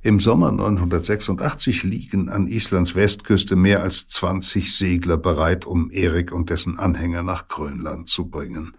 Im 0.06 0.20
Sommer 0.20 0.52
986 0.52 1.82
liegen 1.82 2.28
an 2.28 2.46
Islands 2.46 2.94
Westküste 2.94 3.56
mehr 3.56 3.82
als 3.82 4.06
20 4.06 4.72
Segler 4.72 5.16
bereit, 5.16 5.66
um 5.66 5.90
Erik 5.90 6.30
und 6.30 6.48
dessen 6.48 6.78
Anhänger 6.78 7.24
nach 7.24 7.48
Grönland 7.48 8.08
zu 8.08 8.26
bringen. 8.26 8.76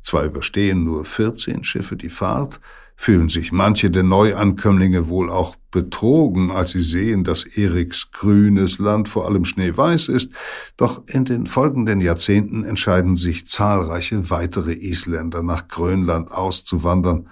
Zwar 0.00 0.24
überstehen 0.24 0.82
nur 0.82 1.04
14 1.04 1.64
Schiffe 1.64 1.96
die 1.96 2.08
Fahrt, 2.08 2.60
fühlen 2.96 3.28
sich 3.28 3.52
manche 3.52 3.90
der 3.90 4.04
Neuankömmlinge 4.04 5.06
wohl 5.08 5.28
auch 5.28 5.56
betrogen, 5.70 6.50
als 6.50 6.70
sie 6.70 6.80
sehen, 6.80 7.24
dass 7.24 7.44
Eriks 7.44 8.10
grünes 8.10 8.78
Land 8.78 9.10
vor 9.10 9.26
allem 9.26 9.44
schneeweiß 9.44 10.08
ist, 10.08 10.30
doch 10.78 11.02
in 11.06 11.26
den 11.26 11.46
folgenden 11.46 12.00
Jahrzehnten 12.00 12.64
entscheiden 12.64 13.16
sich 13.16 13.46
zahlreiche 13.46 14.30
weitere 14.30 14.72
Isländer 14.72 15.42
nach 15.42 15.68
Grönland 15.68 16.32
auszuwandern, 16.32 17.28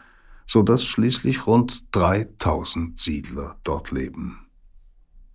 so 0.46 0.62
dass 0.62 0.84
schließlich 0.84 1.46
rund 1.46 1.84
3000 1.92 2.98
Siedler 2.98 3.56
dort 3.64 3.90
leben. 3.90 4.38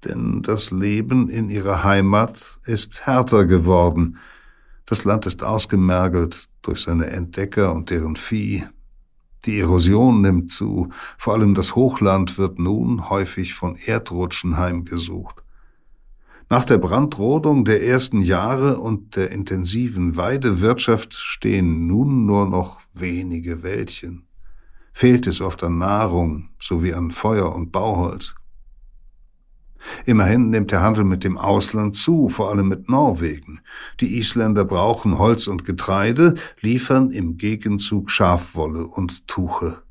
Denn 0.05 0.41
das 0.41 0.71
Leben 0.71 1.29
in 1.29 1.49
ihrer 1.49 1.83
Heimat 1.83 2.59
ist 2.65 3.05
härter 3.05 3.45
geworden. 3.45 4.17
Das 4.85 5.03
Land 5.03 5.25
ist 5.25 5.43
ausgemergelt 5.43 6.47
durch 6.61 6.81
seine 6.81 7.07
Entdecker 7.07 7.73
und 7.73 7.89
deren 7.89 8.15
Vieh. 8.15 8.65
Die 9.45 9.59
Erosion 9.59 10.21
nimmt 10.21 10.51
zu, 10.51 10.89
vor 11.17 11.33
allem 11.33 11.55
das 11.55 11.75
Hochland 11.75 12.37
wird 12.37 12.59
nun 12.59 13.09
häufig 13.09 13.53
von 13.53 13.75
Erdrutschen 13.75 14.57
heimgesucht. 14.57 15.43
Nach 16.49 16.63
der 16.63 16.77
Brandrodung 16.77 17.65
der 17.65 17.83
ersten 17.83 18.21
Jahre 18.21 18.77
und 18.77 19.15
der 19.15 19.31
intensiven 19.31 20.15
Weidewirtschaft 20.15 21.13
stehen 21.13 21.87
nun 21.87 22.25
nur 22.25 22.47
noch 22.47 22.79
wenige 22.93 23.63
Wäldchen 23.63 24.26
fehlt 24.97 25.27
es 25.27 25.41
oft 25.41 25.63
an 25.63 25.77
Nahrung 25.77 26.49
sowie 26.57 26.95
an 26.95 27.11
Feuer 27.11 27.53
und 27.53 27.71
Bauholz. 27.71 28.33
Immerhin 30.07 30.49
nimmt 30.49 30.71
der 30.71 30.81
Handel 30.81 31.03
mit 31.03 31.23
dem 31.23 31.37
Ausland 31.37 31.95
zu, 31.95 32.29
vor 32.29 32.49
allem 32.49 32.67
mit 32.67 32.89
Norwegen. 32.89 33.59
Die 33.99 34.17
Isländer 34.17 34.65
brauchen 34.65 35.19
Holz 35.19 35.45
und 35.45 35.65
Getreide, 35.65 36.33
liefern 36.61 37.11
im 37.11 37.37
Gegenzug 37.37 38.09
Schafwolle 38.09 38.87
und 38.87 39.27
Tuche. 39.27 39.83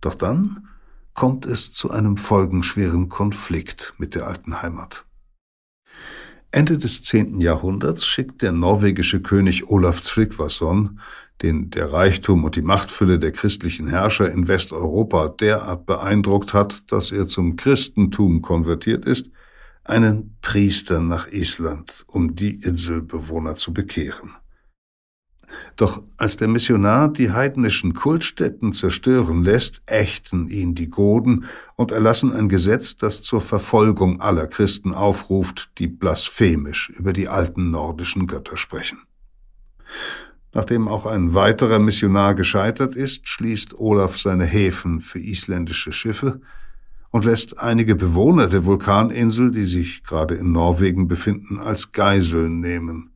Doch 0.00 0.16
dann 0.16 0.70
kommt 1.14 1.46
es 1.46 1.72
zu 1.72 1.92
einem 1.92 2.16
folgenschweren 2.16 3.08
Konflikt 3.08 3.94
mit 3.96 4.16
der 4.16 4.26
alten 4.26 4.60
Heimat. 4.60 5.04
Ende 6.50 6.78
des 6.78 7.02
zehnten 7.02 7.40
Jahrhunderts 7.40 8.06
schickt 8.06 8.42
der 8.42 8.52
norwegische 8.52 9.20
König 9.20 9.68
Olaf 9.68 10.00
Tryggvason 10.00 11.00
den 11.42 11.70
der 11.70 11.92
Reichtum 11.92 12.44
und 12.44 12.56
die 12.56 12.62
Machtfülle 12.62 13.18
der 13.18 13.32
christlichen 13.32 13.88
Herrscher 13.88 14.30
in 14.30 14.48
Westeuropa 14.48 15.28
derart 15.28 15.86
beeindruckt 15.86 16.54
hat, 16.54 16.90
dass 16.90 17.12
er 17.12 17.26
zum 17.26 17.56
Christentum 17.56 18.40
konvertiert 18.42 19.04
ist, 19.04 19.30
einen 19.84 20.36
Priester 20.40 21.00
nach 21.00 21.28
Island, 21.28 22.04
um 22.08 22.34
die 22.34 22.54
Inselbewohner 22.54 23.56
zu 23.56 23.72
bekehren. 23.72 24.32
Doch 25.76 26.02
als 26.16 26.36
der 26.36 26.48
Missionar 26.48 27.12
die 27.12 27.32
heidnischen 27.32 27.94
Kultstätten 27.94 28.72
zerstören 28.72 29.44
lässt, 29.44 29.82
ächten 29.86 30.48
ihn 30.48 30.74
die 30.74 30.88
Goden 30.88 31.44
und 31.74 31.92
erlassen 31.92 32.32
ein 32.32 32.48
Gesetz, 32.48 32.96
das 32.96 33.22
zur 33.22 33.40
Verfolgung 33.40 34.20
aller 34.20 34.46
Christen 34.46 34.94
aufruft, 34.94 35.70
die 35.78 35.86
blasphemisch 35.86 36.90
über 36.90 37.12
die 37.12 37.28
alten 37.28 37.70
nordischen 37.70 38.26
Götter 38.26 38.56
sprechen. 38.56 38.98
Nachdem 40.54 40.88
auch 40.88 41.04
ein 41.04 41.34
weiterer 41.34 41.78
Missionar 41.78 42.34
gescheitert 42.34 42.96
ist, 42.96 43.28
schließt 43.28 43.78
Olaf 43.78 44.16
seine 44.16 44.46
Häfen 44.46 45.02
für 45.02 45.18
isländische 45.18 45.92
Schiffe 45.92 46.40
und 47.10 47.26
lässt 47.26 47.58
einige 47.58 47.94
Bewohner 47.94 48.46
der 48.46 48.64
Vulkaninsel, 48.64 49.50
die 49.50 49.64
sich 49.64 50.02
gerade 50.02 50.34
in 50.34 50.52
Norwegen 50.52 51.08
befinden, 51.08 51.58
als 51.58 51.92
Geiseln 51.92 52.60
nehmen. 52.60 53.10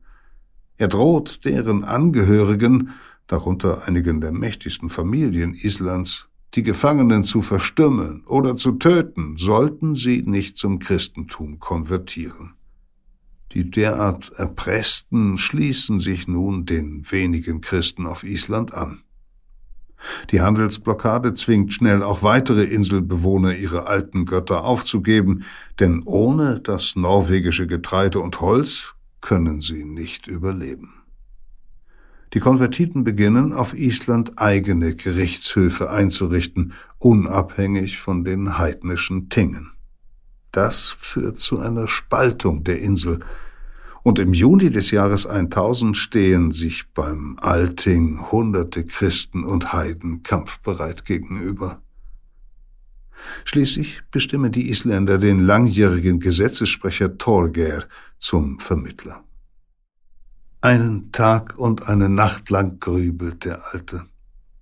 Er 0.81 0.87
droht 0.87 1.45
deren 1.45 1.83
Angehörigen, 1.83 2.89
darunter 3.27 3.87
einigen 3.87 4.19
der 4.19 4.31
mächtigsten 4.31 4.89
Familien 4.89 5.53
Islands, 5.53 6.27
die 6.55 6.63
Gefangenen 6.63 7.23
zu 7.23 7.43
verstümmeln 7.43 8.23
oder 8.25 8.57
zu 8.57 8.71
töten, 8.71 9.37
sollten 9.37 9.93
sie 9.93 10.23
nicht 10.23 10.57
zum 10.57 10.79
Christentum 10.79 11.59
konvertieren. 11.59 12.55
Die 13.51 13.69
derart 13.69 14.31
Erpressten 14.37 15.37
schließen 15.37 15.99
sich 15.99 16.27
nun 16.27 16.65
den 16.65 17.03
wenigen 17.11 17.61
Christen 17.61 18.07
auf 18.07 18.23
Island 18.23 18.73
an. 18.73 19.03
Die 20.31 20.41
Handelsblockade 20.41 21.35
zwingt 21.35 21.73
schnell 21.73 22.01
auch 22.01 22.23
weitere 22.23 22.63
Inselbewohner 22.63 23.55
ihre 23.55 23.85
alten 23.85 24.25
Götter 24.25 24.63
aufzugeben, 24.63 25.43
denn 25.79 26.01
ohne 26.05 26.59
das 26.59 26.95
norwegische 26.95 27.67
Getreide 27.67 28.19
und 28.19 28.41
Holz 28.41 28.95
können 29.21 29.61
sie 29.61 29.85
nicht 29.85 30.27
überleben. 30.27 30.93
Die 32.33 32.39
Konvertiten 32.39 33.03
beginnen, 33.03 33.53
auf 33.53 33.73
Island 33.73 34.39
eigene 34.39 34.95
Gerichtshöfe 34.95 35.89
einzurichten, 35.89 36.73
unabhängig 36.97 37.99
von 37.99 38.23
den 38.23 38.57
heidnischen 38.57 39.29
Tingen. 39.29 39.71
Das 40.51 40.89
führt 40.89 41.39
zu 41.39 41.59
einer 41.59 41.87
Spaltung 41.87 42.63
der 42.63 42.79
Insel, 42.79 43.19
und 44.03 44.17
im 44.17 44.33
Juni 44.33 44.71
des 44.71 44.89
Jahres 44.89 45.27
1000 45.27 45.95
stehen 45.95 46.51
sich 46.51 46.91
beim 46.93 47.37
Alting 47.39 48.31
hunderte 48.31 48.83
Christen 48.83 49.43
und 49.43 49.73
Heiden 49.73 50.23
kampfbereit 50.23 51.05
gegenüber. 51.05 51.81
Schließlich 53.45 54.01
bestimmen 54.11 54.51
die 54.51 54.69
Isländer 54.69 55.17
den 55.17 55.39
langjährigen 55.39 56.19
Gesetzessprecher 56.19 57.17
Torger 57.17 57.85
zum 58.17 58.59
Vermittler. 58.59 59.23
Einen 60.61 61.11
Tag 61.11 61.57
und 61.57 61.89
eine 61.89 62.07
Nacht 62.07 62.49
lang 62.49 62.79
grübelt 62.79 63.45
der 63.45 63.61
Alte, 63.73 64.05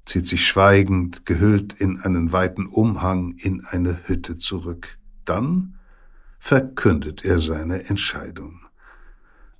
zieht 0.05 0.27
sich 0.27 0.47
schweigend, 0.47 1.25
gehüllt 1.25 1.73
in 1.73 1.99
einen 1.99 2.31
weiten 2.31 2.65
Umhang, 2.67 3.35
in 3.37 3.65
eine 3.65 4.07
Hütte 4.07 4.37
zurück. 4.37 4.97
Dann 5.25 5.75
verkündet 6.39 7.25
er 7.25 7.39
seine 7.39 7.89
Entscheidung. 7.89 8.58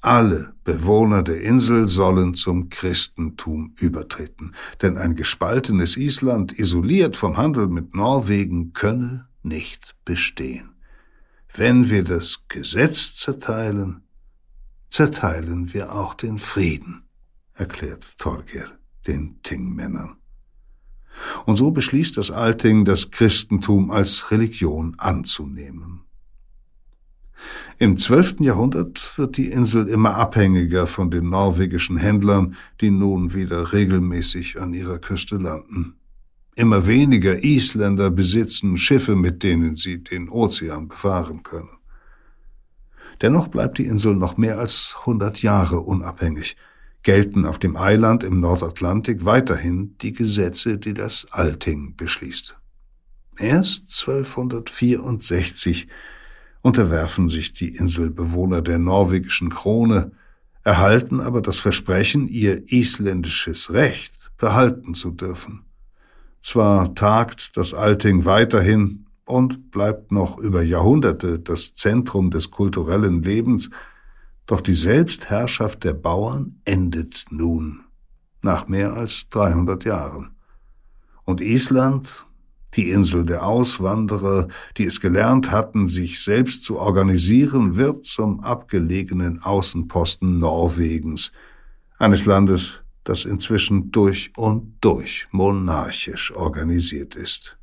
Alle 0.02 0.54
Bewohner 0.64 1.24
der 1.24 1.42
Insel 1.42 1.90
sollen 1.90 2.34
zum 2.34 2.70
Christentum 2.70 3.74
übertreten, 3.78 4.54
denn 4.82 4.98
ein 4.98 5.16
gespaltenes 5.16 5.98
Island, 5.98 6.58
isoliert 6.58 7.18
vom 7.18 7.36
Handel 7.36 7.68
mit 7.68 7.96
Norwegen, 7.96 8.72
könne 8.72 9.28
nicht 9.44 9.96
bestehen. 10.06 10.70
Wenn 11.54 11.90
wir 11.90 12.04
das 12.04 12.44
Gesetz 12.48 13.16
zerteilen, 13.16 14.04
zerteilen 14.90 15.74
wir 15.74 15.94
auch 15.94 16.14
den 16.14 16.38
Frieden, 16.38 17.04
erklärt 17.54 18.18
Torgir 18.20 18.72
den 19.06 19.42
Ting-Männern. 19.44 20.16
Und 21.46 21.58
so 21.58 21.72
beschließt 21.72 22.16
das 22.16 22.32
Alting, 22.32 22.86
das 22.86 23.12
Christentum 23.12 23.92
als 23.92 24.32
Religion 24.32 24.96
anzunehmen. 24.98 26.06
Im 27.78 27.98
zwölften 27.98 28.44
Jahrhundert 28.44 29.18
wird 29.18 29.38
die 29.38 29.52
Insel 29.52 29.88
immer 29.88 30.16
abhängiger 30.16 30.88
von 30.88 31.12
den 31.12 31.30
norwegischen 31.30 31.98
Händlern, 31.98 32.56
die 32.82 32.92
nun 32.92 33.34
wieder 33.34 33.72
regelmäßig 33.72 34.60
an 34.60 34.74
ihrer 34.74 35.00
Küste 35.00 35.38
landen. 35.38 35.96
Immer 36.56 36.88
weniger 36.88 37.42
Isländer 37.44 38.12
besitzen 38.12 38.76
Schiffe, 38.76 39.16
mit 39.16 39.44
denen 39.44 39.78
sie 39.78 40.04
den 40.04 40.28
Ozean 40.28 40.90
befahren 40.90 41.44
können. 41.44 41.70
Dennoch 43.22 43.48
bleibt 43.48 43.78
die 43.78 43.86
Insel 43.86 44.16
noch 44.16 44.38
mehr 44.38 44.60
als 44.60 44.96
100 45.02 45.42
Jahre 45.42 45.80
unabhängig. 45.80 46.58
Gelten 47.04 47.46
auf 47.46 47.60
dem 47.60 47.78
Eiland 47.78 48.24
im 48.24 48.42
Nordatlantik 48.42 49.24
weiterhin 49.24 49.96
die 50.02 50.12
Gesetze, 50.12 50.78
die 50.78 50.94
das 50.94 51.28
Alting 51.32 51.96
beschließt. 51.96 52.58
Erst 53.38 53.84
1264 54.06 55.88
unterwerfen 56.62 57.30
sich 57.30 57.54
die 57.54 57.76
Inselbewohner 57.76 58.62
der 58.62 58.80
norwegischen 58.80 59.50
Krone, 59.50 60.12
erhalten 60.64 61.22
aber 61.22 61.42
das 61.42 61.58
Versprechen, 61.58 62.28
ihr 62.28 62.72
isländisches 62.72 63.72
Recht 63.72 64.32
behalten 64.38 64.94
zu 64.94 65.12
dürfen. 65.12 65.64
Zwar 66.42 66.96
tagt 66.96 67.58
das 67.58 67.74
Alting 67.74 68.26
weiterhin 68.26 69.06
und 69.26 69.72
bleibt 69.72 70.12
noch 70.12 70.38
über 70.38 70.64
Jahrhunderte 70.64 71.40
das 71.40 71.74
Zentrum 71.76 72.32
des 72.32 72.50
kulturellen 72.50 73.22
Lebens, 73.22 73.70
doch 74.46 74.62
die 74.62 74.74
Selbstherrschaft 74.74 75.84
der 75.84 75.94
Bauern 75.94 76.60
endet 76.66 77.26
nun, 77.30 77.82
nach 78.42 78.68
mehr 78.68 78.94
als 78.94 79.30
300 79.30 79.86
Jahren. 79.86 80.32
Und 81.24 81.42
Island, 81.42 82.26
die 82.76 82.92
Insel 82.92 83.26
der 83.26 83.46
Auswanderer, 83.46 84.48
die 84.78 84.86
es 84.86 85.02
gelernt 85.02 85.52
hatten, 85.52 85.88
sich 85.88 86.24
selbst 86.24 86.64
zu 86.64 86.78
organisieren, 86.78 87.76
wird 87.76 88.06
zum 88.06 88.42
abgelegenen 88.42 89.42
Außenposten 89.42 90.40
Norwegens, 90.40 91.32
eines 91.98 92.26
Landes, 92.26 92.82
das 93.04 93.26
inzwischen 93.26 93.92
durch 93.92 94.32
und 94.38 94.78
durch 94.82 95.28
monarchisch 95.32 96.32
organisiert 96.32 97.16
ist. 97.16 97.58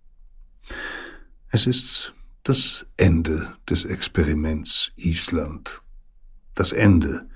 Es 1.51 1.67
ist 1.67 2.15
das 2.43 2.87
Ende 2.97 3.55
des 3.69 3.85
Experiments 3.85 4.93
Island, 4.97 5.83
das 6.55 6.73
Ende 6.73 7.29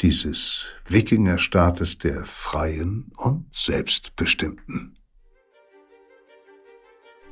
dieses 0.00 0.66
Wikingerstaates 0.86 1.98
der 1.98 2.24
Freien 2.24 3.10
und 3.16 3.46
Selbstbestimmten. 3.52 4.97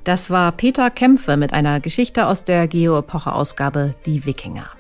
Das 0.07 0.31
war 0.31 0.53
Peter 0.53 0.89
Kämpfe 0.89 1.37
mit 1.37 1.53
einer 1.53 1.81
Geschichte 1.81 2.29
aus 2.29 2.45
der 2.45 2.69
Geo-Epoche-Ausgabe 2.69 3.97
Die 4.07 4.25
Wikinger. 4.25 4.71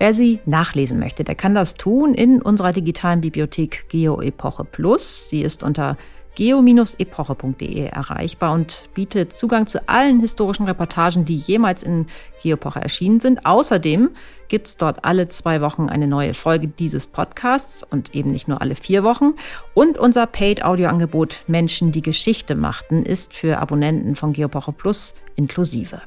Wer 0.00 0.12
sie 0.12 0.40
nachlesen 0.44 0.98
möchte, 0.98 1.22
der 1.22 1.36
kann 1.36 1.54
das 1.54 1.74
tun 1.74 2.14
in 2.14 2.42
unserer 2.42 2.72
digitalen 2.72 3.20
Bibliothek 3.20 3.88
GeoEpoche 3.88 4.64
Plus. 4.64 5.28
Sie 5.28 5.42
ist 5.42 5.62
unter 5.62 5.96
geo-epoche.de 6.36 7.86
erreichbar 7.86 8.52
und 8.52 8.88
bietet 8.94 9.32
Zugang 9.32 9.66
zu 9.66 9.88
allen 9.88 10.20
historischen 10.20 10.66
Reportagen, 10.66 11.24
die 11.24 11.36
jemals 11.36 11.82
in 11.82 12.06
Geopoche 12.42 12.80
erschienen 12.80 13.18
sind. 13.18 13.44
Außerdem 13.44 14.10
gibt 14.48 14.68
es 14.68 14.76
dort 14.76 15.04
alle 15.04 15.28
zwei 15.28 15.60
Wochen 15.60 15.88
eine 15.88 16.06
neue 16.06 16.34
Folge 16.34 16.68
dieses 16.68 17.06
Podcasts 17.06 17.82
und 17.82 18.14
eben 18.14 18.30
nicht 18.30 18.46
nur 18.46 18.60
alle 18.60 18.76
vier 18.76 19.02
Wochen. 19.02 19.34
Und 19.74 19.98
unser 19.98 20.26
Paid-Audio-Angebot 20.26 21.42
Menschen, 21.48 21.90
die 21.90 22.02
Geschichte 22.02 22.54
machten, 22.54 23.04
ist 23.04 23.34
für 23.34 23.58
Abonnenten 23.58 24.14
von 24.14 24.32
Geopoche 24.32 24.72
Plus 24.72 25.14
inklusive. 25.34 26.02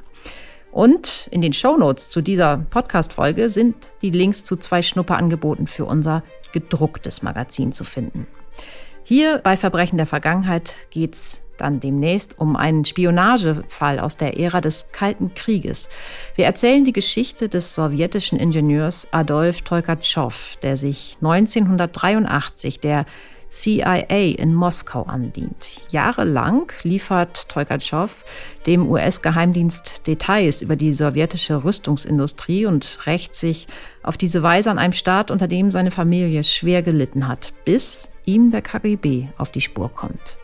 Und 0.72 1.28
in 1.32 1.42
den 1.42 1.54
Shownotes 1.54 2.12
zu 2.12 2.22
dieser 2.22 2.58
Podcast-Folge 2.58 3.50
sind 3.50 3.90
die 4.04 4.12
Links 4.12 4.44
zu 4.44 4.56
zwei 4.56 4.84
Schnupperangeboten 4.84 5.66
für 5.66 5.86
unser 5.86 6.24
gedrucktes 6.54 7.24
Magazin 7.24 7.74
zu 7.74 7.84
finden. 7.84 8.28
Hier 9.10 9.40
bei 9.40 9.58
Verbrechen 9.58 9.98
der 9.98 10.06
Vergangenheit 10.06 10.76
geht 10.92 11.16
es 11.16 11.42
dann 11.58 11.80
demnächst 11.80 12.38
um 12.38 12.56
einen 12.56 12.86
Spionagefall 12.86 14.00
aus 14.00 14.18
der 14.18 14.40
Ära 14.40 14.62
des 14.62 14.92
Kalten 14.92 15.34
Krieges. 15.34 15.90
Wir 16.36 16.46
erzählen 16.46 16.86
die 16.86 16.94
Geschichte 16.94 17.50
des 17.50 17.74
sowjetischen 17.74 18.38
Ingenieurs 18.38 19.08
Adolf 19.10 19.64
Tolkatschow, 19.64 20.58
der 20.62 20.76
sich 20.76 21.18
1983 21.24 22.82
der 22.82 23.08
CIA 23.50 24.36
in 24.38 24.54
Moskau 24.54 25.02
andient. 25.06 25.82
Jahrelang 25.90 26.72
liefert 26.84 27.50
Tolkatschow 27.50 28.24
dem 28.68 28.88
US-Geheimdienst 28.88 30.06
Details 30.06 30.62
über 30.62 30.76
die 30.76 30.94
sowjetische 30.94 31.64
Rüstungsindustrie 31.64 32.68
und 32.68 33.00
rächt 33.08 33.34
sich 33.34 33.66
auf 34.04 34.18
diese 34.18 34.44
Weise 34.44 34.70
an 34.70 34.78
einem 34.78 34.94
Staat, 34.94 35.32
unter 35.32 35.48
dem 35.48 35.72
seine 35.72 35.90
Familie 35.90 36.44
schwer 36.44 36.84
gelitten 36.84 37.28
hat, 37.28 37.54
bis 37.66 38.08
ihm 38.34 38.52
der 38.52 38.62
KGB 38.62 39.28
auf 39.38 39.52
die 39.52 39.62
Spur 39.62 39.90
kommt. 39.90 40.38